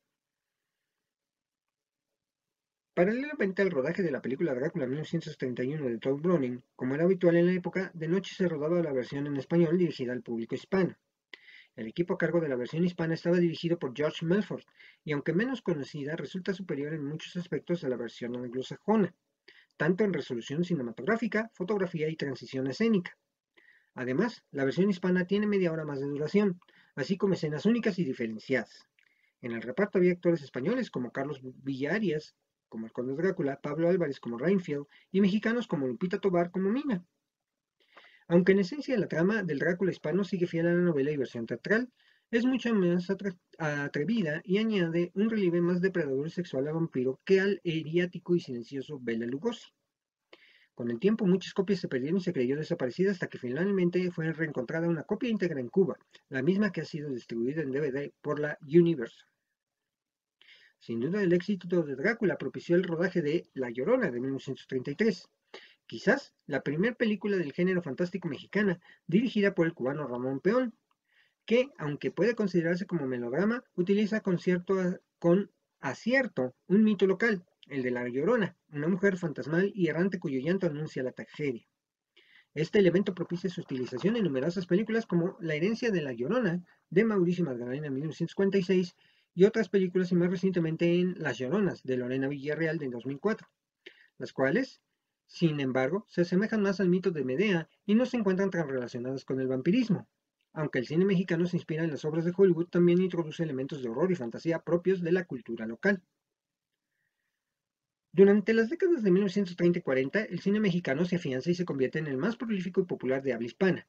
Paralelamente 2.95 3.62
al 3.62 3.70
rodaje 3.70 4.03
de 4.03 4.12
la 4.12 4.20
película 4.20 4.55
Drácula 4.55 4.87
1931 4.87 5.89
de 5.89 5.99
Todd 5.99 6.20
Browning, 6.20 6.62
como 6.76 6.95
era 6.95 7.05
habitual 7.05 7.37
en 7.37 7.47
la 7.47 7.55
época, 7.55 7.91
de 7.95 8.07
noche 8.07 8.35
se 8.37 8.49
rodaba 8.49 8.83
la 8.83 8.93
versión 8.93 9.26
en 9.26 9.39
español 9.39 9.78
dirigida 9.78 10.12
al 10.12 10.22
público 10.22 10.55
hispano. 10.55 10.95
El 11.75 11.87
equipo 11.87 12.14
a 12.14 12.18
cargo 12.18 12.41
de 12.41 12.49
la 12.49 12.57
versión 12.57 12.85
hispana 12.85 13.14
estaba 13.14 13.39
dirigido 13.39 13.79
por 13.79 13.97
George 13.97 14.27
Melford, 14.27 14.64
y 15.05 15.12
aunque 15.12 15.33
menos 15.33 15.62
conocida, 15.62 16.16
resulta 16.16 16.53
superior 16.53 16.93
en 16.93 17.05
muchos 17.05 17.37
aspectos 17.37 17.83
a 17.83 17.89
la 17.89 17.97
versión 17.97 18.37
anglosajona, 18.37 19.14
tanto 19.79 20.05
en 20.05 20.12
resolución 20.12 20.64
cinematográfica, 20.64 21.51
fotografía 21.55 22.09
y 22.09 22.16
transición 22.16 22.66
escénica. 22.66 23.16
Además, 23.95 24.45
la 24.51 24.64
versión 24.64 24.91
hispana 24.91 25.27
tiene 25.27 25.47
media 25.47 25.73
hora 25.73 25.85
más 25.85 26.01
de 26.01 26.07
duración, 26.07 26.61
así 26.95 27.16
como 27.16 27.35
escenas 27.35 27.64
únicas 27.64 27.99
y 27.99 28.05
diferenciadas. 28.05 28.87
En 29.41 29.53
el 29.53 29.62
reparto 29.62 29.99
había 29.99 30.12
actores 30.12 30.43
españoles 30.43 30.91
como 30.91 31.11
Carlos 31.11 31.41
Villarias, 31.43 32.37
como 32.68 32.87
el 32.87 32.93
Conde 32.93 33.14
Drácula, 33.14 33.61
Pablo 33.61 33.89
Álvarez 33.89 34.20
como 34.20 34.39
Rainfield 34.39 34.87
y 35.11 35.20
mexicanos 35.20 35.66
como 35.66 35.87
Lupita 35.87 36.20
Tobar 36.20 36.51
como 36.51 36.70
Mina. 36.70 37.05
Aunque 38.29 38.53
en 38.53 38.61
esencia 38.61 38.99
la 38.99 39.09
trama 39.09 39.43
del 39.43 39.59
Drácula 39.59 39.91
hispano 39.91 40.25
sigue 40.25 40.47
fiel 40.47 40.66
a 40.66 40.75
la 40.75 40.81
novela 40.81 41.11
y 41.11 41.16
versión 41.16 41.47
teatral, 41.47 41.91
es 42.31 42.47
mucho 42.47 42.75
más 42.75 43.09
atrevida 43.59 44.41
y 44.45 44.57
añade 44.59 45.12
un 45.14 45.29
relieve 45.29 45.61
más 45.61 45.83
depredador 45.83 46.31
sexual 46.31 46.66
a 46.66 46.73
vampiro 46.73 47.20
que 47.25 47.41
al 47.41 47.61
eriático 47.62 48.35
y 48.35 48.41
silencioso 48.41 48.99
Bela 49.01 49.27
Lugosi. 49.27 49.68
Con 50.75 50.91
el 50.91 50.99
tiempo 50.99 51.27
muchas 51.27 51.53
copias 51.53 51.81
se 51.81 51.89
perdieron 51.89 52.20
y 52.20 52.23
se 52.23 52.33
creyó 52.33 52.57
desaparecida 52.57 53.11
hasta 53.11 53.27
que 53.27 53.37
finalmente 53.37 54.11
fue 54.11 54.33
reencontrada 54.33 54.89
una 54.89 55.03
copia 55.03 55.29
íntegra 55.29 55.61
en 55.61 55.68
Cuba, 55.68 55.99
la 56.31 56.43
misma 56.43 56.73
que 56.73 56.81
ha 56.81 56.87
sido 56.87 57.11
distribuida 57.11 57.61
en 57.61 57.70
DVD 57.70 58.11
por 58.23 58.41
la 58.41 58.57
Universal. 58.62 59.29
Sin 60.79 61.01
duda 61.01 61.23
el 61.23 61.35
éxito 61.35 61.83
de 61.83 61.95
Drácula 61.95 62.39
propició 62.39 62.77
el 62.77 62.85
rodaje 62.85 63.20
de 63.20 63.47
La 63.53 63.68
Llorona 63.68 64.11
de 64.11 64.20
1933, 64.20 65.29
quizás 65.93 66.32
la 66.47 66.62
primera 66.62 66.95
película 66.95 67.36
del 67.36 67.53
género 67.53 67.82
fantástico 67.82 68.26
mexicana, 68.26 68.80
dirigida 69.07 69.55
por 69.55 69.66
el 69.66 69.74
cubano 69.74 70.07
Ramón 70.07 70.40
Peón, 70.40 70.72
que, 71.45 71.68
aunque 71.76 72.11
puede 72.11 72.34
considerarse 72.34 72.86
como 72.86 73.07
melodrama, 73.07 73.62
utiliza 73.74 74.22
con, 74.22 74.38
con 75.18 75.51
acierto 75.80 76.55
un 76.66 76.82
mito 76.82 77.07
local, 77.07 77.45
el 77.66 77.82
de 77.82 77.90
La 77.90 78.09
Llorona, 78.09 78.57
una 78.70 78.88
mujer 78.88 79.18
fantasmal 79.18 79.70
y 79.74 79.88
errante 79.88 80.18
cuyo 80.18 80.40
llanto 80.40 80.66
anuncia 80.66 81.03
la 81.03 81.12
tragedia. 81.12 81.68
Este 82.55 82.78
elemento 82.78 83.14
propicia 83.14 83.51
su 83.51 83.61
utilización 83.61 84.16
en 84.16 84.24
numerosas 84.24 84.64
películas 84.64 85.05
como 85.05 85.36
La 85.40 85.57
herencia 85.57 85.90
de 85.90 86.01
La 86.01 86.14
Llorona, 86.14 86.64
de 86.88 87.05
Mauricio 87.05 87.45
Magdalena 87.45 87.88
en 87.88 87.93
1956, 87.93 88.97
y 89.34 89.45
otras 89.45 89.68
películas 89.68 90.11
y 90.11 90.14
más 90.14 90.30
recientemente 90.30 90.99
en 90.99 91.16
Las 91.18 91.36
Lloronas 91.36 91.82
de 91.82 91.99
Lorena 91.99 92.28
Villarreal 92.28 92.78
de 92.78 92.88
2004, 92.88 93.47
las 94.16 94.32
cuales, 94.32 94.80
sin 95.33 95.61
embargo, 95.61 96.05
se 96.11 96.20
asemejan 96.20 96.61
más 96.61 96.78
al 96.78 96.91
mito 96.91 97.11
de 97.11 97.24
Medea 97.24 97.66
y 97.87 97.95
no 97.95 98.05
se 98.05 98.18
encuentran 98.18 98.51
tan 98.51 98.68
relacionadas 98.68 99.24
con 99.24 99.41
el 99.41 99.49
vampirismo. 99.49 100.07
Aunque 100.53 100.78
el 100.78 100.87
cine 100.87 101.07
mexicano 101.07 101.47
se 101.47 101.57
inspira 101.57 101.85
en 101.85 101.91
las 101.91 102.05
obras 102.05 102.26
de 102.26 102.35
Hollywood, 102.37 102.68
también 102.68 103.01
introduce 103.01 103.43
elementos 103.43 103.83
de 103.83 103.89
horror 103.89 104.12
y 104.12 104.14
fantasía 104.14 104.59
propios 104.59 105.01
de 105.01 105.11
la 105.11 105.24
cultura 105.24 105.66
local. 105.66 106.03
Durante 108.12 108.53
las 108.53 108.68
décadas 108.68 109.03
de 109.03 109.11
1930 109.11 109.78
y 109.78 109.83
40, 109.83 110.22
el 110.24 110.41
cine 110.41 110.61
mexicano 110.61 111.07
se 111.07 111.16
afianza 111.16 111.51
y 111.51 111.55
se 111.55 111.64
convierte 111.64 111.99
en 111.99 112.09
el 112.09 112.18
más 112.18 112.37
prolífico 112.37 112.83
y 112.83 112.85
popular 112.85 113.22
de 113.22 113.33
habla 113.33 113.47
hispana. 113.47 113.89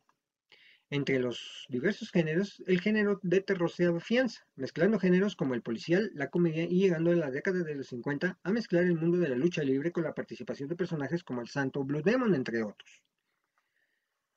Entre 0.94 1.18
los 1.18 1.66
diversos 1.70 2.12
géneros, 2.12 2.62
el 2.68 2.80
género 2.80 3.20
de 3.24 3.42
terror 3.42 3.72
se 3.72 3.88
afianza, 3.88 4.46
mezclando 4.56 5.00
géneros 5.00 5.36
como 5.36 5.56
el 5.56 5.64
policial, 5.64 6.12
la 6.14 6.30
comedia 6.30 6.66
y 6.66 6.82
llegando 6.82 7.10
a 7.10 7.16
la 7.16 7.32
década 7.32 7.64
de 7.64 7.74
los 7.74 7.88
50 7.88 8.38
a 8.44 8.52
mezclar 8.52 8.84
el 8.84 8.94
mundo 8.94 9.18
de 9.18 9.28
la 9.28 9.36
lucha 9.36 9.64
libre 9.64 9.92
con 9.92 10.04
la 10.04 10.14
participación 10.14 10.70
de 10.70 10.76
personajes 10.76 11.24
como 11.24 11.42
el 11.42 11.48
Santo 11.48 11.84
Blue 11.84 12.04
Demon, 12.04 12.36
entre 12.36 12.62
otros. 12.62 13.02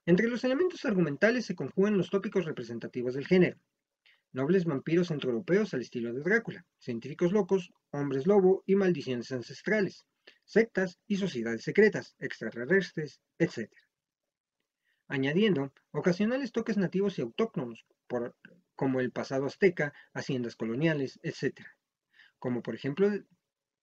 Entre 0.07 0.29
los 0.29 0.45
elementos 0.45 0.83
argumentales 0.87 1.45
se 1.45 1.55
conjugan 1.55 1.99
los 1.99 2.09
tópicos 2.09 2.47
representativos 2.47 3.13
del 3.13 3.27
género. 3.27 3.61
Nobles 4.33 4.65
vampiros 4.65 5.09
centroeuropeos 5.09 5.75
al 5.75 5.83
estilo 5.83 6.15
de 6.15 6.23
Drácula, 6.23 6.65
científicos 6.79 7.33
locos, 7.33 7.71
hombres 7.91 8.27
lobo 8.27 8.63
y 8.65 8.77
maldiciones 8.77 9.31
ancestrales, 9.31 10.07
sectas 10.47 10.99
y 11.07 11.17
sociedades 11.17 11.65
secretas, 11.65 12.17
extraterrestres, 12.19 13.21
etc 13.39 13.71
añadiendo 15.09 15.73
ocasionales 15.93 16.53
toques 16.53 16.77
nativos 16.77 17.19
y 17.19 17.23
autóctonos, 17.23 17.87
como 18.75 19.01
el 19.01 19.11
pasado 19.13 19.47
azteca, 19.47 19.93
haciendas 20.13 20.57
coloniales, 20.57 21.19
etc. 21.23 21.61
Como 22.39 22.63
por 22.63 22.75
ejemplo 22.75 23.11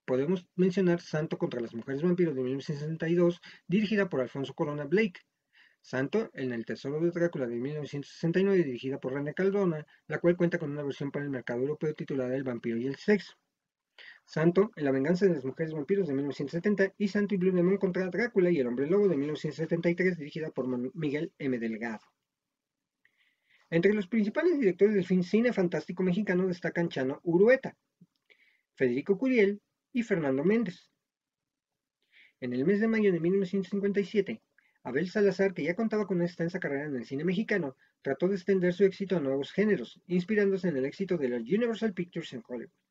podemos 0.05 0.45
mencionar 0.55 1.01
Santo 1.01 1.37
contra 1.37 1.61
las 1.61 1.73
mujeres 1.73 2.01
vampiros 2.01 2.35
de 2.35 2.43
1962, 2.43 3.41
dirigida 3.67 4.09
por 4.09 4.21
Alfonso 4.21 4.53
Corona 4.53 4.85
Blake, 4.85 5.21
Santo 5.81 6.29
en 6.33 6.53
El 6.53 6.65
Tesoro 6.65 6.99
de 7.01 7.11
Drácula 7.11 7.45
de 7.45 7.55
1969, 7.55 8.63
dirigida 8.63 8.99
por 8.99 9.13
René 9.13 9.33
Caldona, 9.33 9.85
la 10.07 10.19
cual 10.19 10.37
cuenta 10.37 10.57
con 10.57 10.71
una 10.71 10.83
versión 10.83 11.11
para 11.11 11.25
el 11.25 11.31
mercado 11.31 11.59
europeo 11.59 11.93
titulada 11.93 12.35
El 12.35 12.43
vampiro 12.43 12.77
y 12.77 12.87
el 12.87 12.95
sexo. 12.95 13.33
Santo 14.25 14.71
en 14.75 14.85
La 14.85 14.91
venganza 14.91 15.25
de 15.25 15.33
las 15.33 15.45
mujeres 15.45 15.73
vampiros 15.73 16.07
de 16.07 16.13
1970 16.13 16.93
y 16.97 17.07
Santo 17.07 17.35
y 17.35 17.37
Blue 17.37 17.51
Demon 17.51 17.77
contra 17.77 18.07
Drácula 18.07 18.49
y 18.49 18.59
el 18.59 18.67
hombre 18.67 18.87
lobo 18.87 19.07
de 19.07 19.17
1973 19.17 20.17
dirigida 20.17 20.49
por 20.49 20.67
Miguel 20.95 21.33
M. 21.37 21.59
Delgado. 21.59 22.01
Entre 23.69 23.93
los 23.93 24.07
principales 24.07 24.59
directores 24.59 24.95
del 24.95 25.23
cine 25.23 25.51
fantástico 25.51 26.03
mexicano 26.03 26.47
destacan 26.47 26.89
Chano 26.89 27.19
Urueta, 27.23 27.75
Federico 28.75 29.17
Curiel 29.17 29.61
y 29.91 30.03
Fernando 30.03 30.43
Méndez. 30.43 30.91
En 32.39 32.53
el 32.53 32.65
mes 32.65 32.79
de 32.81 32.87
mayo 32.87 33.11
de 33.11 33.19
1957, 33.19 34.41
Abel 34.83 35.09
Salazar, 35.09 35.53
que 35.53 35.63
ya 35.63 35.75
contaba 35.75 36.05
con 36.05 36.17
una 36.17 36.25
extensa 36.25 36.59
carrera 36.59 36.85
en 36.85 36.95
el 36.95 37.05
cine 37.05 37.23
mexicano, 37.23 37.77
trató 38.01 38.27
de 38.27 38.35
extender 38.35 38.73
su 38.73 38.83
éxito 38.83 39.15
a 39.15 39.21
nuevos 39.21 39.51
géneros, 39.51 40.01
inspirándose 40.07 40.67
en 40.67 40.77
el 40.77 40.85
éxito 40.85 41.17
de 41.17 41.29
la 41.29 41.37
Universal 41.37 41.93
Pictures 41.93 42.33
en 42.33 42.43
Hollywood. 42.45 42.82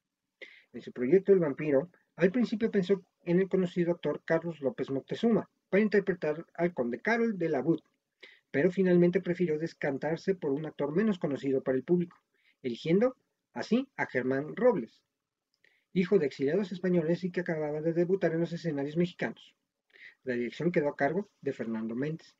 En 0.72 0.80
su 0.80 0.92
proyecto 0.92 1.32
El 1.32 1.38
vampiro, 1.38 1.90
al 2.16 2.32
principio 2.32 2.70
pensó 2.70 3.04
en 3.24 3.40
el 3.40 3.48
conocido 3.48 3.92
actor 3.92 4.22
Carlos 4.24 4.60
López 4.60 4.90
Moctezuma 4.90 5.50
para 5.68 5.82
interpretar 5.82 6.46
al 6.54 6.72
conde 6.72 7.00
Carol 7.00 7.36
de 7.36 7.48
la 7.48 7.60
Bud, 7.60 7.80
pero 8.50 8.70
finalmente 8.70 9.20
prefirió 9.20 9.58
descantarse 9.58 10.34
por 10.34 10.52
un 10.52 10.66
actor 10.66 10.94
menos 10.94 11.18
conocido 11.18 11.62
para 11.62 11.76
el 11.76 11.84
público, 11.84 12.18
eligiendo 12.62 13.16
así 13.52 13.88
a 13.96 14.06
Germán 14.06 14.56
Robles, 14.56 15.02
hijo 15.92 16.18
de 16.18 16.26
exiliados 16.26 16.72
españoles 16.72 17.22
y 17.24 17.30
que 17.30 17.40
acababa 17.40 17.80
de 17.80 17.92
debutar 17.92 18.32
en 18.32 18.40
los 18.40 18.52
escenarios 18.52 18.96
mexicanos. 18.96 19.54
La 20.24 20.34
dirección 20.34 20.72
quedó 20.72 20.88
a 20.88 20.96
cargo 20.96 21.28
de 21.40 21.52
Fernando 21.52 21.94
Méndez. 21.94 22.34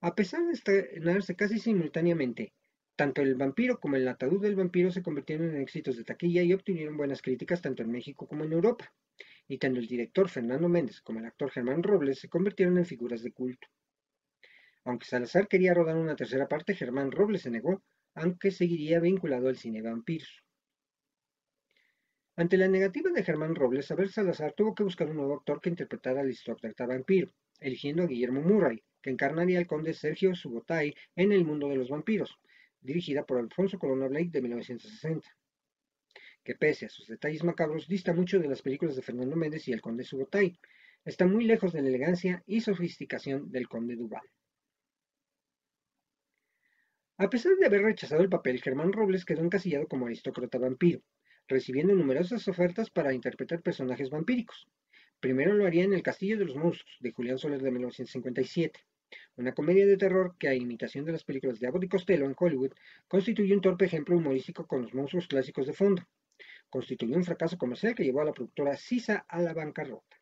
A 0.00 0.14
pesar 0.14 0.44
de 0.44 0.52
estrenarse 0.52 1.36
casi 1.36 1.58
simultáneamente 1.58 2.52
tanto 3.00 3.22
El 3.22 3.34
vampiro 3.34 3.80
como 3.80 3.96
El 3.96 4.06
ataúd 4.06 4.42
del 4.42 4.56
vampiro 4.56 4.90
se 4.90 5.02
convirtieron 5.02 5.48
en 5.48 5.62
éxitos 5.62 5.96
de 5.96 6.04
taquilla 6.04 6.42
y 6.42 6.52
obtuvieron 6.52 6.98
buenas 6.98 7.22
críticas 7.22 7.62
tanto 7.62 7.82
en 7.82 7.90
México 7.90 8.28
como 8.28 8.44
en 8.44 8.52
Europa. 8.52 8.92
Y 9.48 9.56
tanto 9.56 9.80
el 9.80 9.86
director 9.86 10.28
Fernando 10.28 10.68
Méndez 10.68 11.00
como 11.00 11.18
el 11.18 11.24
actor 11.24 11.50
Germán 11.50 11.82
Robles 11.82 12.20
se 12.20 12.28
convirtieron 12.28 12.76
en 12.76 12.84
figuras 12.84 13.22
de 13.22 13.32
culto. 13.32 13.68
Aunque 14.84 15.06
Salazar 15.06 15.48
quería 15.48 15.72
rodar 15.72 15.96
una 15.96 16.14
tercera 16.14 16.46
parte, 16.46 16.74
Germán 16.74 17.10
Robles 17.10 17.40
se 17.40 17.50
negó, 17.50 17.82
aunque 18.12 18.50
seguiría 18.50 19.00
vinculado 19.00 19.48
al 19.48 19.56
cine 19.56 19.80
vampiros. 19.80 20.44
Ante 22.36 22.58
la 22.58 22.68
negativa 22.68 23.10
de 23.12 23.24
Germán 23.24 23.54
Robles, 23.54 23.90
Abel 23.90 24.10
Salazar 24.10 24.52
tuvo 24.52 24.74
que 24.74 24.82
buscar 24.82 25.08
un 25.08 25.16
nuevo 25.16 25.36
actor 25.36 25.62
que 25.62 25.70
interpretara 25.70 26.20
al 26.20 26.26
aristócrata 26.26 26.84
vampiro, 26.84 27.32
eligiendo 27.60 28.02
a 28.02 28.06
Guillermo 28.06 28.42
Murray, 28.42 28.82
que 29.00 29.08
encarnaría 29.08 29.58
al 29.58 29.66
conde 29.66 29.94
Sergio 29.94 30.34
Subotay 30.34 30.94
en 31.16 31.32
El 31.32 31.46
mundo 31.46 31.66
de 31.70 31.76
los 31.76 31.88
vampiros, 31.88 32.38
dirigida 32.80 33.24
por 33.24 33.38
Alfonso 33.38 33.78
Corona 33.78 34.08
Blake 34.08 34.30
de 34.30 34.42
1960, 34.42 35.28
que 36.44 36.54
pese 36.54 36.86
a 36.86 36.88
sus 36.88 37.06
detalles 37.06 37.44
macabros 37.44 37.86
dista 37.86 38.12
mucho 38.12 38.38
de 38.38 38.48
las 38.48 38.62
películas 38.62 38.96
de 38.96 39.02
Fernando 39.02 39.36
Méndez 39.36 39.68
y 39.68 39.72
el 39.72 39.80
Conde 39.80 40.04
Subotay, 40.04 40.58
está 41.04 41.26
muy 41.26 41.44
lejos 41.44 41.72
de 41.72 41.82
la 41.82 41.88
elegancia 41.88 42.42
y 42.46 42.60
sofisticación 42.60 43.50
del 43.50 43.68
Conde 43.68 43.96
Duval. 43.96 44.22
A 47.18 47.28
pesar 47.28 47.52
de 47.56 47.66
haber 47.66 47.82
rechazado 47.82 48.22
el 48.22 48.30
papel, 48.30 48.62
Germán 48.62 48.92
Robles 48.92 49.26
quedó 49.26 49.42
encasillado 49.42 49.86
como 49.86 50.06
aristócrata 50.06 50.58
vampiro, 50.58 51.02
recibiendo 51.48 51.94
numerosas 51.94 52.48
ofertas 52.48 52.88
para 52.90 53.12
interpretar 53.12 53.60
personajes 53.60 54.08
vampíricos. 54.08 54.68
Primero 55.20 55.52
lo 55.52 55.66
haría 55.66 55.84
en 55.84 55.92
El 55.92 56.02
Castillo 56.02 56.38
de 56.38 56.46
los 56.46 56.56
Monstruos, 56.56 56.96
de 57.00 57.12
Julián 57.12 57.36
Soler 57.36 57.60
de 57.60 57.70
1957, 57.70 58.80
una 59.40 59.54
comedia 59.54 59.86
de 59.86 59.96
terror 59.96 60.36
que, 60.38 60.48
a 60.48 60.54
imitación 60.54 61.04
de 61.04 61.12
las 61.12 61.24
películas 61.24 61.58
de 61.58 61.66
Abbott 61.66 61.84
y 61.84 61.88
Costello 61.88 62.26
en 62.26 62.36
Hollywood, 62.38 62.72
constituye 63.08 63.54
un 63.54 63.62
torpe 63.62 63.86
ejemplo 63.86 64.16
humorístico 64.16 64.66
con 64.66 64.82
los 64.82 64.94
monstruos 64.94 65.26
clásicos 65.26 65.66
de 65.66 65.72
fondo. 65.72 66.06
Constituyó 66.68 67.16
un 67.16 67.24
fracaso 67.24 67.56
comercial 67.56 67.94
que 67.94 68.04
llevó 68.04 68.20
a 68.20 68.26
la 68.26 68.32
productora 68.32 68.76
Sisa 68.76 69.24
a 69.28 69.40
la 69.40 69.54
bancarrota. 69.54 70.20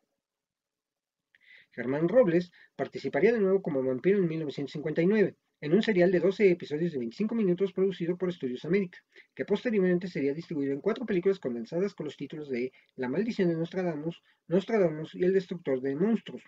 Germán 1.71 2.07
Robles 2.07 2.51
participaría 2.75 3.33
de 3.33 3.39
nuevo 3.39 3.61
como 3.61 3.83
vampiro 3.83 4.19
en 4.19 4.27
1959, 4.27 5.35
en 5.61 5.73
un 5.73 5.83
serial 5.83 6.11
de 6.11 6.19
12 6.21 6.49
episodios 6.51 6.93
de 6.93 6.99
25 6.99 7.35
minutos 7.35 7.73
producido 7.73 8.17
por 8.17 8.33
Studios 8.33 8.63
América, 8.63 8.99
que 9.35 9.45
posteriormente 9.45 10.07
sería 10.07 10.33
distribuido 10.33 10.73
en 10.73 10.81
cuatro 10.81 11.05
películas 11.05 11.39
condensadas 11.39 11.93
con 11.93 12.05
los 12.05 12.15
títulos 12.15 12.49
de 12.49 12.71
La 12.95 13.09
maldición 13.09 13.49
de 13.49 13.55
Nostradamus, 13.55 14.23
Nostradamus 14.47 15.13
y 15.13 15.23
El 15.23 15.33
destructor 15.33 15.81
de 15.81 15.95
monstruos, 15.95 16.43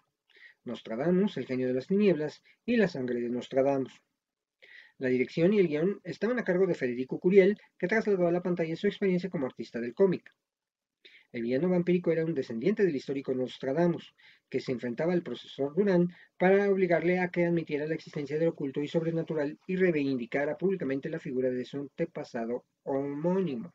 Nostradamus, 0.64 1.38
El 1.38 1.46
genio 1.46 1.68
de 1.68 1.74
las 1.74 1.88
tinieblas 1.88 2.44
y 2.66 2.78
La 2.78 2.88
sangre 2.88 3.20
de 3.20 3.30
Nostradamus. 3.30 4.02
La 4.98 5.10
dirección 5.10 5.54
y 5.54 5.60
el 5.60 5.68
guion 5.68 6.00
estaban 6.04 6.38
a 6.38 6.44
cargo 6.44 6.68
de 6.68 6.76
Federico 6.76 7.20
Curiel, 7.20 7.60
que 7.80 7.88
trasladó 7.88 8.28
a 8.28 8.32
la 8.32 8.44
pantalla 8.44 8.76
su 8.76 8.88
experiencia 8.88 9.30
como 9.30 9.48
artista 9.48 9.80
del 9.80 9.96
cómic. 9.96 10.32
El 11.32 11.44
villano 11.44 11.70
vampírico 11.70 12.12
era 12.12 12.26
un 12.26 12.34
descendiente 12.34 12.86
del 12.86 12.96
histórico 12.96 13.34
Nostradamus, 13.34 14.14
que 14.50 14.60
se 14.60 14.74
enfrentaba 14.74 15.14
al 15.14 15.24
profesor 15.24 15.74
Durán 15.74 16.14
para 16.38 16.70
obligarle 16.70 17.20
a 17.20 17.30
que 17.30 17.46
admitiera 17.46 17.88
la 17.88 17.96
existencia 17.96 18.38
del 18.38 18.50
oculto 18.50 18.82
y 18.82 18.88
sobrenatural 18.88 19.58
y 19.66 19.78
reivindicara 19.78 20.58
públicamente 20.58 21.10
la 21.10 21.20
figura 21.20 21.50
de 21.50 21.64
su 21.64 21.78
antepasado 21.78 22.66
homónimo. 22.84 23.74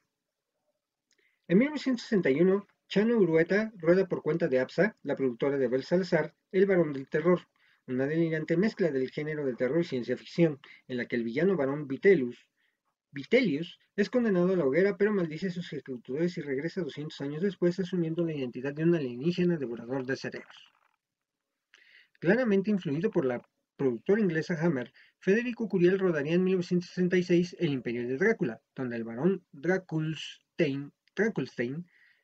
En 1.49 1.59
1961, 1.59 2.66
Chano 2.89 3.16
Urueta 3.18 3.72
rueda 3.78 4.07
por 4.07 4.22
cuenta 4.22 4.47
de 4.47 4.61
APSA, 4.61 4.97
la 5.03 5.16
productora 5.16 5.59
de 5.59 5.66
Abel 5.66 5.82
Salazar, 5.82 6.37
El 6.53 6.66
varón 6.66 6.93
del 6.93 7.09
terror, 7.09 7.41
una 7.89 8.07
delirante 8.07 8.57
mezcla 8.57 8.93
del 8.93 9.11
género 9.11 9.45
de 9.45 9.55
terror 9.55 9.80
y 9.80 9.84
ciencia 9.84 10.16
ficción, 10.16 10.61
en 10.87 10.99
la 10.99 11.07
que 11.07 11.16
el 11.16 11.24
villano 11.24 11.57
varón 11.57 11.89
Vitellius 11.89 12.47
es 13.97 14.09
condenado 14.09 14.53
a 14.53 14.57
la 14.57 14.64
hoguera, 14.64 14.97
pero 14.97 15.12
maldice 15.12 15.49
a 15.49 15.51
sus 15.51 15.72
ejecutores 15.72 16.39
y 16.39 16.43
regresa 16.43 16.82
200 16.82 17.20
años 17.22 17.43
después 17.43 17.76
asumiendo 17.80 18.24
la 18.24 18.34
identidad 18.34 18.72
de 18.72 18.84
un 18.84 18.95
alienígena 18.95 19.57
devorador 19.57 20.07
de 20.07 20.16
cerebros. 20.16 20.72
Claramente 22.20 22.70
influido 22.70 23.11
por 23.11 23.24
la 23.24 23.43
productora 23.76 24.20
inglesa 24.20 24.57
Hammer, 24.61 24.93
Federico 25.18 25.68
Curiel 25.68 25.99
rodaría 25.99 26.34
en 26.34 26.45
1966 26.45 27.57
El 27.59 27.70
Imperio 27.70 28.07
de 28.07 28.16
Drácula, 28.16 28.61
donde 28.76 28.95
el 28.97 29.03
barón 29.05 29.45
Draculstein, 29.51 30.93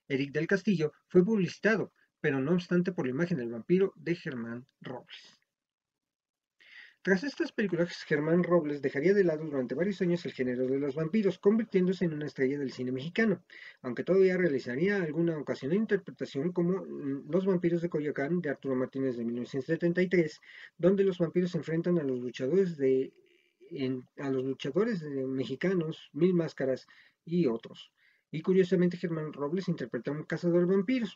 Eric 0.08 0.32
del 0.32 0.46
Castillo, 0.46 0.92
fue 1.08 1.24
publicitado, 1.24 1.92
pero 2.20 2.40
no 2.40 2.52
obstante 2.52 2.92
por 2.92 3.06
la 3.06 3.12
imagen 3.12 3.38
del 3.38 3.50
vampiro 3.50 3.92
de 3.96 4.14
Germán 4.14 4.66
Robles. 4.80 5.42
Tras 7.04 7.24
estas 7.24 7.50
películas, 7.50 8.04
Germán 8.04 8.44
Robles 8.44 8.80
dejaría 8.80 9.12
de 9.12 9.24
lado 9.24 9.44
durante 9.44 9.74
varios 9.74 10.00
años 10.02 10.24
el 10.24 10.32
género 10.32 10.68
de 10.68 10.78
los 10.78 10.94
vampiros, 10.94 11.36
convirtiéndose 11.40 12.04
en 12.04 12.12
una 12.12 12.26
estrella 12.26 12.60
del 12.60 12.70
cine 12.70 12.92
mexicano, 12.92 13.42
aunque 13.80 14.04
todavía 14.04 14.36
realizaría 14.36 15.02
alguna 15.02 15.36
ocasional 15.36 15.78
interpretación 15.78 16.52
como 16.52 16.84
mm, 16.84 17.28
Los 17.28 17.44
vampiros 17.44 17.82
de 17.82 17.88
Coyoacán 17.88 18.40
de 18.40 18.50
Arturo 18.50 18.76
Martínez 18.76 19.16
de 19.16 19.24
1973, 19.24 20.40
donde 20.78 21.02
los 21.02 21.18
vampiros 21.18 21.50
se 21.50 21.58
enfrentan 21.58 21.98
a 21.98 22.04
los 22.04 22.20
luchadores 22.20 22.76
de 22.76 23.12
a 24.18 24.28
los 24.30 24.44
luchadores 24.44 25.02
mexicanos, 25.02 26.10
Mil 26.12 26.34
Máscaras 26.34 26.86
y 27.24 27.46
otros. 27.46 27.90
Y 28.32 28.40
curiosamente 28.40 28.96
Germán 28.96 29.32
Robles 29.32 29.68
interpreta 29.68 30.10
un 30.10 30.24
cazador 30.24 30.66
de 30.66 30.74
vampiros. 30.74 31.14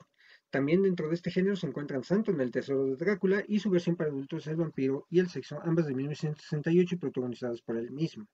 También 0.50 0.82
dentro 0.82 1.08
de 1.08 1.14
este 1.14 1.30
género 1.30 1.56
se 1.56 1.66
encuentran 1.66 2.04
Santo 2.04 2.30
en 2.30 2.40
El 2.40 2.52
Tesoro 2.52 2.84
de 2.84 2.96
Drácula 2.96 3.42
y 3.48 3.58
su 3.58 3.70
versión 3.70 3.96
para 3.96 4.10
adultos 4.10 4.46
El 4.46 4.56
Vampiro 4.56 5.06
y 5.10 5.18
el 5.18 5.28
Sexo, 5.28 5.58
ambas 5.64 5.86
de 5.86 5.94
1968 5.94 6.94
y 6.94 6.98
protagonizadas 6.98 7.62
por 7.62 7.78
él 7.78 7.90
mismo. 7.90 8.28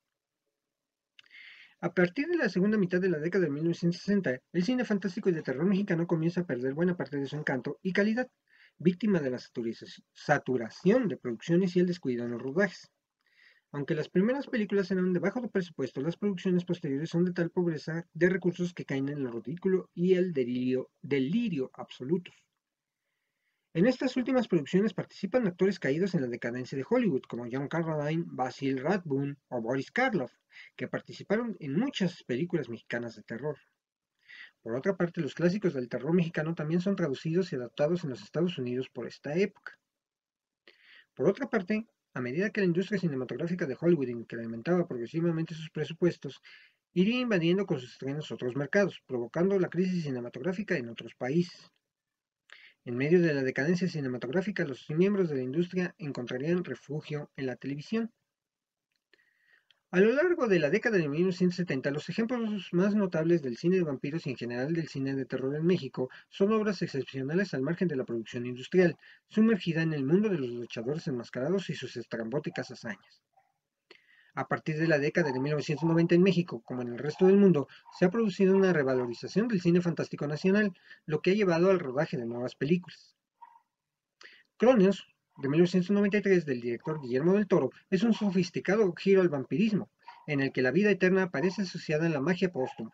A 1.80 1.92
partir 1.92 2.26
de 2.26 2.36
la 2.36 2.48
segunda 2.48 2.76
mitad 2.76 3.00
de 3.00 3.08
la 3.08 3.18
década 3.18 3.44
de 3.44 3.50
1960, 3.50 4.38
el 4.52 4.64
cine 4.64 4.84
fantástico 4.84 5.30
y 5.30 5.32
de 5.32 5.42
terror 5.42 5.64
mexicano 5.64 6.06
comienza 6.06 6.42
a 6.42 6.46
perder 6.46 6.74
buena 6.74 6.96
parte 6.96 7.16
de 7.16 7.26
su 7.26 7.36
encanto 7.36 7.78
y 7.82 7.92
calidad, 7.92 8.28
víctima 8.78 9.20
de 9.20 9.30
la 9.30 9.38
saturación 10.12 11.08
de 11.08 11.16
producciones 11.16 11.76
y 11.76 11.80
el 11.80 11.86
descuido 11.86 12.24
en 12.24 12.32
los 12.32 12.42
rodajes. 12.42 12.90
Aunque 13.74 13.94
las 13.94 14.10
primeras 14.10 14.46
películas 14.46 14.90
eran 14.90 15.14
de 15.14 15.18
bajo 15.18 15.48
presupuesto, 15.50 16.02
las 16.02 16.18
producciones 16.18 16.64
posteriores 16.66 17.08
son 17.08 17.24
de 17.24 17.32
tal 17.32 17.50
pobreza 17.50 18.06
de 18.12 18.28
recursos 18.28 18.74
que 18.74 18.84
caen 18.84 19.08
en 19.08 19.26
el 19.26 19.32
ridículo 19.32 19.88
y 19.94 20.12
el 20.12 20.34
delirio, 20.34 20.90
delirio 21.00 21.70
absolutos. 21.72 22.34
En 23.72 23.86
estas 23.86 24.14
últimas 24.18 24.46
producciones 24.46 24.92
participan 24.92 25.46
actores 25.46 25.78
caídos 25.78 26.14
en 26.14 26.20
la 26.20 26.26
decadencia 26.26 26.76
de 26.76 26.84
Hollywood, 26.86 27.22
como 27.22 27.46
John 27.50 27.68
Carradine, 27.68 28.24
Basil 28.26 28.78
Rathbone 28.78 29.36
o 29.48 29.62
Boris 29.62 29.90
Karloff, 29.90 30.34
que 30.76 30.88
participaron 30.88 31.56
en 31.58 31.78
muchas 31.78 32.22
películas 32.24 32.68
mexicanas 32.68 33.16
de 33.16 33.22
terror. 33.22 33.56
Por 34.60 34.76
otra 34.76 34.98
parte, 34.98 35.22
los 35.22 35.34
clásicos 35.34 35.72
del 35.72 35.88
terror 35.88 36.12
mexicano 36.12 36.54
también 36.54 36.82
son 36.82 36.94
traducidos 36.94 37.50
y 37.50 37.56
adaptados 37.56 38.04
en 38.04 38.10
los 38.10 38.22
Estados 38.22 38.58
Unidos 38.58 38.90
por 38.90 39.06
esta 39.06 39.34
época. 39.34 39.78
Por 41.14 41.30
otra 41.30 41.48
parte, 41.48 41.86
a 42.14 42.20
medida 42.20 42.50
que 42.50 42.60
la 42.60 42.66
industria 42.66 43.00
cinematográfica 43.00 43.66
de 43.66 43.76
Hollywood 43.80 44.08
incrementaba 44.08 44.86
progresivamente 44.86 45.54
sus 45.54 45.70
presupuestos, 45.70 46.40
iría 46.92 47.20
invadiendo 47.20 47.66
con 47.66 47.80
sus 47.80 47.92
estrenos 47.92 48.30
otros 48.30 48.54
mercados, 48.54 49.02
provocando 49.06 49.58
la 49.58 49.68
crisis 49.68 50.04
cinematográfica 50.04 50.76
en 50.76 50.90
otros 50.90 51.14
países. 51.14 51.70
En 52.84 52.96
medio 52.96 53.22
de 53.22 53.32
la 53.32 53.42
decadencia 53.42 53.88
cinematográfica, 53.88 54.64
los 54.64 54.90
miembros 54.90 55.28
de 55.28 55.36
la 55.36 55.42
industria 55.42 55.94
encontrarían 55.98 56.64
refugio 56.64 57.30
en 57.36 57.46
la 57.46 57.56
televisión. 57.56 58.12
A 59.94 60.00
lo 60.00 60.10
largo 60.10 60.48
de 60.48 60.58
la 60.58 60.70
década 60.70 60.96
de 60.96 61.06
1970, 61.06 61.90
los 61.90 62.08
ejemplos 62.08 62.70
más 62.72 62.94
notables 62.94 63.42
del 63.42 63.58
cine 63.58 63.76
de 63.76 63.82
vampiros 63.82 64.26
y 64.26 64.30
en 64.30 64.38
general 64.38 64.72
del 64.72 64.88
cine 64.88 65.14
de 65.14 65.26
terror 65.26 65.54
en 65.54 65.66
México 65.66 66.08
son 66.30 66.50
obras 66.54 66.80
excepcionales 66.80 67.52
al 67.52 67.60
margen 67.60 67.88
de 67.88 67.96
la 67.96 68.04
producción 68.04 68.46
industrial, 68.46 68.96
sumergida 69.28 69.82
en 69.82 69.92
el 69.92 70.02
mundo 70.02 70.30
de 70.30 70.38
los 70.38 70.48
luchadores 70.48 71.06
enmascarados 71.08 71.68
y 71.68 71.74
sus 71.74 71.94
estrambóticas 71.98 72.70
hazañas. 72.70 73.20
A 74.34 74.48
partir 74.48 74.78
de 74.78 74.88
la 74.88 74.98
década 74.98 75.30
de 75.30 75.38
1990 75.38 76.14
en 76.14 76.22
México, 76.22 76.62
como 76.64 76.80
en 76.80 76.88
el 76.88 76.98
resto 76.98 77.26
del 77.26 77.36
mundo, 77.36 77.68
se 77.98 78.06
ha 78.06 78.10
producido 78.10 78.56
una 78.56 78.72
revalorización 78.72 79.46
del 79.46 79.60
cine 79.60 79.82
fantástico 79.82 80.26
nacional, 80.26 80.72
lo 81.04 81.20
que 81.20 81.32
ha 81.32 81.34
llevado 81.34 81.70
al 81.70 81.80
rodaje 81.80 82.16
de 82.16 82.24
nuevas 82.24 82.54
películas. 82.54 83.14
Cronios, 84.56 85.06
de 85.38 85.48
1993 85.48 86.44
del 86.44 86.60
director 86.60 87.00
Guillermo 87.00 87.34
del 87.34 87.46
Toro 87.46 87.70
es 87.90 88.02
un 88.02 88.12
sofisticado 88.12 88.92
giro 88.94 89.22
al 89.22 89.28
vampirismo, 89.28 89.88
en 90.26 90.40
el 90.40 90.52
que 90.52 90.62
la 90.62 90.70
vida 90.70 90.90
eterna 90.90 91.24
aparece 91.24 91.62
asociada 91.62 92.06
a 92.06 92.10
la 92.10 92.20
magia 92.20 92.52
póstuma. 92.52 92.92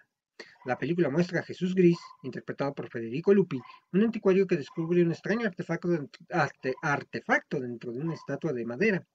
La 0.64 0.78
película 0.78 1.10
muestra 1.10 1.40
a 1.40 1.42
Jesús 1.42 1.74
Gris, 1.74 1.98
interpretado 2.22 2.74
por 2.74 2.90
Federico 2.90 3.34
Lupi, 3.34 3.60
un 3.92 4.02
anticuario 4.02 4.46
que 4.46 4.56
descubre 4.56 5.02
un 5.02 5.10
extraño 5.10 5.46
artefacto, 5.46 5.88
artefacto 6.82 7.60
dentro 7.60 7.92
de 7.92 8.00
una 8.00 8.14
estatua 8.14 8.52
de 8.52 8.64
madera. 8.64 9.06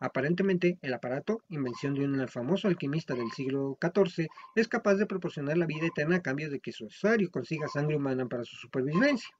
Aparentemente, 0.00 0.78
el 0.82 0.94
aparato, 0.94 1.44
invención 1.48 1.94
de 1.94 2.04
un 2.04 2.28
famoso 2.28 2.66
alquimista 2.66 3.14
del 3.14 3.30
siglo 3.30 3.78
XIV, 3.80 4.28
es 4.54 4.68
capaz 4.68 4.94
de 4.94 5.06
proporcionar 5.06 5.58
la 5.58 5.66
vida 5.66 5.86
eterna 5.86 6.16
a 6.16 6.22
cambio 6.22 6.50
de 6.50 6.60
que 6.60 6.72
su 6.72 6.86
usuario 6.86 7.30
consiga 7.30 7.68
sangre 7.68 7.96
humana 7.96 8.26
para 8.26 8.44
su 8.44 8.56
supervivencia. 8.56 9.30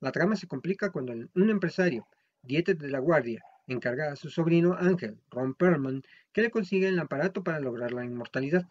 La 0.00 0.10
trama 0.10 0.36
se 0.36 0.48
complica 0.48 0.90
cuando 0.90 1.12
un 1.12 1.50
empresario, 1.50 2.06
Dieter 2.42 2.76
de 2.76 2.88
la 2.88 2.98
Guardia 2.98 3.42
encarga 3.68 4.12
a 4.12 4.16
su 4.16 4.28
sobrino 4.28 4.74
Ángel, 4.74 5.18
Ron 5.30 5.54
Perlman, 5.54 6.02
que 6.32 6.42
le 6.42 6.50
consiga 6.50 6.88
el 6.88 6.98
aparato 6.98 7.44
para 7.44 7.60
lograr 7.60 7.92
la 7.92 8.04
inmortalidad. 8.04 8.66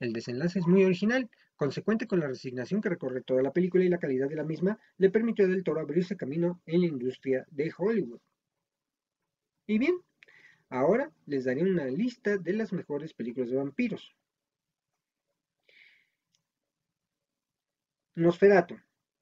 El 0.00 0.12
desenlace 0.12 0.58
es 0.58 0.66
muy 0.66 0.84
original, 0.84 1.30
consecuente 1.54 2.06
con 2.06 2.20
la 2.20 2.26
resignación 2.26 2.80
que 2.80 2.88
recorre 2.88 3.22
toda 3.22 3.42
la 3.42 3.52
película 3.52 3.84
y 3.84 3.88
la 3.88 3.98
calidad 3.98 4.28
de 4.28 4.36
la 4.36 4.44
misma, 4.44 4.78
le 4.98 5.10
permitió 5.10 5.44
a 5.44 5.48
Del 5.48 5.64
Toro 5.64 5.80
abrirse 5.80 6.16
camino 6.16 6.60
en 6.66 6.80
la 6.80 6.86
industria 6.86 7.46
de 7.50 7.72
Hollywood. 7.76 8.20
Y 9.66 9.78
bien, 9.78 9.96
ahora 10.68 11.10
les 11.26 11.44
daré 11.44 11.62
una 11.62 11.86
lista 11.86 12.38
de 12.38 12.52
las 12.52 12.72
mejores 12.72 13.14
películas 13.14 13.50
de 13.50 13.56
vampiros. 13.56 14.14
Nosferatu, 18.14 18.78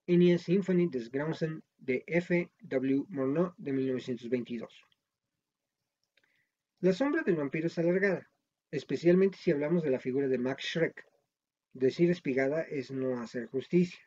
Enya 0.07 0.39
Symphony 0.39 0.89
des 0.89 1.11
Grausen 1.11 1.63
de 1.85 2.03
F. 2.07 2.51
W. 2.61 3.05
Murnau 3.09 3.53
de 3.59 3.73
1922. 3.73 4.73
La 6.81 6.93
sombra 6.93 7.23
del 7.23 7.37
vampiro 7.37 7.67
es 7.67 7.79
alargada, 7.79 8.31
especialmente 8.71 9.39
si 9.39 9.51
hablamos 9.51 9.83
de 9.83 9.91
la 9.91 10.01
figura 10.01 10.29
de 10.29 10.39
Max 10.39 10.65
Schreck. 10.65 11.05
Decir 11.75 12.11
espigada 12.11 12.63
es 12.63 12.91
no 12.91 13.21
hacer 13.21 13.47
justicia, 13.47 14.01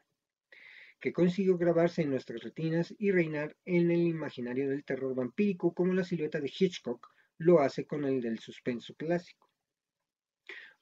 que 1.00 1.14
consiguió 1.14 1.58
grabarse 1.58 2.02
en 2.02 2.10
nuestras 2.10 2.42
retinas 2.42 2.96
y 2.98 3.12
reinar 3.12 3.56
en 3.66 3.92
el 3.92 4.02
imaginario 4.08 4.70
del 4.70 4.84
terror 4.84 5.14
vampírico 5.14 5.74
como 5.74 5.94
la 5.94 6.04
silueta 6.04 6.40
de 6.40 6.52
Hitchcock 6.58 7.08
lo 7.38 7.60
hace 7.60 7.86
con 7.86 8.06
el 8.06 8.22
del 8.22 8.40
suspenso 8.40 8.96
clásico. 8.96 9.48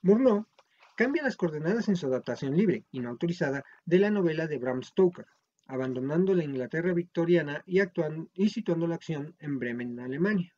Murnau 0.02 0.48
cambia 0.96 1.24
las 1.24 1.36
coordenadas 1.36 1.90
en 1.90 1.98
su 1.98 2.08
adaptación 2.08 2.56
libre 2.56 2.86
y 2.92 3.02
no 3.02 3.10
autorizada 3.10 3.66
de 3.84 4.00
la 4.00 4.12
novela 4.12 4.48
de 4.48 4.60
Bram 4.60 4.82
Stoker, 4.82 5.26
abandonando 5.68 6.34
la 6.34 6.44
Inglaterra 6.44 6.94
victoriana 6.94 7.64
y, 7.66 8.50
situando 8.50 8.88
la 8.88 8.96
acción 8.96 9.36
en 9.40 9.60
Bremen, 9.60 10.00
Alemania. 10.00 10.56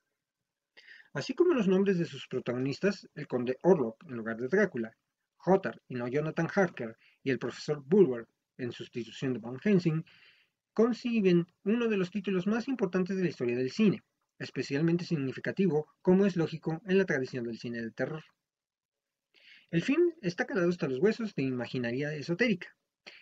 Así 1.13 1.33
como 1.33 1.53
los 1.53 1.67
nombres 1.67 1.97
de 1.97 2.05
sus 2.05 2.27
protagonistas, 2.27 3.09
el 3.15 3.27
conde 3.27 3.57
Orlok 3.63 4.03
en 4.03 4.17
lugar 4.17 4.37
de 4.37 4.47
Drácula, 4.47 4.95
Hotar 5.45 5.81
y 5.87 5.95
no 5.95 6.07
Jonathan 6.07 6.49
Harker, 6.53 6.97
y 7.23 7.31
el 7.31 7.39
profesor 7.39 7.83
Bulwer 7.85 8.27
en 8.57 8.71
sustitución 8.71 9.33
de 9.33 9.39
Van 9.39 9.59
Helsing, 9.59 10.03
conciben 10.73 11.47
uno 11.63 11.87
de 11.87 11.97
los 11.97 12.11
títulos 12.11 12.45
más 12.45 12.67
importantes 12.67 13.15
de 13.15 13.23
la 13.23 13.29
historia 13.29 13.57
del 13.57 13.71
cine, 13.71 14.03
especialmente 14.37 15.05
significativo, 15.05 15.87
como 16.01 16.25
es 16.25 16.35
lógico 16.35 16.81
en 16.85 16.97
la 16.97 17.05
tradición 17.05 17.45
del 17.45 17.57
cine 17.57 17.81
de 17.81 17.91
terror. 17.91 18.23
El 19.71 19.81
film 19.81 20.13
está 20.21 20.45
calado 20.45 20.69
hasta 20.69 20.87
los 20.87 20.99
huesos 20.99 21.33
de 21.33 21.43
imaginaria 21.43 22.13
esotérica, 22.13 22.76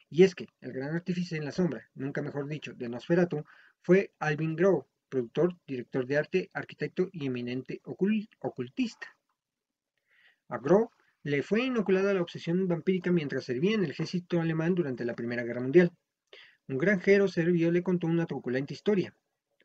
y 0.10 0.24
es 0.24 0.36
que 0.36 0.48
el 0.62 0.74
gran 0.74 0.96
artífice 0.96 1.38
en 1.38 1.46
la 1.46 1.52
sombra, 1.52 1.90
nunca 1.94 2.22
mejor 2.22 2.48
dicho, 2.48 2.74
de 2.74 2.90
Nosferatu, 2.90 3.44
fue 3.82 4.14
Alvin 4.20 4.56
Grove, 4.56 4.86
productor, 5.10 5.58
director 5.68 6.06
de 6.06 6.18
arte, 6.18 6.50
arquitecto 6.54 7.10
y 7.12 7.28
eminente 7.28 7.82
ocultista. 7.84 9.08
A 10.50 10.58
Grove 10.58 10.90
le 11.24 11.44
fue 11.44 11.64
inoculada 11.64 12.14
la 12.14 12.22
obsesión 12.22 12.68
vampírica 12.68 13.12
mientras 13.12 13.46
servía 13.46 13.76
en 13.76 13.84
el 13.84 13.92
ejército 13.92 14.40
alemán 14.40 14.76
durante 14.76 15.06
la 15.06 15.16
Primera 15.16 15.44
Guerra 15.44 15.62
Mundial. 15.62 15.92
Un 16.68 16.78
granjero 16.78 17.28
serbio 17.28 17.72
le 17.72 17.84
contó 17.84 18.08
una 18.08 18.26
truculenta 18.26 18.74
historia, 18.74 19.16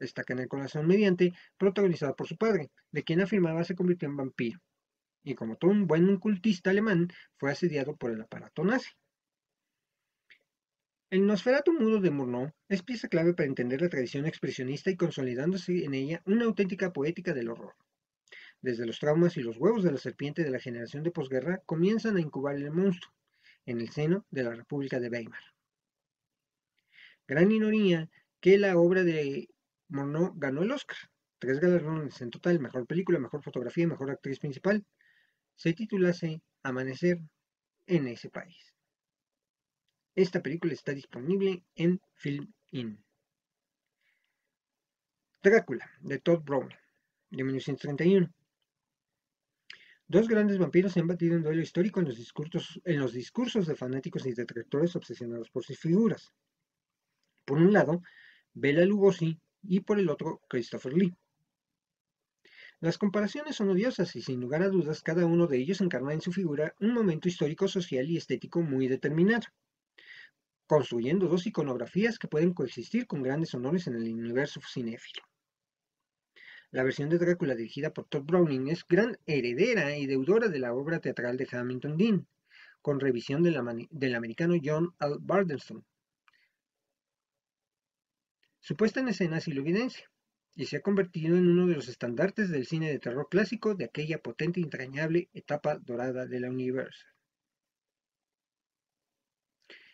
Destaca 0.00 0.32
en 0.32 0.38
el 0.38 0.48
corazón 0.48 0.86
mediante, 0.86 1.34
protagonizada 1.58 2.14
por 2.14 2.26
su 2.26 2.38
padre, 2.38 2.70
de 2.90 3.04
quien 3.04 3.20
afirmaba 3.20 3.64
se 3.64 3.74
convirtió 3.74 4.08
en 4.08 4.16
vampiro. 4.16 4.58
Y 5.22 5.34
como 5.34 5.56
todo 5.56 5.70
un 5.70 5.86
buen 5.86 6.16
cultista 6.16 6.70
alemán, 6.70 7.08
fue 7.36 7.50
asediado 7.52 7.94
por 7.96 8.10
el 8.10 8.22
aparato 8.22 8.64
nazi. 8.64 8.88
El 11.10 11.26
Nosferatu 11.26 11.72
mudo 11.72 12.00
de 12.00 12.12
Murnau 12.12 12.52
es 12.68 12.84
pieza 12.84 13.08
clave 13.08 13.34
para 13.34 13.48
entender 13.48 13.82
la 13.82 13.88
tradición 13.88 14.26
expresionista 14.26 14.92
y 14.92 14.96
consolidándose 14.96 15.84
en 15.84 15.94
ella 15.94 16.22
una 16.24 16.44
auténtica 16.44 16.92
poética 16.92 17.34
del 17.34 17.48
horror. 17.50 17.74
Desde 18.62 18.86
los 18.86 19.00
traumas 19.00 19.36
y 19.36 19.42
los 19.42 19.56
huevos 19.56 19.82
de 19.82 19.90
la 19.90 19.98
serpiente 19.98 20.44
de 20.44 20.52
la 20.52 20.60
generación 20.60 21.02
de 21.02 21.10
posguerra 21.10 21.62
comienzan 21.66 22.16
a 22.16 22.20
incubar 22.20 22.54
el 22.54 22.70
monstruo 22.70 23.12
en 23.66 23.80
el 23.80 23.90
seno 23.90 24.24
de 24.30 24.44
la 24.44 24.54
República 24.54 25.00
de 25.00 25.08
Weimar. 25.08 25.42
Gran 27.26 27.50
ironía 27.50 28.08
que 28.38 28.56
la 28.56 28.78
obra 28.78 29.02
de 29.02 29.48
Mono 29.88 30.32
ganó 30.36 30.62
el 30.62 30.70
Oscar. 30.70 30.98
Tres 31.40 31.58
galardones 31.58 32.20
en 32.20 32.30
total, 32.30 32.60
mejor 32.60 32.86
película, 32.86 33.18
mejor 33.18 33.42
fotografía 33.42 33.82
y 33.82 33.88
mejor 33.88 34.12
actriz 34.12 34.38
principal. 34.38 34.84
Se 35.56 35.72
titulase 35.72 36.40
Amanecer 36.62 37.18
en 37.88 38.06
ese 38.06 38.30
país. 38.30 38.69
Esta 40.16 40.42
película 40.42 40.72
está 40.72 40.92
disponible 40.92 41.62
en 41.76 42.00
Film 42.14 42.52
In. 42.72 43.04
Drácula, 45.42 45.88
de 46.00 46.18
Todd 46.18 46.42
Brown, 46.42 46.68
de 47.30 47.44
1931. 47.44 48.32
Dos 50.08 50.26
grandes 50.26 50.58
vampiros 50.58 50.92
se 50.92 51.00
han 51.00 51.06
batido 51.06 51.36
en 51.36 51.44
duelo 51.44 51.62
histórico 51.62 52.00
en 52.00 52.06
los, 52.06 52.16
discursos, 52.16 52.80
en 52.84 52.98
los 52.98 53.12
discursos 53.12 53.68
de 53.68 53.76
fanáticos 53.76 54.26
y 54.26 54.34
detractores 54.34 54.96
obsesionados 54.96 55.48
por 55.50 55.64
sus 55.64 55.78
figuras. 55.78 56.34
Por 57.44 57.58
un 57.58 57.72
lado, 57.72 58.02
Bela 58.52 58.84
Lugosi 58.84 59.38
y 59.62 59.80
por 59.80 60.00
el 60.00 60.10
otro 60.10 60.42
Christopher 60.48 60.92
Lee. 60.92 61.16
Las 62.80 62.98
comparaciones 62.98 63.54
son 63.54 63.68
odiosas 63.68 64.16
y 64.16 64.22
sin 64.22 64.40
lugar 64.40 64.62
a 64.62 64.68
dudas 64.68 65.02
cada 65.02 65.24
uno 65.24 65.46
de 65.46 65.58
ellos 65.58 65.80
encarna 65.80 66.12
en 66.12 66.20
su 66.20 66.32
figura 66.32 66.74
un 66.80 66.94
momento 66.94 67.28
histórico, 67.28 67.68
social 67.68 68.10
y 68.10 68.16
estético 68.16 68.62
muy 68.62 68.88
determinado, 68.88 69.46
construyendo 70.70 71.26
dos 71.26 71.48
iconografías 71.48 72.16
que 72.16 72.28
pueden 72.28 72.54
coexistir 72.54 73.08
con 73.08 73.24
grandes 73.24 73.52
honores 73.54 73.88
en 73.88 73.96
el 73.96 74.04
universo 74.04 74.60
cinéfilo. 74.72 75.24
La 76.70 76.84
versión 76.84 77.08
de 77.08 77.18
Drácula 77.18 77.56
dirigida 77.56 77.92
por 77.92 78.04
Todd 78.04 78.22
Browning 78.22 78.68
es 78.68 78.86
gran 78.86 79.18
heredera 79.26 79.96
y 79.96 80.06
deudora 80.06 80.46
de 80.46 80.60
la 80.60 80.72
obra 80.72 81.00
teatral 81.00 81.36
de 81.36 81.48
Hamilton 81.50 81.96
Dean, 81.96 82.28
con 82.82 83.00
revisión 83.00 83.42
del 83.42 84.14
americano 84.14 84.54
John 84.62 84.94
L. 85.00 85.16
Bardenstone, 85.18 85.82
su 88.60 88.76
puesta 88.76 89.00
en 89.00 89.08
escena 89.08 89.38
así 89.38 89.50
lo 89.50 89.62
evidencia, 89.62 90.08
y 90.54 90.66
se 90.66 90.76
ha 90.76 90.82
convertido 90.82 91.36
en 91.36 91.48
uno 91.48 91.66
de 91.66 91.74
los 91.74 91.88
estandartes 91.88 92.48
del 92.48 92.64
cine 92.64 92.92
de 92.92 93.00
terror 93.00 93.26
clásico 93.28 93.74
de 93.74 93.86
aquella 93.86 94.22
potente 94.22 94.60
e 94.60 94.62
entrañable 94.62 95.30
etapa 95.32 95.78
dorada 95.78 96.26
de 96.26 96.38
la 96.38 96.48
Universal. 96.48 97.10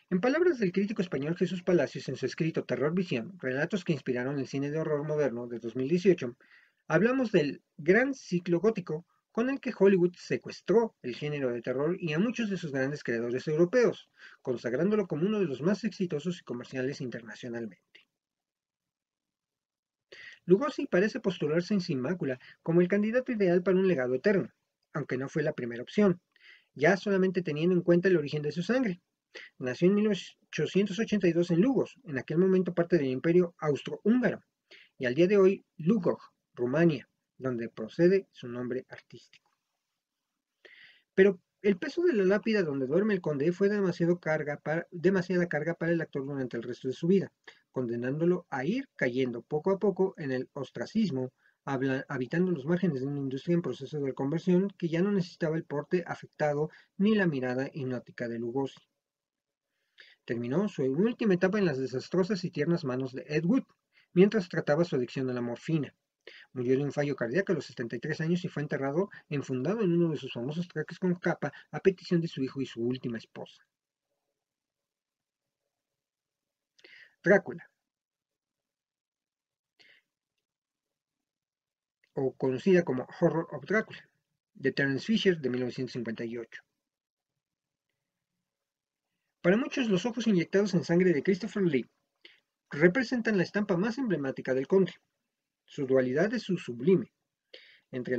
En 0.09 0.21
palabras 0.21 0.57
del 0.57 0.71
crítico 0.71 1.01
español 1.01 1.35
Jesús 1.35 1.63
Palacios 1.63 2.07
en 2.07 2.15
su 2.15 2.25
escrito 2.25 2.63
Terror 2.63 2.93
Visión, 2.93 3.37
relatos 3.39 3.83
que 3.83 3.91
inspiraron 3.91 4.39
el 4.39 4.47
cine 4.47 4.71
de 4.71 4.79
horror 4.79 5.05
moderno 5.05 5.47
de 5.47 5.59
2018, 5.59 6.37
hablamos 6.87 7.33
del 7.33 7.61
gran 7.75 8.13
ciclo 8.13 8.61
gótico 8.61 9.05
con 9.33 9.49
el 9.49 9.59
que 9.59 9.73
Hollywood 9.77 10.13
secuestró 10.17 10.95
el 11.01 11.13
género 11.13 11.51
de 11.51 11.61
terror 11.61 11.97
y 11.99 12.13
a 12.13 12.19
muchos 12.19 12.49
de 12.49 12.55
sus 12.55 12.71
grandes 12.71 13.03
creadores 13.03 13.49
europeos, 13.49 14.09
consagrándolo 14.41 15.07
como 15.07 15.27
uno 15.27 15.39
de 15.39 15.45
los 15.45 15.61
más 15.61 15.83
exitosos 15.83 16.39
y 16.39 16.43
comerciales 16.45 17.01
internacionalmente. 17.01 18.07
Lugosi 20.45 20.85
parece 20.85 21.19
postularse 21.19 21.73
en 21.73 21.81
sin 21.81 21.99
mácula 21.99 22.39
como 22.63 22.79
el 22.79 22.87
candidato 22.87 23.33
ideal 23.33 23.61
para 23.61 23.77
un 23.77 23.89
legado 23.89 24.15
eterno, 24.15 24.53
aunque 24.93 25.17
no 25.17 25.27
fue 25.27 25.43
la 25.43 25.51
primera 25.51 25.83
opción, 25.83 26.21
ya 26.75 26.95
solamente 26.95 27.41
teniendo 27.41 27.75
en 27.75 27.81
cuenta 27.81 28.07
el 28.07 28.15
origen 28.15 28.41
de 28.41 28.53
su 28.53 28.63
sangre. 28.63 29.01
Nació 29.59 29.87
en 29.87 29.95
1882 29.95 31.51
en 31.51 31.61
Lugos, 31.61 31.95
en 32.03 32.17
aquel 32.17 32.37
momento 32.37 32.73
parte 32.73 32.97
del 32.97 33.07
imperio 33.07 33.55
austrohúngaro, 33.59 34.41
y 34.97 35.05
al 35.05 35.13
día 35.13 35.27
de 35.27 35.37
hoy 35.37 35.65
Lugoj, 35.77 36.19
Rumania, 36.53 37.07
donde 37.37 37.69
procede 37.69 38.27
su 38.31 38.47
nombre 38.47 38.85
artístico. 38.89 39.51
Pero 41.13 41.39
el 41.61 41.77
peso 41.77 42.03
de 42.03 42.13
la 42.13 42.23
lápida 42.23 42.63
donde 42.63 42.87
duerme 42.87 43.13
el 43.13 43.21
conde 43.21 43.51
fue 43.51 43.69
demasiado 43.69 44.19
carga 44.19 44.57
para, 44.57 44.87
demasiada 44.91 45.47
carga 45.47 45.73
para 45.73 45.91
el 45.91 46.01
actor 46.01 46.25
durante 46.25 46.57
el 46.57 46.63
resto 46.63 46.87
de 46.87 46.93
su 46.93 47.07
vida, 47.07 47.31
condenándolo 47.71 48.45
a 48.49 48.65
ir 48.65 48.87
cayendo 48.95 49.41
poco 49.41 49.71
a 49.71 49.79
poco 49.79 50.13
en 50.17 50.31
el 50.31 50.49
ostracismo, 50.53 51.31
habitando 51.65 52.51
los 52.51 52.65
márgenes 52.65 53.01
de 53.01 53.07
una 53.07 53.19
industria 53.19 53.55
en 53.55 53.61
proceso 53.61 53.99
de 53.99 54.13
conversión 54.13 54.69
que 54.77 54.87
ya 54.87 55.01
no 55.01 55.11
necesitaba 55.11 55.57
el 55.57 55.65
porte 55.65 56.03
afectado 56.07 56.69
ni 56.97 57.13
la 57.13 57.27
mirada 57.27 57.69
hipnótica 57.73 58.29
de 58.29 58.39
Lugosi. 58.39 58.79
Terminó 60.27 60.67
su 60.67 60.83
última 60.83 61.35
etapa 61.35 61.57
en 61.57 61.63
las 61.63 61.77
desastrosas 61.77 62.43
y 62.43 62.51
tiernas 62.51 62.83
manos 62.83 63.13
de 63.13 63.23
Ed 63.29 63.45
Wood, 63.45 63.63
mientras 64.11 64.49
trataba 64.49 64.83
su 64.83 64.97
adicción 64.97 65.29
a 65.29 65.33
la 65.33 65.39
morfina. 65.39 65.95
Murió 66.51 66.75
de 66.75 66.83
un 66.83 66.91
fallo 66.91 67.15
cardíaco 67.15 67.53
a 67.53 67.55
los 67.55 67.65
73 67.67 68.19
años 68.19 68.43
y 68.43 68.49
fue 68.49 68.61
enterrado 68.61 69.09
enfundado 69.29 69.81
en 69.83 69.93
uno 69.93 70.09
de 70.09 70.17
sus 70.17 70.33
famosos 70.33 70.67
trajes 70.67 70.99
con 70.99 71.15
capa 71.15 71.53
a 71.71 71.79
petición 71.79 72.19
de 72.19 72.27
su 72.27 72.43
hijo 72.43 72.59
y 72.59 72.65
su 72.65 72.81
última 72.81 73.17
esposa. 73.17 73.65
Drácula. 77.23 77.69
o 82.15 82.35
conocida 82.35 82.83
como 82.83 83.07
Horror 83.21 83.47
of 83.51 83.63
Drácula, 83.65 84.09
de 84.55 84.73
Terence 84.73 85.05
Fisher 85.05 85.39
de 85.39 85.49
1958. 85.49 86.66
Para 89.47 89.55
muchos, 89.55 89.87
los 89.87 90.05
ojos 90.05 90.27
inyectados 90.27 90.73
en 90.73 90.83
sangre 90.83 91.13
de 91.13 91.23
Christopher 91.23 91.63
Lee 91.63 91.89
representan 92.69 93.37
la 93.37 93.43
estampa 93.43 93.77
más 93.77 93.97
emblemática 93.97 94.53
del 94.53 94.67
conde. 94.67 94.91
Su 95.63 95.87
dualidad 95.87 96.33
es 96.33 96.43
su 96.43 96.57
sublime, 96.57 97.13
entre, 97.89 98.17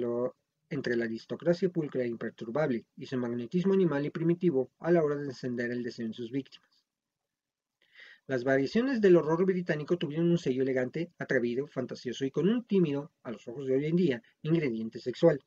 entre 0.71 0.97
la 0.97 1.05
aristocracia 1.05 1.69
pulcra 1.69 2.03
e 2.03 2.09
imperturbable 2.09 2.87
y 2.97 3.05
su 3.05 3.19
magnetismo 3.19 3.75
animal 3.75 4.07
y 4.07 4.11
primitivo 4.11 4.71
a 4.79 4.91
la 4.91 5.05
hora 5.05 5.17
de 5.17 5.27
encender 5.27 5.71
el 5.71 5.83
deseo 5.83 6.07
en 6.07 6.15
sus 6.15 6.31
víctimas. 6.31 6.87
Las 8.27 8.43
variaciones 8.43 9.03
del 9.03 9.17
horror 9.17 9.45
británico 9.45 9.99
tuvieron 9.99 10.31
un 10.31 10.39
sello 10.39 10.63
elegante, 10.63 11.13
atrevido, 11.19 11.67
fantasioso 11.67 12.25
y 12.25 12.31
con 12.31 12.49
un 12.49 12.65
tímido, 12.65 13.13
a 13.23 13.33
los 13.33 13.47
ojos 13.49 13.67
de 13.67 13.75
hoy 13.75 13.85
en 13.85 13.97
día, 13.97 14.23
ingrediente 14.41 14.99
sexual, 14.99 15.45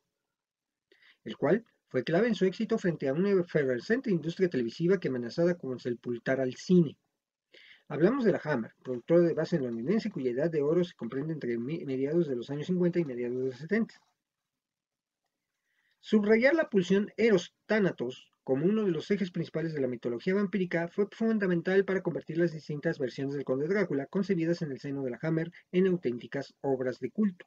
el 1.24 1.36
cual 1.36 1.64
fue 1.92 2.04
clave 2.04 2.26
en 2.26 2.34
su 2.34 2.46
éxito 2.46 2.78
frente 2.78 3.06
a 3.06 3.12
una 3.12 3.32
efervescente 3.32 4.10
industria 4.10 4.48
televisiva 4.48 4.98
que 4.98 5.08
amenazaba 5.08 5.58
con 5.58 5.78
sepultar 5.78 6.40
al 6.40 6.54
cine. 6.54 6.96
Hablamos 7.86 8.24
de 8.24 8.32
la 8.32 8.40
Hammer, 8.42 8.72
productora 8.82 9.20
de 9.20 9.34
base 9.34 9.60
londinense 9.60 10.10
cuya 10.10 10.30
edad 10.30 10.50
de 10.50 10.62
oro 10.62 10.82
se 10.84 10.94
comprende 10.94 11.34
entre 11.34 11.58
mediados 11.58 12.28
de 12.28 12.36
los 12.36 12.48
años 12.48 12.68
50 12.68 12.98
y 12.98 13.04
mediados 13.04 13.36
de 13.36 13.44
los 13.44 13.56
70. 13.56 13.94
Subrayar 16.00 16.54
la 16.54 16.70
pulsión 16.70 17.12
Eros-Thanatos 17.18 18.26
como 18.42 18.64
uno 18.64 18.84
de 18.84 18.90
los 18.90 19.10
ejes 19.10 19.30
principales 19.30 19.74
de 19.74 19.82
la 19.82 19.86
mitología 19.86 20.34
vampírica, 20.34 20.88
fue 20.88 21.06
fundamental 21.12 21.84
para 21.84 22.02
convertir 22.02 22.38
las 22.38 22.52
distintas 22.52 22.98
versiones 22.98 23.34
del 23.34 23.44
Conde 23.44 23.68
Drácula 23.68 24.06
concebidas 24.06 24.62
en 24.62 24.72
el 24.72 24.80
seno 24.80 25.02
de 25.02 25.10
la 25.10 25.18
Hammer 25.20 25.52
en 25.72 25.88
auténticas 25.88 26.54
obras 26.62 27.00
de 27.00 27.10
culto. 27.10 27.46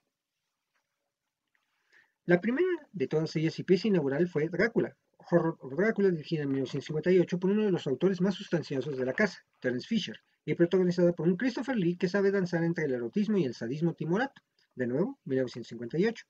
La 2.26 2.42
primera 2.42 2.68
de 2.92 3.08
todas 3.08 3.36
ellas 3.36 3.58
y 3.60 3.64
pieza 3.64 3.88
inaugural 3.88 4.28
fue 4.28 4.50
Drácula, 4.50 4.98
Horror 5.30 5.58
Drácula, 5.76 6.10
dirigida 6.10 6.44
en 6.44 6.50
1958 6.50 7.40
por 7.40 7.52
uno 7.52 7.64
de 7.64 7.72
los 7.72 7.88
autores 7.88 8.22
más 8.22 8.36
sustanciosos 8.36 8.98
de 8.98 9.06
la 9.06 9.14
casa, 9.14 9.46
Terence 9.60 9.88
Fisher, 9.88 10.20
y 10.44 10.56
protagonizada 10.56 11.14
por 11.14 11.28
un 11.28 11.38
Christopher 11.38 11.76
Lee 11.76 11.98
que 11.98 12.10
sabe 12.10 12.32
danzar 12.32 12.64
entre 12.64 12.86
el 12.86 12.94
erotismo 12.94 13.38
y 13.38 13.46
el 13.46 13.54
sadismo 13.54 13.94
timorato, 13.94 14.42
de 14.76 14.88
nuevo, 14.88 15.20
1958 15.26 16.26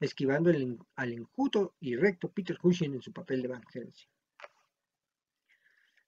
esquivando 0.00 0.50
al 0.96 1.12
enjuto 1.12 1.74
y 1.80 1.96
recto 1.96 2.30
Peter 2.30 2.58
Cushing 2.58 2.94
en 2.94 3.02
su 3.02 3.12
papel 3.12 3.42
de 3.42 3.48
Van 3.48 3.62
Helsing. 3.72 4.08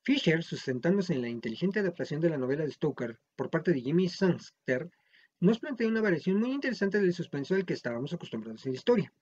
Fisher, 0.03 0.43
sustentándose 0.43 1.15
en 1.15 1.23
la 1.23 1.29
inteligente 1.29 1.81
adaptación 1.81 2.21
de 2.21 2.31
la 2.31 2.37
novela 2.37 2.65
de 2.65 2.73
Stoker 2.73 3.19
por 3.37 3.51
parte 3.51 3.73
de 3.73 3.81
Jimmy 3.81 4.09
Sangster, 4.09 4.91
nos 5.45 5.59
plantea 5.59 5.89
una 5.89 6.01
variación 6.01 6.39
muy 6.39 6.53
interesante 6.53 6.99
del 6.99 7.13
suspenso 7.13 7.55
al 7.55 7.67
que 7.67 7.75
estábamos 7.75 8.15
acostumbrados 8.15 8.65
en 8.65 8.73
la 8.73 8.77
historia. 8.77 9.13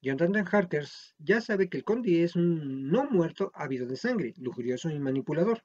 Jonathan 0.00 0.46
Harker 0.50 0.86
ya 1.18 1.40
sabe 1.40 1.68
que 1.68 1.78
el 1.78 1.84
conde 1.84 2.22
es 2.22 2.36
un 2.36 2.88
no 2.88 3.10
muerto 3.10 3.50
ávido 3.52 3.86
de 3.86 3.96
sangre, 3.96 4.34
lujurioso 4.38 4.88
y 4.88 5.00
manipulador, 5.00 5.64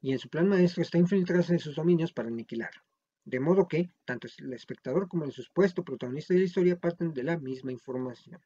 y 0.00 0.12
en 0.12 0.20
su 0.20 0.28
plan 0.28 0.48
maestro 0.48 0.82
está 0.82 0.96
infiltrarse 0.96 1.54
en 1.54 1.58
sus 1.58 1.74
dominios 1.74 2.12
para 2.12 2.28
aniquilarlo. 2.28 2.80
De 3.24 3.40
modo 3.40 3.66
que, 3.66 3.90
tanto 4.04 4.28
el 4.38 4.52
espectador 4.52 5.08
como 5.08 5.24
el 5.24 5.32
supuesto 5.32 5.84
protagonista 5.84 6.32
de 6.32 6.40
la 6.40 6.46
historia 6.46 6.78
parten 6.78 7.12
de 7.12 7.24
la 7.24 7.36
misma 7.36 7.72
información. 7.72 8.40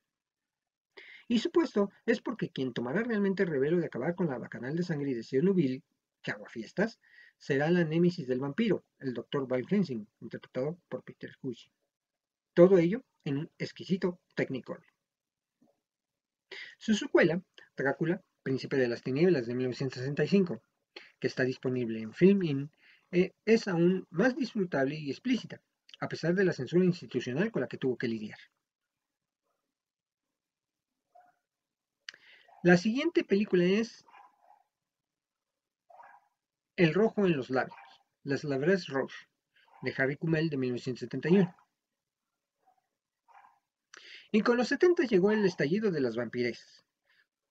Y 1.29 1.41
supuesto 1.41 1.91
es 2.07 2.23
porque 2.23 2.49
quien 2.49 2.73
tomará 2.73 3.03
realmente 3.03 3.43
el 3.43 3.51
revelo 3.51 3.77
de 3.77 3.87
acabar 3.87 4.15
con 4.15 4.29
la 4.29 4.39
bacanal 4.39 4.75
de 4.77 4.83
sangre 4.83 5.11
y 5.11 5.15
deseo 5.15 5.43
nubil, 5.43 5.85
que 6.23 6.33
fiestas, 6.49 6.99
será 7.43 7.69
la 7.73 7.83
némesis 7.83 8.29
del 8.29 8.39
vampiro, 8.39 8.85
el 9.01 9.15
Dr. 9.15 9.49
Val 9.49 9.67
Helsing, 9.69 10.07
interpretado 10.21 10.79
por 10.89 11.03
Peter 11.03 11.37
Cushing. 11.41 11.73
Todo 12.55 12.79
ello 12.79 13.03
en 13.25 13.39
un 13.39 13.51
exquisito 13.59 14.21
Technicolor. 14.37 14.87
Su 16.79 16.95
secuela, 16.95 17.43
Drácula, 17.77 18.23
Príncipe 18.45 18.77
de 18.77 18.87
las 18.87 19.03
Tinieblas 19.03 19.47
de 19.47 19.57
1965, 19.57 20.63
que 21.19 21.27
está 21.27 21.43
disponible 21.43 22.01
en 22.01 22.13
Film 22.13 22.71
eh, 23.11 23.33
es 23.45 23.67
aún 23.67 24.07
más 24.11 24.37
disfrutable 24.37 24.95
y 24.95 25.11
explícita, 25.11 25.61
a 25.99 26.09
pesar 26.09 26.37
de 26.37 26.45
la 26.45 26.53
censura 26.53 26.85
institucional 26.85 27.51
con 27.51 27.63
la 27.63 27.69
que 27.69 27.77
tuvo 27.77 27.99
que 27.99 28.07
lidiar. 28.07 28.39
La 32.63 32.77
siguiente 32.77 33.25
película 33.25 33.65
es 33.65 34.05
El 36.75 36.95
rojo 36.95 37.27
en 37.27 37.37
los 37.37 37.51
labios, 37.51 37.77
Las 38.25 38.45
Labres 38.45 38.87
Rouge, 38.87 39.29
de 39.83 39.93
Harry 39.99 40.17
Kummel 40.17 40.49
de 40.49 40.57
1971. 40.57 41.55
Y 44.31 44.41
con 44.41 44.57
los 44.57 44.69
70 44.69 45.03
llegó 45.03 45.33
el 45.33 45.45
estallido 45.45 45.91
de 45.91 46.01
las 46.01 46.17
vampiresas, 46.17 46.83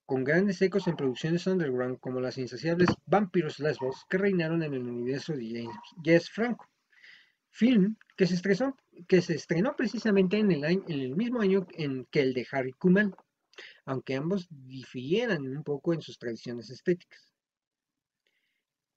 con 0.08 0.24
grandes 0.24 0.60
ecos 0.64 0.88
en 0.88 0.96
producciones 0.96 1.46
underground 1.46 2.00
como 2.00 2.20
las 2.20 2.40
insaciables 2.40 2.90
Vampiros 3.06 3.60
Lesbos 3.60 4.06
que 4.10 4.18
reinaron 4.18 4.64
en 4.64 4.74
el 4.74 4.88
universo 4.90 5.34
de 5.34 5.68
James 6.04 6.30
Franco. 6.32 6.68
Film 7.52 7.98
que 8.18 8.26
se, 8.26 8.34
estrenó, 9.36 9.76
precisamente 9.76 10.40
en 10.40 10.52
el, 10.52 10.64
en 10.64 10.84
el 10.88 11.16
mismo 11.16 11.42
año 11.42 11.68
que 11.68 12.22
el 12.22 12.34
de 12.34 12.48
Harry 12.52 12.74
Kummel, 12.74 13.14
aunque 13.86 14.16
ambos 14.16 14.48
difieran 14.50 15.46
un 15.46 15.64
poco 15.64 15.94
en 15.94 16.02
sus 16.02 16.18
tradiciones 16.18 16.72
estéticas. 16.72 17.32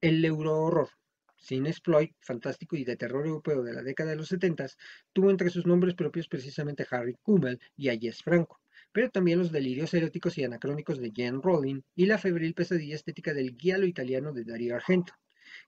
El 0.05 0.23
euro-horror, 0.23 0.91
cine 1.39 1.71
exploit 1.71 2.13
fantástico 2.21 2.77
y 2.77 2.85
de 2.85 2.95
terror 2.95 3.27
europeo 3.27 3.63
de 3.63 3.73
la 3.73 3.83
década 3.83 4.11
de 4.11 4.17
los 4.17 4.29
70, 4.29 4.67
tuvo 5.15 5.31
entre 5.31 5.49
sus 5.49 5.65
nombres 5.65 5.95
propios 5.95 6.29
precisamente 6.29 6.87
Harry 6.91 7.17
Kummel 7.23 7.59
y 7.75 7.89
a 7.89 7.97
Jess 7.99 8.23
Franco, 8.23 8.61
pero 8.93 9.09
también 9.09 9.39
los 9.39 9.51
delirios 9.51 9.95
eróticos 9.95 10.37
y 10.37 10.45
anacrónicos 10.45 10.99
de 10.99 11.11
Jen 11.11 11.41
Rowling 11.41 11.81
y 11.95 12.05
la 12.05 12.19
febril 12.19 12.53
pesadilla 12.53 12.97
estética 12.97 13.33
del 13.33 13.57
guialo 13.57 13.87
italiano 13.87 14.35
de 14.35 14.45
Dario 14.45 14.75
Argento, 14.75 15.15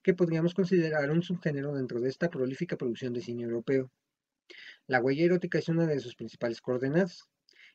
que 0.03 0.13
podríamos 0.13 0.53
considerar 0.53 1.11
un 1.11 1.23
subgénero 1.23 1.73
dentro 1.73 2.03
de 2.03 2.11
esta 2.11 2.29
prolífica 2.29 2.77
producción 2.77 3.15
de 3.15 3.23
cine 3.23 3.45
europeo. 3.45 3.91
La 4.87 5.01
huella 5.01 5.25
erótica 5.25 5.61
es 5.61 5.71
una 5.71 5.87
de 5.87 5.99
sus 5.99 6.15
principales 6.15 6.61
coordenadas, 6.61 7.25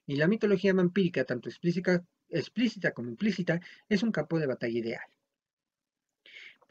y 0.06 0.16
la 0.18 0.28
mitología 0.28 0.76
vampírica, 0.76 1.26
tanto 1.26 1.50
explícita 1.50 2.92
como 2.92 3.10
implícita, 3.10 3.60
es 3.90 4.04
un 4.04 4.12
campo 4.12 4.38
de 4.38 4.46
batalla 4.46 4.78
ideal. 4.78 5.02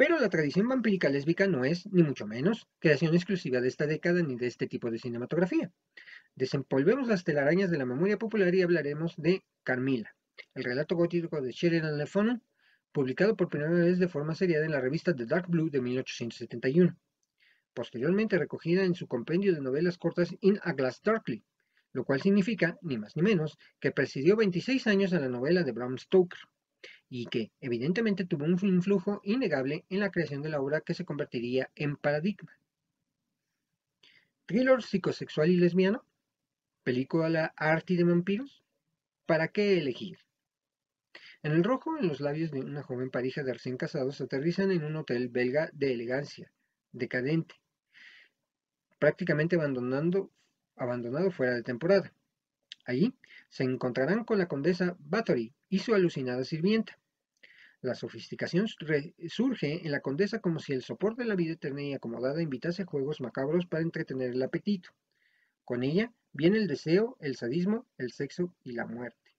Pero 0.01 0.19
la 0.19 0.31
tradición 0.31 0.67
vampírica 0.67 1.11
lésbica 1.11 1.47
no 1.47 1.63
es, 1.63 1.87
ni 1.93 2.03
mucho 2.03 2.27
menos, 2.27 2.67
creación 2.79 3.15
exclusiva 3.15 3.61
de 3.61 3.69
esta 3.69 3.87
década 3.87 4.23
ni 4.23 4.35
de 4.35 4.47
este 4.47 4.67
tipo 4.67 4.91
de 4.91 4.99
cinematografía. 4.99 5.71
Desempolvemos 6.35 7.07
las 7.07 7.23
telarañas 7.23 7.71
de 7.71 7.77
la 7.77 7.85
memoria 7.85 8.17
popular 8.17 8.55
y 8.55 8.63
hablaremos 8.63 9.15
de 9.19 9.45
Carmila, 9.63 10.17
el 10.55 10.65
relato 10.65 10.97
gótico 10.97 11.43
de 11.43 11.53
Sheridan 11.53 11.99
Le 11.99 12.07
publicado 12.93 13.37
por 13.37 13.51
primera 13.51 13.73
vez 13.73 13.99
de 13.99 14.09
forma 14.09 14.35
seriada 14.35 14.65
en 14.65 14.73
la 14.73 14.81
revista 14.81 15.15
The 15.15 15.27
Dark 15.27 15.49
Blue 15.49 15.69
de 15.69 15.83
1871, 15.83 16.97
posteriormente 17.75 18.39
recogida 18.39 18.85
en 18.85 18.95
su 18.95 19.07
compendio 19.07 19.53
de 19.53 19.61
novelas 19.61 19.99
cortas 19.99 20.35
In 20.41 20.59
a 20.63 20.73
Glass 20.73 21.03
Darkly, 21.03 21.45
lo 21.93 22.07
cual 22.07 22.23
significa, 22.23 22.79
ni 22.81 22.97
más 22.97 23.17
ni 23.17 23.23
menos, 23.23 23.59
que 23.79 23.93
presidió 23.93 24.35
26 24.35 24.87
años 24.87 25.13
a 25.13 25.21
la 25.21 25.29
novela 25.29 25.63
de 25.63 25.73
Bram 25.73 25.99
Stoker 25.99 26.41
y 27.11 27.27
que 27.27 27.51
evidentemente 27.61 28.25
tuvo 28.25 28.45
un 28.45 28.57
influjo 28.63 29.21
innegable 29.25 29.85
en 29.91 29.99
la 29.99 30.11
creación 30.11 30.43
de 30.43 30.49
la 30.49 30.61
obra 30.61 30.81
que 30.81 30.95
se 30.95 31.05
convertiría 31.05 31.69
en 31.75 31.97
paradigma. 31.97 32.57
¿Thriller 34.47 34.83
psicosexual 34.83 35.51
y 35.51 35.57
lesbiano? 35.57 36.05
¿Película 36.85 37.53
arti 37.57 37.97
de 37.97 38.05
vampiros? 38.05 38.65
¿Para 39.27 39.49
qué 39.49 39.77
elegir? 39.77 40.19
En 41.43 41.53
el 41.53 41.65
rojo, 41.65 41.99
en 41.99 42.07
los 42.07 42.21
labios 42.21 42.53
de 42.53 42.61
una 42.61 42.83
joven 42.83 43.11
pareja 43.11 43.43
de 43.43 43.55
recién 43.55 43.77
casados, 43.77 44.21
aterrizan 44.21 44.71
en 44.71 44.85
un 44.85 44.97
hotel 44.97 45.29
belga 45.29 45.71
de 45.73 45.93
elegancia, 45.93 46.53
decadente, 46.93 47.57
prácticamente 49.01 49.57
abandonando, 49.57 50.31
abandonado 50.77 51.31
fuera 51.33 51.55
de 51.55 51.63
temporada. 51.63 52.13
Allí 52.85 53.15
se 53.49 53.65
encontrarán 53.65 54.25
con 54.25 54.39
la 54.39 54.47
condesa 54.47 54.97
Bathory 55.01 55.53
y 55.69 55.81
su 55.81 55.95
alucinada 55.95 56.45
sirvienta, 56.45 57.00
la 57.83 57.95
sofisticación 57.95 58.68
surge 58.68 59.87
en 59.87 59.91
la 59.91 60.01
condesa 60.01 60.41
como 60.41 60.59
si 60.59 60.72
el 60.72 60.83
soporte 60.83 61.22
de 61.22 61.28
la 61.28 61.35
vida 61.35 61.55
eterna 61.55 61.83
y 61.83 61.95
acomodada 61.95 62.43
invitase 62.43 62.85
juegos 62.85 63.20
macabros 63.20 63.66
para 63.66 63.83
entretener 63.83 64.31
el 64.31 64.43
apetito. 64.43 64.91
Con 65.64 65.83
ella 65.83 66.12
viene 66.33 66.59
el 66.59 66.66
deseo, 66.66 67.16
el 67.20 67.37
sadismo, 67.37 67.87
el 67.97 68.12
sexo 68.12 68.55
y 68.64 68.72
la 68.72 68.87
muerte. 68.87 69.35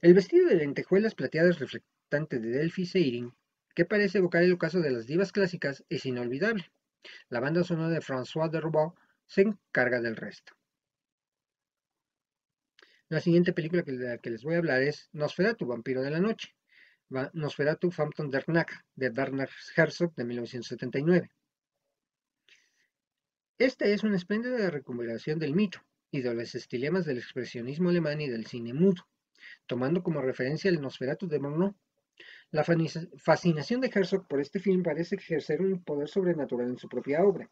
El 0.00 0.14
vestido 0.14 0.48
de 0.48 0.56
lentejuelas 0.56 1.14
plateadas 1.14 1.60
reflectante 1.60 2.40
de 2.40 2.48
Delphi 2.48 2.84
Seyrin, 2.84 3.32
que 3.74 3.84
parece 3.84 4.18
evocar 4.18 4.42
el 4.42 4.52
ocaso 4.52 4.80
de 4.80 4.90
las 4.90 5.06
divas 5.06 5.30
clásicas, 5.30 5.84
es 5.88 6.04
inolvidable. 6.04 6.72
La 7.28 7.38
banda 7.38 7.62
sonora 7.62 7.90
de 7.90 8.00
François 8.00 8.50
de 8.50 8.60
Roubaud 8.60 8.94
se 9.26 9.42
encarga 9.42 10.00
del 10.00 10.16
resto. 10.16 10.52
La 13.12 13.20
siguiente 13.20 13.52
película 13.52 13.82
que, 13.82 13.92
de 13.92 14.08
la 14.08 14.16
que 14.16 14.30
les 14.30 14.42
voy 14.42 14.54
a 14.54 14.58
hablar 14.58 14.80
es 14.80 15.10
Nosferatu, 15.12 15.66
Vampiro 15.66 16.00
de 16.00 16.10
la 16.10 16.18
Noche. 16.18 16.56
Nosferatu 17.34 17.90
Phantom 17.90 18.30
der 18.30 18.48
Nacht, 18.48 18.86
de 18.96 19.10
Werner 19.10 19.50
Herzog, 19.76 20.14
de 20.14 20.24
1979. 20.24 21.30
Esta 23.58 23.84
es 23.84 24.02
una 24.02 24.16
espléndida 24.16 24.70
recuperación 24.70 25.38
del 25.38 25.54
mito 25.54 25.82
y 26.10 26.22
de 26.22 26.32
los 26.32 26.54
estilemas 26.54 27.04
del 27.04 27.18
expresionismo 27.18 27.90
alemán 27.90 28.18
y 28.22 28.30
del 28.30 28.46
cine 28.46 28.72
mudo, 28.72 29.06
tomando 29.66 30.02
como 30.02 30.22
referencia 30.22 30.70
el 30.70 30.80
Nosferatu 30.80 31.28
de 31.28 31.38
Murnau. 31.38 31.74
La 32.50 32.64
fascinación 32.64 33.82
de 33.82 33.92
Herzog 33.94 34.26
por 34.26 34.40
este 34.40 34.58
film 34.58 34.82
parece 34.82 35.16
ejercer 35.16 35.60
un 35.60 35.84
poder 35.84 36.08
sobrenatural 36.08 36.70
en 36.70 36.78
su 36.78 36.88
propia 36.88 37.22
obra. 37.22 37.50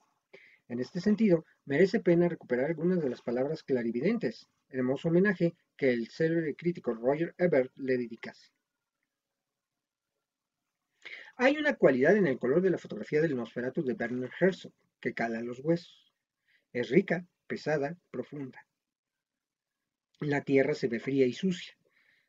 En 0.68 0.80
este 0.80 1.02
sentido, 1.02 1.44
merece 1.66 2.00
pena 2.00 2.30
recuperar 2.30 2.64
algunas 2.64 3.02
de 3.02 3.10
las 3.10 3.20
palabras 3.20 3.62
clarividentes, 3.62 4.48
hermoso 4.70 5.08
homenaje 5.08 5.54
que 5.76 5.90
el 5.90 6.08
célebre 6.08 6.54
crítico 6.54 6.94
Roger 6.94 7.34
Ebert 7.38 7.72
le 7.76 7.96
dedicase. 7.96 8.50
Hay 11.36 11.56
una 11.56 11.74
cualidad 11.74 12.16
en 12.16 12.26
el 12.26 12.38
color 12.38 12.60
de 12.60 12.70
la 12.70 12.78
fotografía 12.78 13.20
del 13.20 13.36
Nosferatu 13.36 13.82
de 13.82 13.94
Werner 13.94 14.30
Herzog 14.38 14.72
que 15.00 15.14
cala 15.14 15.40
los 15.40 15.60
huesos. 15.60 16.12
Es 16.72 16.90
rica, 16.90 17.26
pesada, 17.46 17.96
profunda. 18.10 18.66
La 20.20 20.42
tierra 20.42 20.74
se 20.74 20.88
ve 20.88 21.00
fría 21.00 21.26
y 21.26 21.32
sucia. 21.32 21.74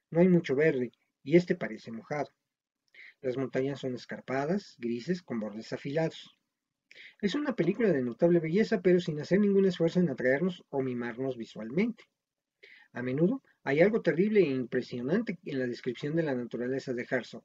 No 0.09 0.21
hay 0.21 0.29
mucho 0.29 0.55
verde 0.55 0.91
y 1.23 1.35
este 1.35 1.55
parece 1.55 1.91
mojado. 1.91 2.31
Las 3.21 3.37
montañas 3.37 3.79
son 3.79 3.95
escarpadas, 3.95 4.75
grises, 4.79 5.21
con 5.21 5.39
bordes 5.39 5.73
afilados. 5.73 6.37
Es 7.21 7.35
una 7.35 7.55
película 7.55 7.89
de 7.89 8.01
notable 8.01 8.39
belleza, 8.39 8.81
pero 8.81 8.99
sin 8.99 9.19
hacer 9.19 9.39
ningún 9.39 9.65
esfuerzo 9.65 9.99
en 9.99 10.09
atraernos 10.09 10.63
o 10.69 10.81
mimarnos 10.81 11.37
visualmente. 11.37 12.05
A 12.93 13.01
menudo 13.01 13.41
hay 13.63 13.81
algo 13.81 14.01
terrible 14.01 14.41
e 14.41 14.49
impresionante 14.49 15.39
en 15.45 15.59
la 15.59 15.67
descripción 15.67 16.15
de 16.15 16.23
la 16.23 16.35
naturaleza 16.35 16.93
de 16.93 17.07
Herzog, 17.09 17.43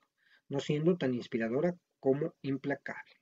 no 0.48 0.60
siendo 0.60 0.96
tan 0.96 1.14
inspiradora 1.14 1.76
como 2.00 2.34
implacable. 2.42 3.14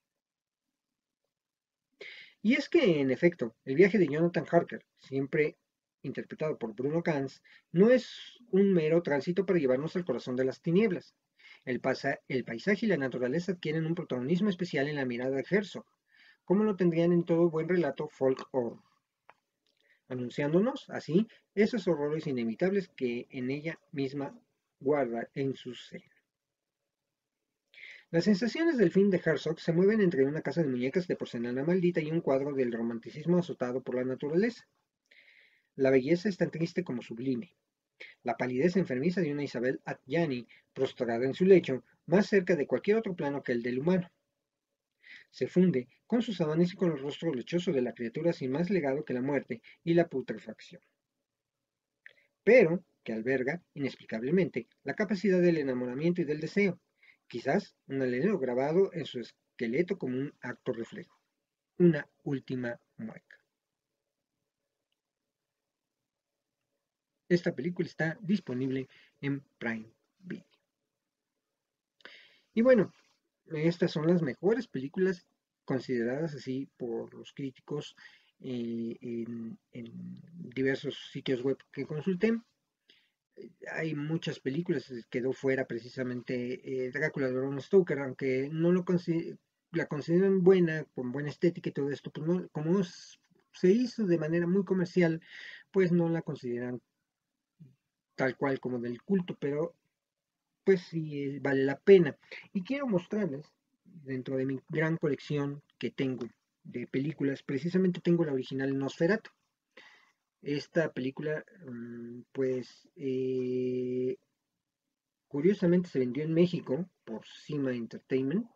Y 2.40 2.54
es 2.54 2.68
que, 2.68 3.00
en 3.00 3.10
efecto, 3.10 3.56
el 3.64 3.74
viaje 3.74 3.98
de 3.98 4.06
Jonathan 4.06 4.46
Harker, 4.50 4.84
siempre 4.98 5.56
interpretado 6.02 6.58
por 6.58 6.74
Bruno 6.74 7.02
Ganz, 7.02 7.42
no 7.72 7.90
es 7.90 8.38
un 8.50 8.72
mero 8.72 9.02
tránsito 9.02 9.46
para 9.46 9.58
llevarnos 9.58 9.96
al 9.96 10.04
corazón 10.04 10.36
de 10.36 10.44
las 10.44 10.60
tinieblas. 10.60 11.14
El, 11.64 11.80
el 12.28 12.44
paisaje 12.44 12.86
y 12.86 12.88
la 12.88 12.98
naturaleza 12.98 13.52
adquieren 13.52 13.86
un 13.86 13.94
protagonismo 13.94 14.50
especial 14.50 14.88
en 14.88 14.96
la 14.96 15.06
mirada 15.06 15.36
de 15.36 15.46
Herzog, 15.48 15.86
como 16.44 16.64
lo 16.64 16.76
tendrían 16.76 17.12
en 17.12 17.24
todo 17.24 17.48
buen 17.48 17.68
relato 17.68 18.08
folk 18.08 18.48
horror, 18.52 18.82
anunciándonos 20.08 20.88
así 20.90 21.26
esos 21.54 21.88
horrores 21.88 22.26
inevitables 22.26 22.88
que 22.88 23.26
en 23.30 23.50
ella 23.50 23.78
misma 23.92 24.38
guarda 24.80 25.28
en 25.34 25.54
su 25.54 25.74
seno. 25.74 26.04
Las 28.10 28.24
sensaciones 28.24 28.78
del 28.78 28.92
film 28.92 29.10
de 29.10 29.20
Herzog 29.24 29.58
se 29.58 29.72
mueven 29.72 30.00
entre 30.00 30.24
una 30.24 30.40
casa 30.40 30.62
de 30.62 30.68
muñecas 30.68 31.08
de 31.08 31.16
porcelana 31.16 31.64
maldita 31.64 32.00
y 32.00 32.12
un 32.12 32.20
cuadro 32.20 32.52
del 32.52 32.72
romanticismo 32.72 33.38
azotado 33.38 33.82
por 33.82 33.96
la 33.96 34.04
naturaleza. 34.04 34.68
La 35.74 35.90
belleza 35.90 36.28
es 36.28 36.36
tan 36.36 36.52
triste 36.52 36.84
como 36.84 37.02
sublime. 37.02 37.56
La 38.22 38.36
palidez 38.36 38.76
enfermiza 38.76 39.20
de 39.20 39.32
una 39.32 39.42
Isabel 39.42 39.80
Adjani, 39.84 40.46
prostrada 40.72 41.24
en 41.24 41.34
su 41.34 41.44
lecho, 41.44 41.82
más 42.06 42.28
cerca 42.28 42.54
de 42.54 42.66
cualquier 42.66 42.98
otro 42.98 43.16
plano 43.16 43.42
que 43.42 43.52
el 43.52 43.62
del 43.62 43.80
humano. 43.80 44.08
Se 45.34 45.48
funde 45.48 45.88
con 46.06 46.22
sus 46.22 46.36
sábanas 46.36 46.72
y 46.72 46.76
con 46.76 46.92
el 46.92 47.00
rostro 47.00 47.34
lechoso 47.34 47.72
de 47.72 47.82
la 47.82 47.92
criatura 47.92 48.32
sin 48.32 48.52
más 48.52 48.70
legado 48.70 49.04
que 49.04 49.14
la 49.14 49.20
muerte 49.20 49.62
y 49.82 49.94
la 49.94 50.06
putrefacción. 50.06 50.80
Pero 52.44 52.84
que 53.02 53.12
alberga, 53.12 53.60
inexplicablemente, 53.74 54.68
la 54.84 54.94
capacidad 54.94 55.42
del 55.42 55.58
enamoramiento 55.58 56.20
y 56.22 56.24
del 56.24 56.38
deseo, 56.38 56.78
quizás 57.26 57.74
un 57.88 58.00
alelo 58.00 58.38
grabado 58.38 58.92
en 58.92 59.06
su 59.06 59.18
esqueleto 59.18 59.98
como 59.98 60.16
un 60.16 60.32
acto 60.40 60.72
reflejo, 60.72 61.20
una 61.78 62.08
última 62.22 62.78
mueca. 62.96 63.44
Esta 67.28 67.52
película 67.56 67.88
está 67.88 68.16
disponible 68.20 68.88
en 69.20 69.40
Prime 69.58 69.90
Video. 70.20 70.46
Y 72.54 72.62
bueno, 72.62 72.92
estas 73.52 73.92
son 73.92 74.06
las 74.06 74.22
mejores 74.22 74.66
películas 74.66 75.26
consideradas 75.64 76.34
así 76.34 76.68
por 76.76 77.14
los 77.14 77.32
críticos 77.32 77.96
eh, 78.40 78.96
en, 79.00 79.58
diversos 80.54 81.10
sitios 81.10 81.42
web 81.42 81.58
que 81.72 81.86
consulté. 81.86 82.38
Hay 83.72 83.94
muchas 83.94 84.38
películas, 84.38 84.92
quedó 85.10 85.32
fuera 85.32 85.66
precisamente 85.66 86.60
eh, 86.86 86.90
Drácula 86.92 87.26
de 87.26 87.34
Bram 87.34 87.60
Stoker, 87.60 87.98
aunque 87.98 88.48
no 88.52 88.70
lo 88.70 88.84
la 89.72 89.86
consideran 89.86 90.44
buena, 90.44 90.84
con 90.94 91.10
buena 91.10 91.30
estética 91.30 91.70
y 91.70 91.72
todo 91.72 91.90
esto, 91.90 92.10
pues 92.12 92.26
no, 92.26 92.48
como 92.50 92.80
se 92.84 93.72
hizo 93.72 94.06
de 94.06 94.18
manera 94.18 94.46
muy 94.46 94.64
comercial, 94.64 95.20
pues 95.72 95.90
no 95.90 96.08
la 96.08 96.22
consideran 96.22 96.80
tal 98.14 98.36
cual 98.36 98.60
como 98.60 98.78
del 98.78 99.02
culto, 99.02 99.36
pero 99.40 99.74
pues 100.64 100.82
sí 100.82 101.38
vale 101.40 101.64
la 101.64 101.78
pena. 101.78 102.16
Y 102.52 102.62
quiero 102.62 102.86
mostrarles, 102.86 103.46
dentro 103.84 104.36
de 104.36 104.46
mi 104.46 104.60
gran 104.68 104.96
colección 104.96 105.62
que 105.78 105.90
tengo 105.90 106.28
de 106.64 106.86
películas, 106.86 107.42
precisamente 107.42 108.00
tengo 108.00 108.24
la 108.24 108.32
original 108.32 108.76
Nosferatu. 108.76 109.30
Esta 110.42 110.92
película, 110.92 111.44
mm, 111.66 112.22
pues, 112.32 112.88
eh, 112.96 114.16
curiosamente 115.28 115.88
se 115.88 115.98
vendió 115.98 116.22
en 116.24 116.34
México 116.34 116.88
por 117.04 117.26
Cima 117.26 117.74
Entertainment. 117.74 118.46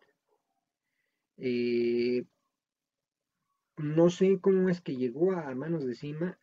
Eh, 1.37 2.25
no 3.77 4.09
sé 4.09 4.39
cómo 4.41 4.69
es 4.69 4.81
que 4.81 4.97
llegó 4.97 5.31
a 5.31 5.55
manos 5.55 5.85
de 5.85 5.95
Cima. 5.95 6.37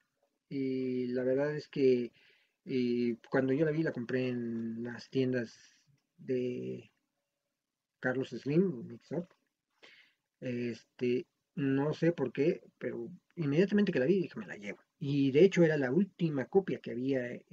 Eh, 0.51 1.07
la 1.11 1.23
verdad 1.23 1.55
es 1.55 1.69
que 1.69 2.13
y 2.69 3.15
cuando 3.31 3.53
yo 3.53 3.65
la 3.65 3.71
vi, 3.71 3.85
la 3.85 3.93
compré 3.93 4.29
en 4.29 4.83
las 4.83 5.09
tiendas 5.09 5.79
de 6.19 6.91
Carlos 8.01 8.31
Slim, 8.31 8.89
Mix 8.89 9.13
Up. 9.13 9.29
Este, 10.41 11.29
no 11.55 11.95
sé 11.95 12.11
por 12.11 12.33
qué, 12.33 12.63
pero 12.79 13.09
inmediatamente 13.37 13.93
que 13.93 14.01
la 14.01 14.07
vi 14.07 14.23
dije, 14.23 14.39
me 14.39 14.49
la 14.49 14.57
llevo. 14.57 14.83
Y 14.99 15.31
de 15.31 15.45
hecho 15.45 15.63
era 15.63 15.77
la 15.77 15.93
última 15.93 16.47
copia 16.47 16.81
que 16.81 16.91
había 16.91 17.25
eh, 17.31 17.45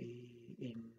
en, 0.58 0.92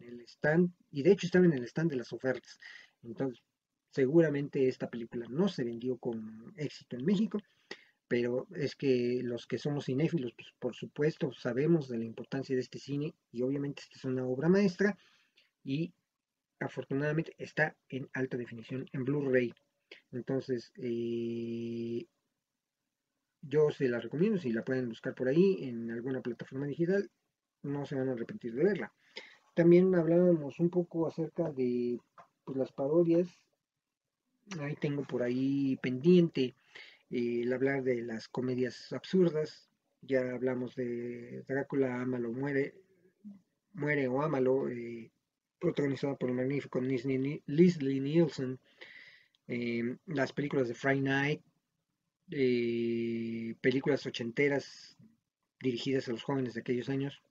el 0.00 0.20
stand, 0.20 0.70
y 0.92 1.02
de 1.02 1.10
hecho 1.10 1.26
estaba 1.26 1.44
en 1.44 1.54
el 1.54 1.64
stand 1.64 1.90
de 1.90 1.96
las 1.96 2.12
ofertas. 2.12 2.60
Entonces, 3.02 3.42
seguramente 3.90 4.68
esta 4.68 4.88
película 4.88 5.26
no 5.28 5.48
se 5.48 5.64
vendió 5.64 5.96
con 5.96 6.54
éxito 6.56 6.96
en 6.96 7.04
México, 7.04 7.40
pero 8.12 8.46
es 8.54 8.76
que 8.76 9.22
los 9.22 9.46
que 9.46 9.56
somos 9.56 9.86
cinéfilos, 9.86 10.34
pues 10.34 10.48
por 10.58 10.74
supuesto 10.74 11.32
sabemos 11.32 11.88
de 11.88 11.96
la 11.96 12.04
importancia 12.04 12.54
de 12.54 12.60
este 12.60 12.78
cine 12.78 13.14
y 13.30 13.40
obviamente 13.40 13.80
esta 13.80 13.96
es 13.96 14.04
una 14.04 14.26
obra 14.26 14.50
maestra 14.50 14.98
y 15.64 15.94
afortunadamente 16.60 17.34
está 17.38 17.74
en 17.88 18.10
alta 18.12 18.36
definición 18.36 18.86
en 18.92 19.04
Blu-ray. 19.06 19.54
Entonces, 20.10 20.74
eh, 20.76 22.04
yo 23.40 23.70
se 23.70 23.88
la 23.88 23.98
recomiendo, 23.98 24.38
si 24.38 24.52
la 24.52 24.62
pueden 24.62 24.90
buscar 24.90 25.14
por 25.14 25.28
ahí 25.28 25.60
en 25.62 25.90
alguna 25.90 26.20
plataforma 26.20 26.66
digital, 26.66 27.10
no 27.62 27.86
se 27.86 27.94
van 27.94 28.10
a 28.10 28.12
arrepentir 28.12 28.52
de 28.52 28.62
verla. 28.62 28.92
También 29.54 29.94
hablábamos 29.94 30.60
un 30.60 30.68
poco 30.68 31.06
acerca 31.06 31.50
de 31.50 31.98
pues, 32.44 32.58
las 32.58 32.72
parodias. 32.72 33.26
Ahí 34.60 34.74
tengo 34.74 35.02
por 35.04 35.22
ahí 35.22 35.78
pendiente 35.80 36.54
el 37.12 37.52
hablar 37.52 37.82
de 37.82 38.02
las 38.02 38.26
comedias 38.28 38.92
absurdas, 38.92 39.68
ya 40.00 40.32
hablamos 40.32 40.74
de 40.74 41.44
Drácula, 41.46 42.00
Ámalo, 42.00 42.32
muere, 42.32 42.74
muere 43.74 44.08
o 44.08 44.22
Ámalo, 44.22 44.68
eh, 44.70 45.10
protagonizada 45.60 46.16
por 46.16 46.30
el 46.30 46.36
magnífico 46.36 46.80
Leslie 46.80 48.00
Nielsen, 48.00 48.58
em, 49.46 49.98
las 50.06 50.32
películas 50.32 50.68
de 50.68 50.74
Friday 50.74 51.02
Night, 51.02 51.42
eh, 52.30 53.54
películas 53.60 54.06
ochenteras 54.06 54.96
dirigidas 55.60 56.08
a 56.08 56.12
los 56.12 56.22
jóvenes 56.22 56.54
de 56.54 56.60
aquellos 56.60 56.88
años, 56.88 57.22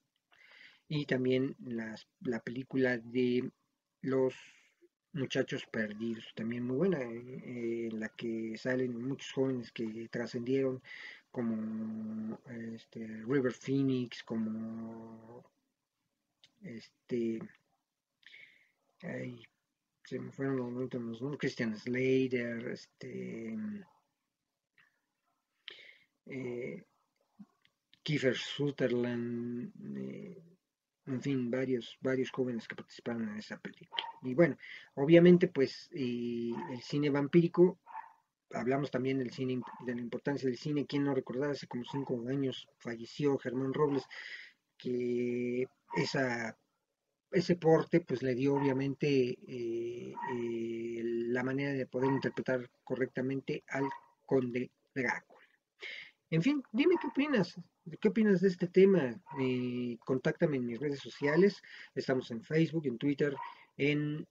y 0.88 1.06
también 1.06 1.56
la 1.60 2.40
película 2.44 3.00
de 3.00 3.50
los 4.02 4.36
Muchachos 5.14 5.66
Perdidos, 5.66 6.34
también 6.36 6.66
muy 6.66 6.78
buena, 6.78 7.02
eh, 7.02 7.90
en 7.92 8.00
la 8.00 8.08
que 8.10 8.58
salen 8.58 9.08
muchos 9.08 9.32
jóvenes 9.34 9.72
que 9.72 10.08
trascendieron, 10.10 10.82
como 11.32 12.40
este, 12.74 13.06
River 13.28 13.52
Phoenix, 13.52 14.24
como 14.24 15.44
este, 16.62 17.40
se 19.00 20.20
me 20.20 20.32
fueron 20.32 20.58
los 20.58 20.72
momentos, 20.72 21.22
¿no? 21.22 21.38
Christian 21.38 21.76
Slater, 21.76 22.70
este, 22.70 23.58
eh, 26.28 26.84
Kiefer 28.04 28.36
Sutherland, 28.38 29.74
eh, 29.98 30.51
en 31.08 31.22
fin, 31.22 31.50
varios, 31.50 31.98
varios 32.02 32.32
jóvenes 32.32 32.68
que 32.68 32.76
participaron 32.76 33.30
en 33.30 33.38
esa 33.38 33.60
película. 33.60 34.04
Y 34.22 34.34
bueno, 34.34 34.58
obviamente 34.96 35.48
pues 35.48 35.90
el 35.92 36.82
cine 36.82 37.10
vampírico, 37.10 37.80
hablamos 38.52 38.92
también 38.92 39.18
del 39.18 39.32
cine, 39.32 39.62
de 39.86 39.96
la 39.96 40.02
importancia 40.02 40.48
del 40.48 40.58
cine, 40.58 40.86
quien 40.86 41.04
no 41.04 41.16
recordaba, 41.16 41.54
hace 41.54 41.68
como 41.68 41.84
cinco 41.86 42.24
años 42.28 42.68
falleció 42.78 43.38
Germán 43.38 43.74
Robles, 43.74 44.06
que 44.78 45.68
esa, 45.96 46.58
ese 47.32 47.56
porte 47.56 48.02
pues 48.02 48.22
le 48.24 48.36
dio 48.36 48.56
obviamente 48.56 49.08
eh, 49.08 50.14
eh, 50.34 51.02
la 51.04 51.44
manera 51.44 51.72
de 51.72 51.86
poder 51.86 52.12
interpretar 52.12 52.70
correctamente 52.84 53.64
al 53.68 53.86
conde 54.26 54.72
Drácula. 54.94 55.40
En 56.32 56.42
fin, 56.42 56.64
dime 56.72 56.96
qué 57.00 57.08
opinas. 57.08 57.60
¿Qué 58.00 58.08
opinas 58.08 58.40
de 58.40 58.48
este 58.48 58.68
tema? 58.68 59.22
Eh, 59.42 59.98
contáctame 60.06 60.58
en 60.58 60.66
mis 60.66 60.80
redes 60.80 61.00
sociales. 61.00 61.62
Estamos 61.94 62.32
en 62.32 62.42
Facebook, 62.42 62.86
en 62.86 62.98
Twitter, 62.98 63.36
en 63.76 64.26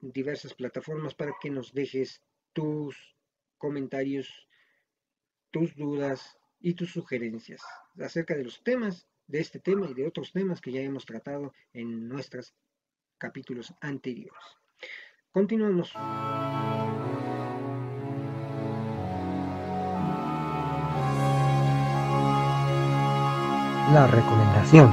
diversas 0.00 0.54
plataformas 0.54 1.14
para 1.16 1.32
que 1.40 1.50
nos 1.50 1.72
dejes 1.72 2.22
tus 2.52 3.16
comentarios, 3.58 4.46
tus 5.50 5.74
dudas 5.74 6.38
y 6.60 6.74
tus 6.74 6.92
sugerencias 6.92 7.62
acerca 7.98 8.36
de 8.36 8.44
los 8.44 8.62
temas, 8.62 9.08
de 9.26 9.40
este 9.40 9.58
tema 9.58 9.88
y 9.90 9.94
de 9.94 10.06
otros 10.06 10.32
temas 10.32 10.60
que 10.60 10.70
ya 10.70 10.82
hemos 10.82 11.04
tratado 11.04 11.52
en 11.72 12.08
nuestros 12.08 12.54
capítulos 13.18 13.74
anteriores. 13.80 14.44
Continuamos. 15.32 15.92
La 23.92 24.06
recomendación. 24.06 24.88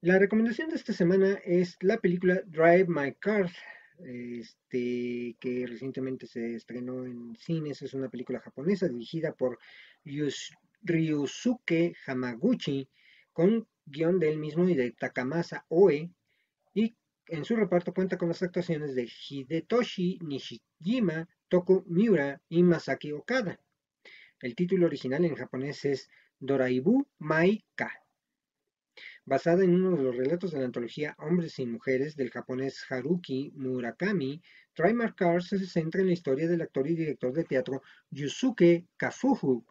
La 0.00 0.18
recomendación 0.18 0.70
de 0.70 0.76
esta 0.76 0.94
semana 0.94 1.38
es 1.44 1.76
la 1.80 1.98
película 1.98 2.40
Drive 2.46 2.86
My 2.88 3.14
Car, 3.14 3.50
este, 3.98 5.36
que 5.38 5.66
recientemente 5.66 6.26
se 6.26 6.54
estrenó 6.54 7.04
en 7.04 7.36
cines. 7.36 7.82
Es 7.82 7.92
una 7.92 8.08
película 8.08 8.40
japonesa 8.40 8.88
dirigida 8.88 9.34
por 9.34 9.58
Ryusuke 10.82 11.94
Hamaguchi, 12.06 12.88
con 13.32 13.68
guion 13.84 14.18
del 14.18 14.38
mismo 14.38 14.66
y 14.68 14.74
de 14.74 14.92
Takamasa 14.92 15.66
Oe, 15.68 16.10
y 16.72 16.96
en 17.28 17.44
su 17.44 17.56
reparto 17.56 17.92
cuenta 17.92 18.16
con 18.16 18.28
las 18.28 18.42
actuaciones 18.42 18.94
de 18.94 19.06
Hidetoshi 19.06 20.18
Nishijima, 20.22 21.28
Toko 21.48 21.84
Miura 21.88 22.40
y 22.48 22.62
Masaki 22.62 23.12
Okada. 23.12 23.60
El 24.44 24.54
título 24.54 24.84
original 24.84 25.24
en 25.24 25.36
japonés 25.36 25.86
es 25.86 26.10
Doraibu 26.38 27.06
Mai 27.18 27.64
Ka. 27.74 27.90
basada 29.24 29.64
en 29.64 29.74
uno 29.74 29.96
de 29.96 30.02
los 30.02 30.14
relatos 30.14 30.50
de 30.50 30.58
la 30.58 30.66
antología 30.66 31.16
Hombres 31.18 31.58
y 31.60 31.64
Mujeres 31.64 32.14
del 32.14 32.30
japonés 32.30 32.84
Haruki 32.90 33.52
Murakami, 33.56 34.42
Try 34.74 34.94
Cars 35.16 35.46
se 35.46 35.66
centra 35.66 36.02
en 36.02 36.08
la 36.08 36.12
historia 36.12 36.46
del 36.46 36.60
actor 36.60 36.86
y 36.86 36.94
director 36.94 37.32
de 37.32 37.44
teatro 37.44 37.80
Yusuke 38.10 38.84
Kafuhu, 38.98 39.64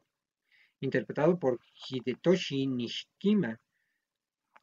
interpretado 0.79 1.37
por 1.37 1.59
Hidetoshi 1.75 2.65
Nishikima, 2.65 3.61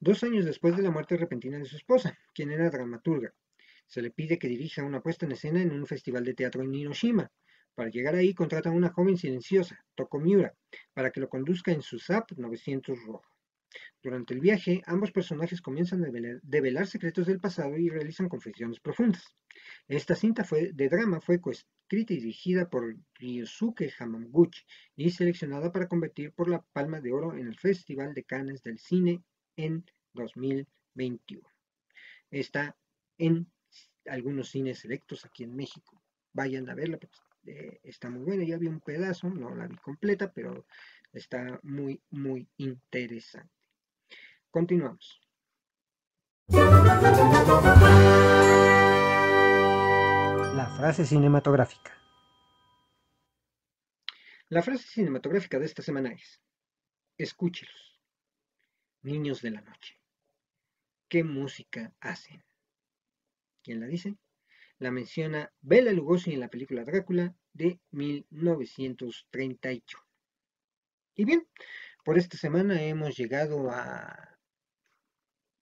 dos 0.00 0.24
años 0.24 0.44
después 0.44 0.76
de 0.76 0.82
la 0.82 0.90
muerte 0.90 1.16
repentina 1.18 1.56
de 1.56 1.66
su 1.66 1.76
esposa, 1.76 2.18
quien 2.34 2.50
era 2.50 2.68
dramaturga. 2.68 3.32
Se 3.86 4.02
le 4.02 4.10
pide 4.10 4.40
que 4.40 4.48
dirija 4.48 4.82
una 4.82 5.02
puesta 5.02 5.24
en 5.24 5.30
escena 5.30 5.62
en 5.62 5.70
un 5.70 5.86
festival 5.86 6.24
de 6.24 6.34
teatro 6.34 6.64
en 6.64 6.74
Hiroshima. 6.74 7.30
Para 7.74 7.90
llegar 7.90 8.14
ahí 8.14 8.34
contratan 8.34 8.72
a 8.72 8.76
una 8.76 8.90
joven 8.90 9.16
silenciosa, 9.16 9.84
Toko 9.94 10.18
Miura, 10.18 10.54
para 10.92 11.10
que 11.10 11.20
lo 11.20 11.28
conduzca 11.28 11.72
en 11.72 11.82
su 11.82 11.98
SAP 11.98 12.32
900 12.32 12.98
rojo. 13.04 13.30
Durante 14.02 14.34
el 14.34 14.40
viaje, 14.40 14.82
ambos 14.86 15.12
personajes 15.12 15.60
comienzan 15.60 16.04
a 16.04 16.10
develar, 16.42 16.86
secretos 16.86 17.26
del 17.26 17.38
pasado 17.38 17.76
y 17.76 17.88
realizan 17.88 18.28
confesiones 18.28 18.80
profundas. 18.80 19.36
Esta 19.86 20.14
cinta 20.16 20.42
fue, 20.42 20.72
de 20.72 20.88
drama 20.88 21.20
fue 21.20 21.40
coescrita 21.40 22.12
y 22.12 22.16
dirigida 22.16 22.68
por 22.68 22.96
Ryosuke 23.14 23.92
Hamaguchi 23.98 24.64
y 24.96 25.10
seleccionada 25.10 25.70
para 25.70 25.86
convertir 25.86 26.32
por 26.32 26.48
la 26.48 26.62
Palma 26.72 27.00
de 27.00 27.12
Oro 27.12 27.36
en 27.36 27.46
el 27.46 27.58
Festival 27.58 28.14
de 28.14 28.24
Cannes 28.24 28.62
del 28.62 28.78
Cine 28.78 29.22
en 29.56 29.84
2021. 30.14 31.48
Está 32.30 32.76
en 33.18 33.52
algunos 34.06 34.48
cines 34.48 34.78
selectos 34.78 35.24
aquí 35.24 35.44
en 35.44 35.54
México. 35.54 36.02
Vayan 36.32 36.68
a 36.68 36.74
verla, 36.74 36.98
eh, 37.46 37.80
está 37.82 38.10
muy 38.10 38.22
buena. 38.22 38.44
Ya 38.44 38.58
vi 38.58 38.66
un 38.66 38.80
pedazo, 38.80 39.28
no 39.30 39.54
la 39.54 39.66
vi 39.66 39.76
completa, 39.76 40.32
pero 40.32 40.66
está 41.12 41.60
muy, 41.62 42.02
muy 42.10 42.48
interesante. 42.56 43.52
Continuamos. 44.50 45.20
La 50.56 50.74
frase 50.76 51.06
cinematográfica. 51.06 51.96
La 54.48 54.62
frase 54.62 54.84
cinematográfica 54.88 55.60
de 55.60 55.66
esta 55.66 55.82
semana 55.82 56.10
es, 56.10 56.42
escúchelos, 57.16 58.00
niños 59.02 59.42
de 59.42 59.52
la 59.52 59.60
noche. 59.60 59.96
¿Qué 61.08 61.22
música 61.22 61.92
hacen? 62.00 62.42
¿Quién 63.62 63.78
la 63.78 63.86
dice? 63.86 64.16
La 64.80 64.90
menciona 64.90 65.52
Bela 65.60 65.92
Lugosi 65.92 66.32
en 66.32 66.40
la 66.40 66.48
película 66.48 66.84
Drácula 66.84 67.36
de 67.52 67.78
1938. 67.90 69.98
Y 71.16 71.26
bien, 71.26 71.46
por 72.02 72.16
esta 72.16 72.38
semana 72.38 72.82
hemos 72.82 73.14
llegado 73.14 73.70
a, 73.70 74.38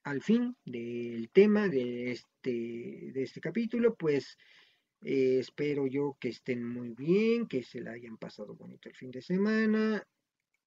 al 0.04 0.22
fin 0.22 0.56
del 0.64 1.30
tema 1.32 1.66
de 1.66 2.12
este, 2.12 3.10
de 3.12 3.22
este 3.24 3.40
capítulo, 3.40 3.96
pues 3.96 4.38
eh, 5.02 5.38
espero 5.40 5.88
yo 5.88 6.16
que 6.20 6.28
estén 6.28 6.64
muy 6.64 6.90
bien, 6.90 7.48
que 7.48 7.64
se 7.64 7.80
la 7.80 7.90
hayan 7.90 8.18
pasado 8.18 8.54
bonito 8.54 8.88
el 8.88 8.94
fin 8.94 9.10
de 9.10 9.20
semana. 9.20 10.06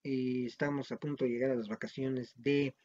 Eh, 0.03 0.43
estamos 0.45 0.91
a 0.91 0.97
punto 0.97 1.23
de 1.23 1.31
llegar 1.31 1.51
a 1.51 1.55
las 1.55 1.69
vacaciones 1.69 2.33
de 2.35 2.75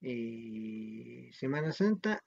eh, 0.00 1.28
Semana 1.34 1.72
Santa 1.72 2.24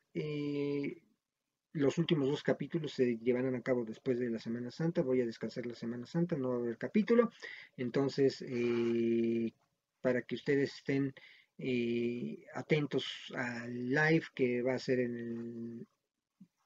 los 1.74 1.98
últimos 1.98 2.30
dos 2.30 2.44
capítulos 2.44 2.94
se 2.94 3.18
llevarán 3.18 3.56
a 3.56 3.62
cabo 3.62 3.86
después 3.86 4.20
de 4.20 4.30
la 4.30 4.40
Semana 4.40 4.72
Santa. 4.72 5.02
Voy 5.02 5.22
a 5.22 5.26
descansar 5.26 5.66
la 5.66 5.76
Semana 5.76 6.06
Santa, 6.06 6.36
no 6.36 6.50
va 6.50 6.56
a 6.56 6.60
haber 6.60 6.78
capítulo. 6.78 7.32
Entonces, 7.76 8.44
eh, 8.48 9.54
para 10.02 10.22
que 10.22 10.36
ustedes 10.36 10.74
estén 10.76 11.14
eh, 11.58 12.46
atentos 12.54 13.34
al 13.36 13.90
live 13.90 14.26
que 14.34 14.62
va 14.62 14.76
a 14.76 14.80
ser 14.80 15.00
en 15.00 15.16
el 15.16 15.88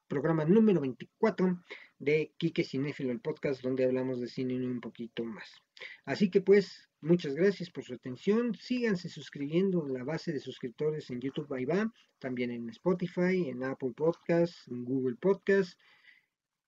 programa 0.07 0.43
número 0.43 0.81
24 0.81 1.63
de 1.99 2.33
Quique 2.37 2.63
Cinéfilo, 2.63 3.11
el 3.11 3.21
podcast 3.21 3.61
donde 3.61 3.85
hablamos 3.85 4.19
de 4.19 4.27
cine 4.27 4.55
un 4.55 4.81
poquito 4.81 5.23
más. 5.23 5.49
Así 6.03 6.29
que 6.29 6.41
pues, 6.41 6.89
muchas 7.01 7.35
gracias 7.35 7.69
por 7.69 7.83
su 7.83 7.93
atención. 7.93 8.55
Síganse 8.55 9.09
suscribiendo 9.09 9.85
en 9.85 9.93
la 9.93 10.03
base 10.03 10.31
de 10.31 10.39
suscriptores 10.39 11.09
en 11.09 11.19
YouTube, 11.19 11.51
va. 11.51 11.91
También 12.19 12.51
en 12.51 12.69
Spotify, 12.69 13.49
en 13.49 13.63
Apple 13.63 13.93
Podcasts, 13.95 14.67
en 14.67 14.85
Google 14.85 15.17
Podcasts. 15.19 15.77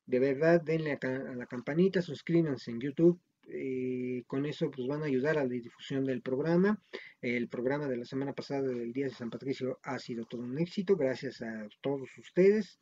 De 0.06 0.20
verdad, 0.20 0.62
denle 0.62 0.98
a, 1.02 1.36
la 1.36 1.46
campanita, 1.46 2.02
suscríbanse 2.02 2.72
en 2.72 2.82
YouTube. 2.82 3.20
Eh, 3.48 4.24
con 4.26 4.46
eso 4.46 4.72
pues 4.72 4.88
van 4.88 5.04
a 5.04 5.06
ayudar 5.06 5.38
a 5.38 5.44
la 5.44 5.50
difusión 5.50 6.06
del 6.06 6.22
programa. 6.22 6.82
El 7.22 7.50
programa 7.50 7.88
de 7.88 7.98
la 7.98 8.06
semana 8.06 8.34
pasada 8.34 8.68
del 8.68 8.94
Día 8.94 9.06
de 9.06 9.14
San 9.14 9.30
Patricio 9.30 9.80
ha 9.84 10.00
sido 10.00 10.26
todo 10.26 10.42
un 10.42 10.60
éxito, 10.60 10.96
gracias 10.96 11.42
a 11.42 11.68
todos 11.82 12.10
ustedes. 12.18 12.80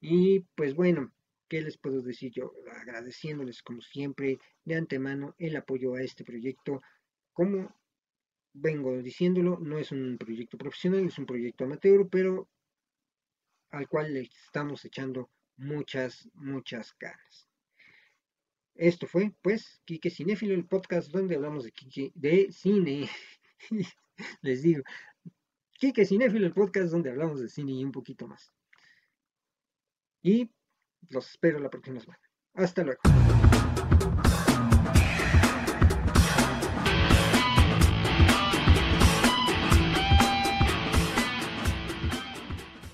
Y 0.00 0.40
pues 0.54 0.74
bueno, 0.74 1.12
¿qué 1.48 1.60
les 1.60 1.78
puedo 1.78 2.02
decir 2.02 2.32
yo? 2.32 2.52
Agradeciéndoles 2.80 3.62
como 3.62 3.80
siempre 3.80 4.38
de 4.64 4.74
antemano 4.76 5.34
el 5.38 5.56
apoyo 5.56 5.94
a 5.94 6.02
este 6.02 6.24
proyecto. 6.24 6.80
Como 7.32 7.74
vengo 8.52 9.02
diciéndolo, 9.02 9.58
no 9.58 9.78
es 9.78 9.92
un 9.92 10.16
proyecto 10.18 10.56
profesional, 10.56 11.06
es 11.06 11.18
un 11.18 11.26
proyecto 11.26 11.64
amateur, 11.64 12.08
pero 12.08 12.48
al 13.70 13.88
cual 13.88 14.14
le 14.14 14.20
estamos 14.22 14.84
echando 14.84 15.30
muchas, 15.56 16.28
muchas 16.34 16.96
ganas. 16.98 17.48
Esto 18.74 19.06
fue, 19.06 19.32
pues, 19.42 19.80
Quique 19.84 20.10
Cinéfilo, 20.10 20.54
el 20.54 20.66
podcast 20.66 21.10
donde 21.10 21.36
hablamos 21.36 21.64
de, 21.64 22.12
de 22.14 22.52
cine. 22.52 23.08
Les 24.42 24.62
digo, 24.62 24.82
Quique 25.74 26.04
Cinéfilo, 26.04 26.46
el 26.46 26.52
podcast 26.52 26.90
donde 26.90 27.10
hablamos 27.10 27.40
de 27.40 27.48
cine 27.48 27.72
y 27.72 27.84
un 27.84 27.92
poquito 27.92 28.26
más. 28.26 28.52
Y 30.22 30.50
los 31.10 31.30
espero 31.30 31.58
la 31.58 31.70
próxima 31.70 32.00
semana. 32.00 32.20
Hasta 32.54 32.82
luego. 32.82 33.00